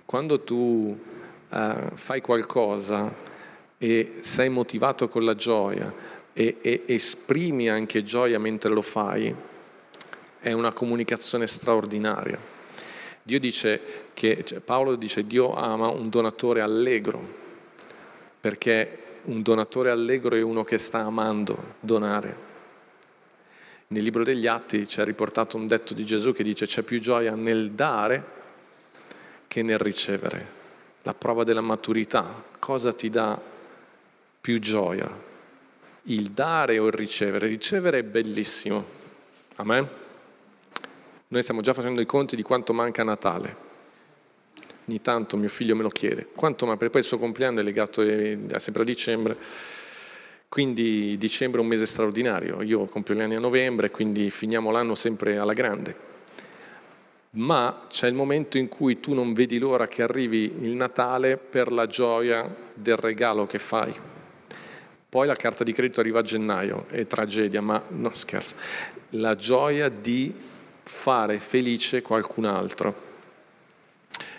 Quando 0.06 0.42
tu 0.42 1.00
uh, 1.50 1.74
fai 1.94 2.22
qualcosa 2.22 3.14
e 3.78 4.18
sei 4.20 4.50
motivato 4.50 5.08
con 5.08 5.24
la 5.24 5.36
gioia 5.36 5.94
e, 6.34 6.58
e 6.62 6.84
esprimi 6.88 7.70
anche 7.70 8.04
gioia 8.04 8.38
mentre 8.38 8.72
lo 8.72 8.82
fai, 8.82 9.34
è 10.40 10.52
una 10.52 10.74
comunicazione 10.74 11.48
straordinaria. 11.48 12.59
Dio 13.30 13.40
dice 13.40 13.80
che, 14.16 14.44
cioè 14.44 14.60
Paolo 14.60 14.96
dice 14.96 15.28
Dio 15.28 15.54
ama 15.54 15.88
un 15.88 16.10
donatore 16.10 16.62
allegro, 16.62 17.22
perché 18.40 18.98
un 19.26 19.44
donatore 19.44 19.92
allegro 19.92 20.36
è 20.36 20.42
uno 20.42 20.64
che 20.64 20.80
sta 20.80 21.02
amando 21.02 21.76
donare. 21.80 22.48
Nel 23.90 24.02
libro 24.02 24.24
degli 24.24 24.48
Atti 24.48 24.82
c'è 24.82 25.06
riportato 25.06 25.58
un 25.58 25.68
detto 25.68 25.94
di 25.94 26.06
Gesù 26.06 26.34
che 26.34 26.42
dice 26.42 26.66
c'è 26.66 26.82
più 26.82 27.00
gioia 27.00 27.36
nel 27.36 27.70
dare 27.72 28.24
che 29.46 29.62
nel 29.62 29.78
ricevere. 29.78 30.58
La 31.04 31.14
prova 31.14 31.44
della 31.44 31.62
maturità, 31.62 32.44
cosa 32.58 32.94
ti 32.94 33.12
dà 33.12 33.40
più 34.42 34.60
gioia? 34.60 35.08
Il 36.04 36.32
dare 36.32 36.80
o 36.80 36.88
il 36.88 36.94
ricevere? 36.94 37.46
Ricevere 37.46 38.00
è 38.00 38.04
bellissimo. 38.04 38.84
Amen? 39.58 39.88
Noi 41.30 41.42
stiamo 41.42 41.62
già 41.62 41.74
facendo 41.74 42.02
i 42.02 42.06
conti 42.06 42.36
di 42.36 42.44
quanto 42.44 42.74
manca 42.74 43.04
Natale. 43.04 43.68
Ogni 44.88 45.02
tanto 45.02 45.38
mio 45.38 45.50
figlio 45.50 45.76
me 45.76 45.84
lo 45.84 45.90
chiede. 45.90 46.28
Quanto 46.36 46.66
manca? 46.66 46.80
Perché 46.80 46.94
poi 46.94 47.02
il 47.02 47.08
suo 47.08 47.18
compleanno 47.18 47.60
è 47.60 47.64
legato 47.64 48.04
sempre 48.60 48.82
a 48.82 48.86
dicembre 48.86 49.38
quindi 50.50 51.16
dicembre 51.20 51.60
è 51.60 51.64
un 51.64 51.70
mese 51.70 51.86
straordinario, 51.86 52.64
io 52.64 52.86
compio 52.86 53.14
gli 53.14 53.22
anni 53.22 53.36
a 53.36 53.40
novembre, 53.40 53.92
quindi 53.92 54.32
finiamo 54.32 54.72
l'anno 54.72 54.96
sempre 54.96 55.38
alla 55.38 55.54
grande. 55.54 56.08
Ma 57.32 57.86
c'è 57.88 58.08
il 58.08 58.16
momento 58.16 58.58
in 58.58 58.68
cui 58.68 59.00
tu 59.00 59.14
non 59.14 59.34
vedi 59.34 59.60
l'ora 59.60 59.88
che 59.88 60.02
arrivi 60.02 60.52
il 60.62 60.72
Natale 60.72 61.38
per 61.38 61.72
la 61.72 61.86
gioia 61.86 62.52
del 62.74 62.98
regalo 62.98 63.46
che 63.46 63.60
fai. 63.60 63.94
Poi 65.08 65.28
la 65.28 65.36
carta 65.36 65.64
di 65.64 65.72
credito 65.72 66.00
arriva 66.00 66.18
a 66.18 66.24
gennaio, 66.24 66.88
è 66.90 67.06
tragedia, 67.06 67.62
ma 67.62 67.84
no 67.90 68.12
scherzo. 68.12 68.56
La 69.12 69.36
gioia 69.36 69.88
di 69.88 70.34
fare 70.90 71.40
felice 71.40 72.02
qualcun 72.02 72.46
altro. 72.46 73.08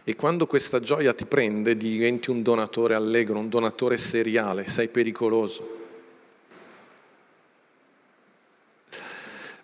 E 0.03 0.17
quando 0.17 0.47
questa 0.47 0.81
gioia 0.81 1.15
ti 1.15 1.25
prende 1.25 1.77
diventi 1.77 2.31
un 2.31 2.43
donatore 2.43 2.95
allegro, 2.95 3.39
un 3.39 3.49
donatore 3.49 3.97
seriale, 3.97 4.69
sei 4.69 4.89
pericoloso. 4.89 5.79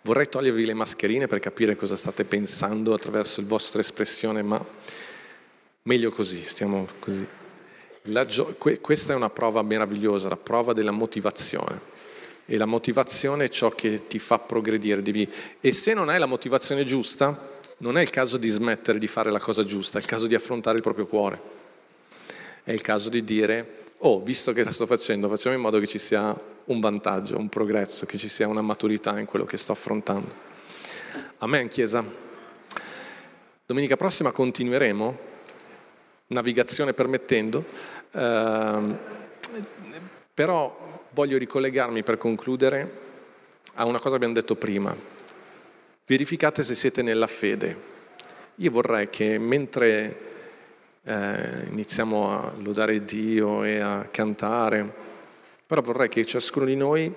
Vorrei 0.02 0.28
togliervi 0.28 0.64
le 0.64 0.74
mascherine 0.74 1.26
per 1.26 1.40
capire 1.40 1.74
cosa 1.74 1.96
state 1.96 2.24
pensando 2.24 2.94
attraverso 2.94 3.40
la 3.40 3.48
vostra 3.48 3.80
espressione, 3.80 4.42
ma 4.42 4.64
meglio 5.82 6.10
così, 6.12 6.42
stiamo 6.44 6.86
così. 7.00 7.26
Gio- 8.26 8.54
que- 8.56 8.80
questa 8.80 9.12
è 9.12 9.16
una 9.16 9.30
prova 9.30 9.60
meravigliosa, 9.62 10.28
la 10.28 10.36
prova 10.36 10.72
della 10.72 10.92
motivazione. 10.92 11.95
E 12.46 12.56
la 12.56 12.64
motivazione 12.64 13.44
è 13.44 13.48
ciò 13.48 13.70
che 13.70 14.06
ti 14.06 14.18
fa 14.18 14.38
progredire. 14.38 15.02
Devi... 15.02 15.28
E 15.60 15.72
se 15.72 15.94
non 15.94 16.08
hai 16.08 16.18
la 16.18 16.26
motivazione 16.26 16.84
giusta, 16.84 17.54
non 17.78 17.98
è 17.98 18.02
il 18.02 18.10
caso 18.10 18.36
di 18.36 18.48
smettere 18.48 18.98
di 18.98 19.06
fare 19.06 19.30
la 19.30 19.40
cosa 19.40 19.64
giusta, 19.64 19.98
è 19.98 20.00
il 20.00 20.06
caso 20.06 20.26
di 20.26 20.34
affrontare 20.34 20.76
il 20.76 20.82
proprio 20.82 21.06
cuore. 21.06 21.54
È 22.62 22.72
il 22.72 22.80
caso 22.80 23.08
di 23.08 23.22
dire, 23.22 23.82
oh, 23.98 24.22
visto 24.22 24.52
che 24.52 24.64
la 24.64 24.70
sto 24.70 24.86
facendo, 24.86 25.28
facciamo 25.28 25.54
in 25.54 25.60
modo 25.60 25.78
che 25.78 25.86
ci 25.86 25.98
sia 25.98 26.34
un 26.64 26.80
vantaggio, 26.80 27.36
un 27.36 27.48
progresso, 27.48 28.06
che 28.06 28.16
ci 28.16 28.28
sia 28.28 28.48
una 28.48 28.62
maturità 28.62 29.18
in 29.18 29.26
quello 29.26 29.44
che 29.44 29.56
sto 29.56 29.72
affrontando. 29.72 30.44
Amen, 31.38 31.68
Chiesa. 31.68 32.04
Domenica 33.66 33.96
prossima 33.96 34.30
continueremo, 34.30 35.18
navigazione 36.28 36.92
permettendo, 36.92 37.64
ehm, 38.12 38.98
però 40.32 40.85
voglio 41.16 41.38
ricollegarmi 41.38 42.02
per 42.02 42.18
concludere 42.18 43.04
a 43.76 43.86
una 43.86 43.96
cosa 43.96 44.10
che 44.10 44.16
abbiamo 44.16 44.34
detto 44.34 44.54
prima. 44.54 44.94
Verificate 46.04 46.62
se 46.62 46.74
siete 46.74 47.00
nella 47.00 47.26
fede. 47.26 47.94
Io 48.56 48.70
vorrei 48.70 49.08
che 49.08 49.38
mentre 49.38 50.20
eh, 51.02 51.68
iniziamo 51.70 52.30
a 52.30 52.52
lodare 52.58 53.02
Dio 53.02 53.64
e 53.64 53.80
a 53.80 54.06
cantare, 54.10 54.92
però 55.66 55.80
vorrei 55.80 56.10
che 56.10 56.26
ciascuno 56.26 56.66
di 56.66 56.76
noi 56.76 57.10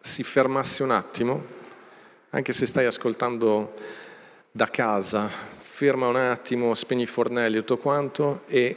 si 0.00 0.22
fermasse 0.22 0.82
un 0.82 0.92
attimo, 0.92 1.44
anche 2.30 2.54
se 2.54 2.64
stai 2.64 2.86
ascoltando 2.86 3.74
da 4.50 4.70
casa, 4.70 5.28
ferma 5.60 6.06
un 6.06 6.16
attimo, 6.16 6.74
spegni 6.74 7.02
i 7.02 7.06
fornelli 7.06 7.58
e 7.58 7.60
tutto 7.60 7.76
quanto 7.76 8.44
e 8.46 8.76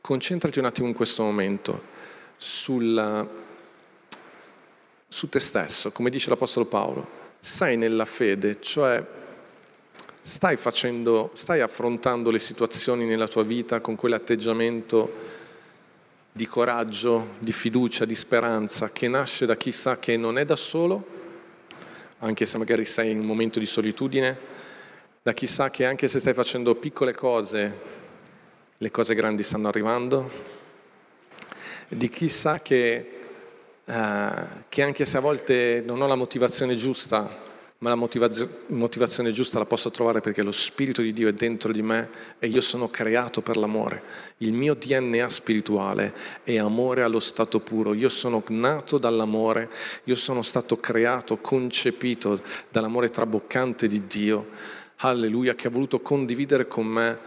concentrati 0.00 0.58
un 0.58 0.64
attimo 0.64 0.88
in 0.88 0.94
questo 0.94 1.22
momento 1.22 1.94
sulla, 2.36 3.26
su 5.08 5.28
te 5.28 5.40
stesso, 5.40 5.92
come 5.92 6.10
dice 6.10 6.30
l'Apostolo 6.30 6.66
Paolo. 6.66 7.24
Sei 7.40 7.76
nella 7.76 8.04
fede, 8.04 8.60
cioè 8.60 9.04
stai, 10.20 10.56
facendo, 10.56 11.30
stai 11.34 11.60
affrontando 11.60 12.30
le 12.30 12.38
situazioni 12.38 13.04
nella 13.04 13.28
tua 13.28 13.44
vita 13.44 13.80
con 13.80 13.94
quell'atteggiamento 13.94 15.34
di 16.32 16.46
coraggio, 16.46 17.34
di 17.38 17.52
fiducia, 17.52 18.04
di 18.04 18.14
speranza, 18.14 18.90
che 18.90 19.08
nasce 19.08 19.46
da 19.46 19.56
chi 19.56 19.72
sa 19.72 19.98
che 19.98 20.16
non 20.16 20.36
è 20.36 20.44
da 20.44 20.56
solo, 20.56 21.06
anche 22.18 22.44
se 22.44 22.58
magari 22.58 22.84
sei 22.84 23.12
in 23.12 23.20
un 23.20 23.26
momento 23.26 23.58
di 23.58 23.66
solitudine, 23.66 24.36
da 25.22 25.32
chi 25.32 25.46
sa 25.46 25.70
che 25.70 25.84
anche 25.84 26.08
se 26.08 26.20
stai 26.20 26.34
facendo 26.34 26.74
piccole 26.74 27.14
cose, 27.14 27.78
le 28.76 28.90
cose 28.90 29.14
grandi 29.14 29.42
stanno 29.42 29.68
arrivando, 29.68 30.30
di 31.88 32.08
chi 32.08 32.28
sa 32.28 32.60
che, 32.60 33.10
eh, 33.84 34.30
che 34.68 34.82
anche 34.82 35.04
se 35.04 35.16
a 35.16 35.20
volte 35.20 35.82
non 35.84 36.00
ho 36.00 36.06
la 36.06 36.14
motivazione 36.16 36.76
giusta, 36.76 37.44
ma 37.78 37.90
la 37.90 37.94
motivazione 37.94 39.32
giusta 39.32 39.58
la 39.58 39.66
posso 39.66 39.90
trovare 39.90 40.22
perché 40.22 40.42
lo 40.42 40.50
Spirito 40.50 41.02
di 41.02 41.12
Dio 41.12 41.28
è 41.28 41.34
dentro 41.34 41.72
di 41.72 41.82
me 41.82 42.08
e 42.38 42.46
io 42.46 42.62
sono 42.62 42.88
creato 42.88 43.42
per 43.42 43.58
l'amore. 43.58 44.02
Il 44.38 44.54
mio 44.54 44.74
DNA 44.74 45.28
spirituale 45.28 46.14
è 46.42 46.56
amore 46.56 47.02
allo 47.02 47.20
stato 47.20 47.60
puro. 47.60 47.92
Io 47.92 48.08
sono 48.08 48.42
nato 48.48 48.96
dall'amore, 48.96 49.68
io 50.04 50.14
sono 50.14 50.42
stato 50.42 50.78
creato, 50.78 51.36
concepito 51.36 52.40
dall'amore 52.70 53.10
traboccante 53.10 53.86
di 53.88 54.06
Dio. 54.06 54.48
Alleluia, 55.00 55.54
che 55.54 55.66
ha 55.66 55.70
voluto 55.70 56.00
condividere 56.00 56.66
con 56.66 56.86
me 56.86 57.18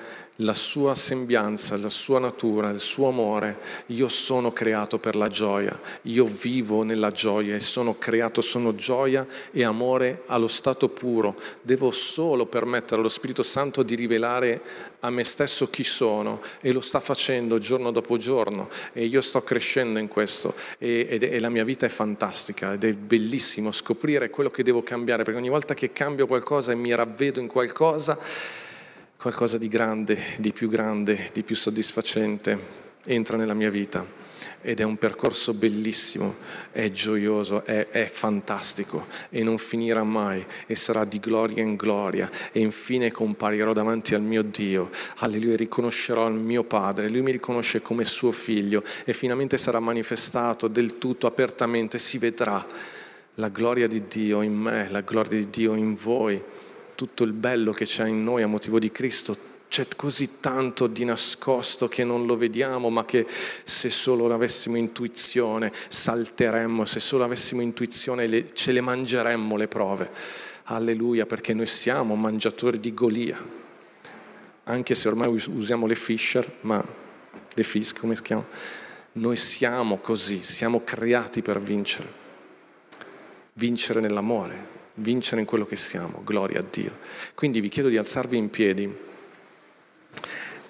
la 0.42 0.54
sua 0.54 0.96
sembianza, 0.96 1.78
la 1.78 1.90
sua 1.90 2.20
natura, 2.20 2.70
il 2.70 2.80
suo 2.80 3.08
amore. 3.08 3.58
Io 3.88 4.08
sono 4.08 4.52
creato 4.52 5.00
per 5.00 5.16
la 5.16 5.28
gioia, 5.28 5.78
io 6.04 6.26
vivo 6.26 6.84
nella 6.84 7.12
gioia 7.12 7.56
e 7.56 7.60
sono 7.60 7.98
creato, 7.98 8.42
sono 8.42 8.76
gioia 8.76 9.26
e 9.52 9.64
amore 9.64 10.24
allo 10.28 10.48
stato 10.48 10.90
puro. 10.90 11.36
Devo 11.62 11.92
solo 11.92 12.46
permettere 12.46 13.00
allo 13.02 13.10
Spirito 13.10 13.44
Santo 13.44 13.84
di 13.84 13.96
rivelare 13.96 14.62
a 15.02 15.10
me 15.10 15.24
stesso 15.24 15.70
chi 15.70 15.84
sono 15.84 16.42
e 16.60 16.72
lo 16.72 16.82
sta 16.82 17.00
facendo 17.00 17.58
giorno 17.58 17.92
dopo 17.92 18.18
giorno 18.18 18.70
e 18.92 19.06
io 19.06 19.22
sto 19.22 19.42
crescendo 19.42 19.98
in 19.98 20.10
questo 20.10 20.54
e, 20.78 21.08
e, 21.10 21.20
e 21.22 21.40
la 21.40 21.48
mia 21.50 21.64
vita 21.64 21.86
è 21.86 21.90
fantastica 21.90 22.74
ed 22.74 22.84
è 22.84 22.92
bellissimo 22.94 23.72
scoprire 23.72 24.30
quello 24.30 24.52
che 24.52 24.62
devo 24.62 24.84
cambiare 24.84 25.24
perché 25.24 25.40
ogni 25.40 25.48
volta 25.48 25.74
che 25.74 25.94
cambio 25.94 26.28
qualcosa 26.28 26.74
e 26.74 26.76
mi 26.76 26.94
ravvedo 26.94 27.40
in 27.40 27.48
qualcosa 27.48 28.18
qualcosa 29.20 29.58
di 29.58 29.68
grande, 29.68 30.18
di 30.38 30.54
più 30.54 30.70
grande, 30.70 31.30
di 31.34 31.44
più 31.44 31.54
soddisfacente 31.54 32.78
entra 33.04 33.36
nella 33.36 33.54
mia 33.54 33.70
vita 33.70 34.06
ed 34.62 34.80
è 34.80 34.84
un 34.84 34.98
percorso 34.98 35.54
bellissimo, 35.54 36.36
è 36.72 36.88
gioioso, 36.90 37.66
è, 37.66 37.90
è, 37.90 38.06
fantastico 38.06 39.08
e 39.30 39.44
non 39.44 39.58
finirà 39.58 40.04
mai 40.06 40.46
e 40.66 40.74
sarà 40.76 41.04
di 41.04 41.20
gloria 41.20 41.62
in 41.62 41.76
gloria 41.76 42.30
e 42.54 42.62
infine 42.62 43.12
comparirò 43.12 43.74
davanti 43.74 44.16
al 44.16 44.22
mio 44.22 44.42
Dio, 44.42 44.90
alleluia, 45.18 45.58
riconoscerò 45.58 46.30
il 46.30 46.36
mio 46.36 46.64
Padre, 46.64 47.10
lui 47.10 47.22
mi 47.22 47.32
riconosce 47.32 47.82
come 47.82 48.06
suo 48.06 48.32
figlio 48.32 48.86
e 49.04 49.12
finalmente 49.12 49.58
sarà 49.58 49.82
manifestato 49.82 50.70
del 50.70 50.98
tutto 50.98 51.28
apertamente, 51.28 52.00
si 52.00 52.20
vedrà 52.20 52.66
la 53.36 53.50
gloria 53.50 53.88
di 53.88 54.08
Dio 54.08 54.42
in 54.42 54.54
me, 54.54 54.88
la 54.90 55.02
gloria 55.02 55.38
di 55.38 55.50
Dio 55.50 55.76
in 55.76 55.94
voi 55.94 56.42
tutto 57.00 57.24
il 57.24 57.32
bello 57.32 57.72
che 57.72 57.86
c'è 57.86 58.10
in 58.10 58.26
noi 58.26 58.42
a 58.42 58.48
motivo 58.48 58.78
di 58.78 58.92
Cristo, 58.92 59.34
c'è 59.70 59.88
così 59.96 60.42
tanto 60.42 60.86
di 60.86 61.06
nascosto 61.06 61.88
che 61.88 62.04
non 62.04 62.26
lo 62.26 62.36
vediamo, 62.36 62.90
ma 62.90 63.06
che 63.06 63.26
se 63.64 63.90
solo 63.90 64.34
avessimo 64.34 64.76
intuizione 64.76 65.72
salteremmo, 65.88 66.84
se 66.84 67.00
solo 67.00 67.24
avessimo 67.24 67.62
intuizione 67.62 68.48
ce 68.52 68.74
le 68.74 68.82
mangeremmo 68.82 69.56
le 69.56 69.70
prove. 69.70 70.12
Alleluia, 70.64 71.26
perché 71.26 71.54
noi 71.54 71.68
siamo 71.68 72.16
mangiatori 72.16 72.82
di 72.82 72.94
Golia, 72.94 73.42
anche 74.66 74.94
se 74.94 75.08
ormai 75.08 75.30
usiamo 75.30 75.88
le 75.88 75.96
Fisher, 75.96 76.46
ma 76.62 76.84
le 77.54 77.64
Fisk 77.64 78.02
come 78.02 78.18
si 78.18 78.24
chiama? 78.24 78.46
Noi 79.14 79.38
siamo 79.38 80.00
così, 80.00 80.44
siamo 80.44 80.84
creati 80.84 81.42
per 81.42 81.62
vincere, 81.62 82.12
vincere 83.54 84.02
nell'amore, 84.02 84.79
vincere 85.00 85.42
in 85.42 85.48
quello 85.48 85.66
che 85.66 85.76
siamo, 85.76 86.22
gloria 86.24 86.60
a 86.60 86.66
Dio. 86.70 86.92
Quindi 87.34 87.60
vi 87.62 87.70
chiedo 87.70 87.90
di 87.90 87.98
alzarvi 87.98 88.38
in 88.38 88.50
piedi 88.50 88.94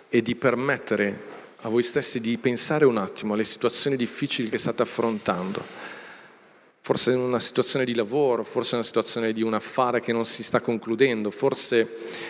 e 0.08 0.22
di 0.22 0.36
permettere 0.36 1.38
a 1.62 1.70
voi 1.70 1.84
stessi 1.84 2.20
di 2.20 2.38
pensare 2.38 2.86
un 2.86 2.98
attimo 2.98 3.34
alle 3.34 3.44
situazioni 3.44 3.96
difficili 3.96 4.50
che 4.50 4.58
state 4.58 4.82
affrontando. 4.82 5.62
Forse 6.82 7.12
in 7.12 7.20
una 7.20 7.40
situazione 7.40 7.86
di 7.86 7.94
lavoro, 7.94 8.44
forse 8.44 8.72
in 8.72 8.78
una 8.78 8.88
situazione 8.88 9.34
di 9.34 9.44
un 9.44 9.54
affare 9.54 10.00
che 10.00 10.14
non 10.14 10.26
si 10.26 10.42
sta 10.42 10.62
concludendo, 10.62 11.30
forse 11.30 11.78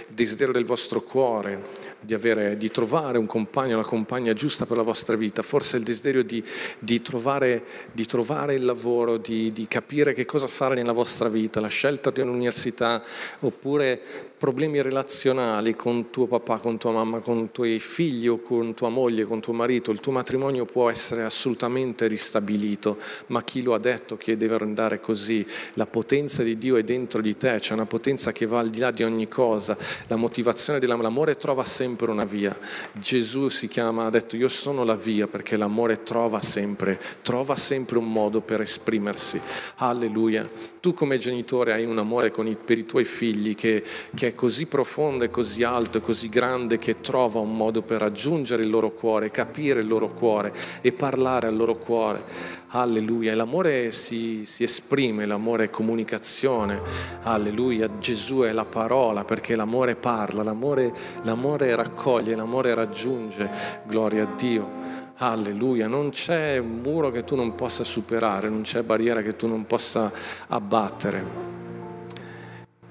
il 0.08 0.14
desiderio 0.14 0.52
del 0.52 0.66
vostro 0.66 1.02
cuore, 1.02 1.64
di, 2.02 2.14
avere, 2.14 2.58
di, 2.58 2.72
trovare 2.72 3.18
un 3.18 3.26
compagno, 3.26 3.76
una 3.76 3.86
compagna 3.86 4.34
giusta 4.34 4.66
per 4.66 4.78
la 4.78 4.84
vostra 4.84 5.16
vita, 5.16 5.41
forse 5.41 5.78
il 5.78 5.84
desiderio 5.84 6.24
di, 6.24 6.43
di, 6.80 7.02
trovare, 7.02 7.64
di 7.91 8.06
trovare, 8.06 8.56
il 8.56 8.66
lavoro, 8.66 9.18
di, 9.18 9.66
capire 9.68 10.14
che 10.14 10.26
cosa 10.26 10.47
fare 10.47 10.76
nella 10.76 10.93
vostra 10.93 11.30
vita, 11.30 11.60
la 11.60 11.68
scelta 11.68 12.10
di 12.12 12.22
un'università, 12.22 13.04
oppure 13.39 14.28
problemi 14.39 14.81
relazionali 14.81 15.75
con 15.75 16.09
tuo 16.11 16.25
papà, 16.25 16.59
con 16.59 16.77
tua 16.77 16.91
mamma, 16.91 17.19
con 17.19 17.39
i 17.39 17.49
tuoi 17.51 17.79
figli 17.79 18.27
o 18.29 18.39
con 18.39 18.73
tua 18.73 18.87
moglie, 18.87 19.25
con 19.25 19.41
tuo 19.41 19.51
marito, 19.51 19.91
il 19.91 19.99
tuo 19.99 20.13
matrimonio 20.13 20.63
può 20.63 20.89
essere 20.89 21.23
assolutamente 21.23 22.07
ristabilito, 22.07 22.97
ma 23.27 23.43
chi 23.43 23.61
lo 23.61 23.73
ha 23.73 23.79
detto 23.79 24.15
che 24.15 24.37
deve 24.37 24.55
andare 24.55 25.01
così? 25.01 25.45
La 25.73 25.85
potenza 25.85 26.41
di 26.41 26.57
Dio 26.57 26.77
è 26.77 26.83
dentro 26.83 27.21
di 27.21 27.35
te, 27.35 27.57
c'è 27.59 27.73
una 27.73 27.85
potenza 27.85 28.31
che 28.31 28.45
va 28.45 28.59
al 28.59 28.69
di 28.69 28.79
là 28.79 28.91
di 28.91 29.03
ogni 29.03 29.27
cosa, 29.27 29.77
la 30.07 30.15
motivazione 30.15 30.79
dell'amore 30.79 31.35
trova 31.35 31.65
sempre 31.65 32.09
una 32.09 32.25
via. 32.25 32.57
Gesù 32.93 33.49
si 33.49 33.67
chiama, 33.67 34.05
ha 34.05 34.09
detto 34.09 34.37
io 34.37 34.47
sono 34.47 34.85
la 34.85 34.95
via 34.95 35.27
perché 35.27 35.57
l'amore 35.57 36.03
trova 36.03 36.41
sempre, 36.41 36.97
trova 37.21 37.57
sempre 37.57 37.97
un 37.97 38.09
modo 38.09 38.39
per 38.39 38.61
esprimersi. 38.61 39.39
Alleluia. 39.75 40.77
Tu 40.80 40.93
come 40.93 41.17
genitore 41.17 41.73
hai 41.73 41.84
un 41.84 41.97
amore 41.97 42.32
i, 42.36 42.55
per 42.55 42.77
i 42.77 42.86
tuoi 42.86 43.03
figli 43.03 43.53
che, 43.53 43.84
che 44.15 44.27
è 44.27 44.36
così 44.36 44.65
profondo 44.65 45.25
e 45.25 45.30
così 45.30 45.63
alto 45.63 45.97
e 45.97 46.01
così 46.01 46.30
grande 46.30 46.77
che 46.77 47.01
trova 47.01 47.39
un 47.39 47.55
modo 47.55 47.82
per 47.82 47.99
raggiungere 47.99 48.63
il 48.63 48.69
loro 48.69 48.91
cuore, 48.91 49.30
capire 49.30 49.82
il 49.82 49.88
loro 49.88 50.07
cuore 50.07 50.53
e 50.80 50.93
parlare 50.93 51.47
al 51.47 51.55
loro 51.55 51.75
cuore. 51.75 52.57
Alleluia. 52.69 53.32
E 53.32 53.36
l'amore 53.36 53.91
si, 53.91 54.45
si 54.45 54.63
esprime, 54.63 55.25
l'amore 55.25 55.65
è 55.65 55.69
comunicazione. 55.69 56.80
Alleluia. 57.23 57.97
Gesù 57.97 58.41
è 58.41 58.51
la 58.51 58.65
parola 58.65 59.25
perché 59.25 59.55
l'amore 59.55 59.95
parla, 59.95 60.43
l'amore, 60.43 60.93
l'amore 61.23 61.75
raccoglie, 61.75 62.36
l'amore 62.36 62.73
raggiunge. 62.73 63.49
Gloria 63.86 64.23
a 64.23 64.36
Dio. 64.36 64.88
Alleluia, 65.22 65.88
non 65.88 66.11
c'è 66.11 66.61
muro 66.61 67.11
che 67.11 67.26
tu 67.26 67.36
non 67.36 67.53
possa 67.53 67.84
superare, 67.84 68.47
non 68.47 68.61
c'è 68.61 68.84
barriera 68.84 69.22
che 69.22 69.36
tu 69.36 69.47
non 69.47 69.65
possa 69.65 70.09
abbattere. 70.47 71.22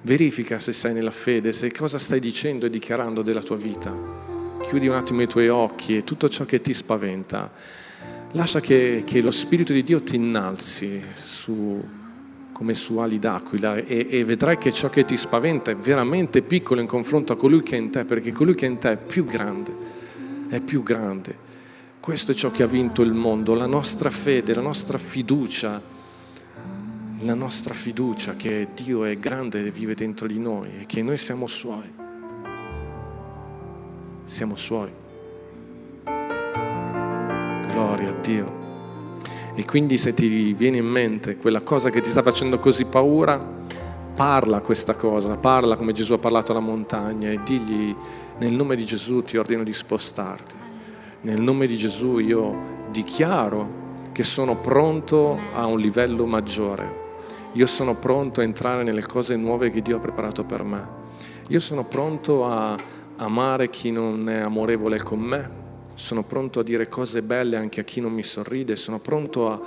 Verifica 0.03 0.59
se 0.59 0.75
sei 0.75 0.93
nella 0.93 1.11
fede, 1.11 1.53
se 1.53 1.73
cosa 1.73 1.97
stai 1.97 2.21
dicendo 2.21 2.67
e 2.67 2.71
dichiarando 2.71 3.23
della 3.23 3.41
tua 3.41 3.57
vita. 3.57 3.95
Chiudi 4.61 4.89
un 4.89 4.97
attimo 4.97 5.23
i 5.23 5.27
tuoi 5.27 5.49
occhi 5.49 5.97
e 5.97 6.05
tutto 6.05 6.29
ciò 6.29 6.45
che 6.45 6.61
ti 6.61 6.75
spaventa. 6.75 7.51
Lascia 8.33 8.61
che, 8.61 9.05
che 9.07 9.23
lo 9.23 9.31
Spirito 9.31 9.73
di 9.73 9.83
Dio 9.83 10.03
ti 10.03 10.17
innalzi 10.17 11.03
su, 11.15 11.83
come 12.53 12.75
su 12.75 12.99
ali 12.99 13.19
d'aquila 13.19 13.77
e, 13.77 14.07
e, 14.07 14.25
vedrai 14.27 14.59
che 14.59 14.71
ciò 14.71 14.91
che 14.91 15.07
ti 15.07 15.17
spaventa 15.17 15.71
è 15.71 15.77
veramente 15.77 16.43
piccolo 16.43 16.83
in 16.83 16.87
confronto 16.87 17.33
a 17.33 17.37
colui 17.37 17.63
che 17.63 17.77
è 17.77 17.79
in 17.79 17.89
te, 17.89 18.05
perché 18.05 18.33
colui 18.33 18.55
che 18.55 18.67
è 18.67 18.69
in 18.69 18.77
te 18.77 18.93
è 18.93 18.97
più 18.99 19.25
grande, 19.25 19.75
è 20.51 20.61
più 20.61 20.83
grande. 20.83 21.48
Questo 22.01 22.33
è 22.33 22.35
ciò 22.35 22.51
che 22.51 22.63
ha 22.63 22.67
vinto 22.67 23.03
il 23.03 23.13
mondo, 23.13 23.55
la 23.55 23.67
nostra 23.67 24.11
fede, 24.11 24.55
la 24.55 24.63
nostra 24.63 24.99
fiducia 24.99 25.97
la 27.23 27.35
nostra 27.35 27.75
fiducia 27.75 28.37
che 28.37 28.69
Dio 28.75 29.05
è 29.05 29.19
grande 29.19 29.67
e 29.67 29.71
vive 29.73 29.95
dentro 29.95 30.29
di 30.29 30.39
noi 30.39 30.71
e 30.81 30.87
che 30.87 31.03
noi 31.03 31.19
siamo 31.19 31.49
suoi. 31.49 31.93
Siamo 34.23 34.57
suoi. 34.57 34.91
Gloria 37.71 38.11
a 38.11 38.15
Dio. 38.21 38.57
E 39.55 39.65
quindi 39.65 39.99
se 39.99 40.15
ti 40.15 40.53
viene 40.53 40.77
in 40.77 40.87
mente 40.87 41.37
quella 41.39 41.63
cosa 41.63 41.91
che 41.91 42.01
ti 42.01 42.11
sta 42.11 42.23
facendo 42.23 42.61
così 42.61 42.85
paura, 42.85 43.37
parla 44.15 44.61
questa 44.61 44.95
cosa, 44.95 45.37
parla 45.37 45.77
come 45.77 45.93
Gesù 45.93 46.13
ha 46.13 46.19
parlato 46.19 46.53
alla 46.53 46.61
montagna 46.61 47.31
e 47.31 47.41
digli 47.43 47.95
nel 48.39 48.53
nome 48.53 48.77
di 48.77 48.85
Gesù 48.85 49.23
ti 49.23 49.37
ordino 49.37 49.65
di 49.65 49.73
spostarti. 49.73 50.68
Nel 51.21 51.41
nome 51.41 51.67
di 51.67 51.77
Gesù 51.77 52.19
io 52.19 52.87
dichiaro 52.91 53.87
che 54.13 54.25
sono 54.25 54.57
pronto 54.57 55.39
a 55.55 55.67
un 55.67 55.79
livello 55.79 56.27
maggiore 56.27 57.07
io 57.53 57.67
sono 57.67 57.97
pronto 57.97 58.41
a 58.41 58.45
entrare 58.45 58.83
nelle 58.83 59.03
cose 59.03 59.35
nuove 59.35 59.71
che 59.71 59.81
Dio 59.81 59.97
ha 59.97 60.01
preparato 60.01 60.45
per 60.45 60.63
me. 60.63 60.87
Io 61.49 61.61
sono 61.61 61.85
pronto 61.85 62.47
a 62.47 62.77
amare 63.17 63.71
chi 63.71 63.91
non 63.91 64.29
è 64.29 64.37
amorevole 64.37 65.03
con 65.03 65.19
me. 65.19 65.51
Sono 65.95 66.23
pronto 66.23 66.61
a 66.61 66.63
dire 66.63 66.89
cose 66.89 67.23
belle 67.23 67.57
anche 67.57 67.81
a 67.81 67.85
chi 67.85 68.01
non 68.01 68.13
mi 68.13 68.23
sorride. 68.23 68.77
Sono 68.77 68.99
pronto 68.99 69.51
a, 69.51 69.61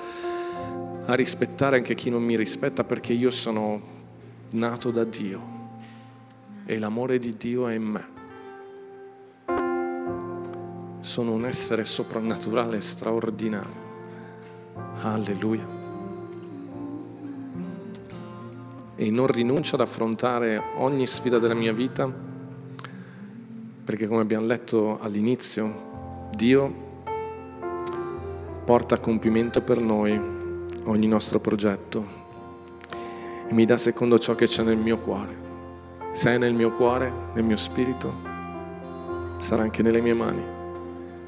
a 1.05 1.13
rispettare 1.15 1.77
anche 1.77 1.95
chi 1.95 2.11
non 2.11 2.23
mi 2.23 2.37
rispetta 2.37 2.83
perché 2.83 3.13
io 3.13 3.31
sono 3.31 3.81
nato 4.51 4.91
da 4.91 5.03
Dio 5.03 5.41
e 6.65 6.77
l'amore 6.77 7.17
di 7.17 7.35
Dio 7.35 7.67
è 7.67 7.73
in 7.73 7.83
me. 7.83 8.20
Sono 11.01 11.33
un 11.33 11.45
essere 11.45 11.83
soprannaturale 11.85 12.79
straordinario. 12.79 13.89
Alleluia. 15.01 15.79
e 19.01 19.09
non 19.09 19.25
rinuncio 19.25 19.73
ad 19.73 19.81
affrontare 19.81 20.61
ogni 20.75 21.07
sfida 21.07 21.39
della 21.39 21.55
mia 21.55 21.73
vita, 21.73 22.07
perché 23.83 24.05
come 24.05 24.21
abbiamo 24.21 24.45
letto 24.45 24.99
all'inizio, 25.01 26.29
Dio 26.35 26.89
porta 28.63 28.93
a 28.93 28.99
compimento 28.99 29.61
per 29.61 29.79
noi 29.79 30.21
ogni 30.83 31.07
nostro 31.07 31.39
progetto. 31.39 32.19
e 33.47 33.53
mi 33.53 33.65
dà 33.65 33.75
secondo 33.75 34.19
ciò 34.19 34.35
che 34.35 34.45
c'è 34.45 34.61
nel 34.61 34.77
mio 34.77 34.99
cuore. 34.99 35.35
Se 36.11 36.29
è 36.29 36.37
nel 36.37 36.53
mio 36.53 36.71
cuore, 36.71 37.11
nel 37.33 37.43
mio 37.43 37.57
spirito, 37.57 38.13
sarà 39.37 39.63
anche 39.63 39.81
nelle 39.81 39.99
mie 39.99 40.13
mani 40.13 40.60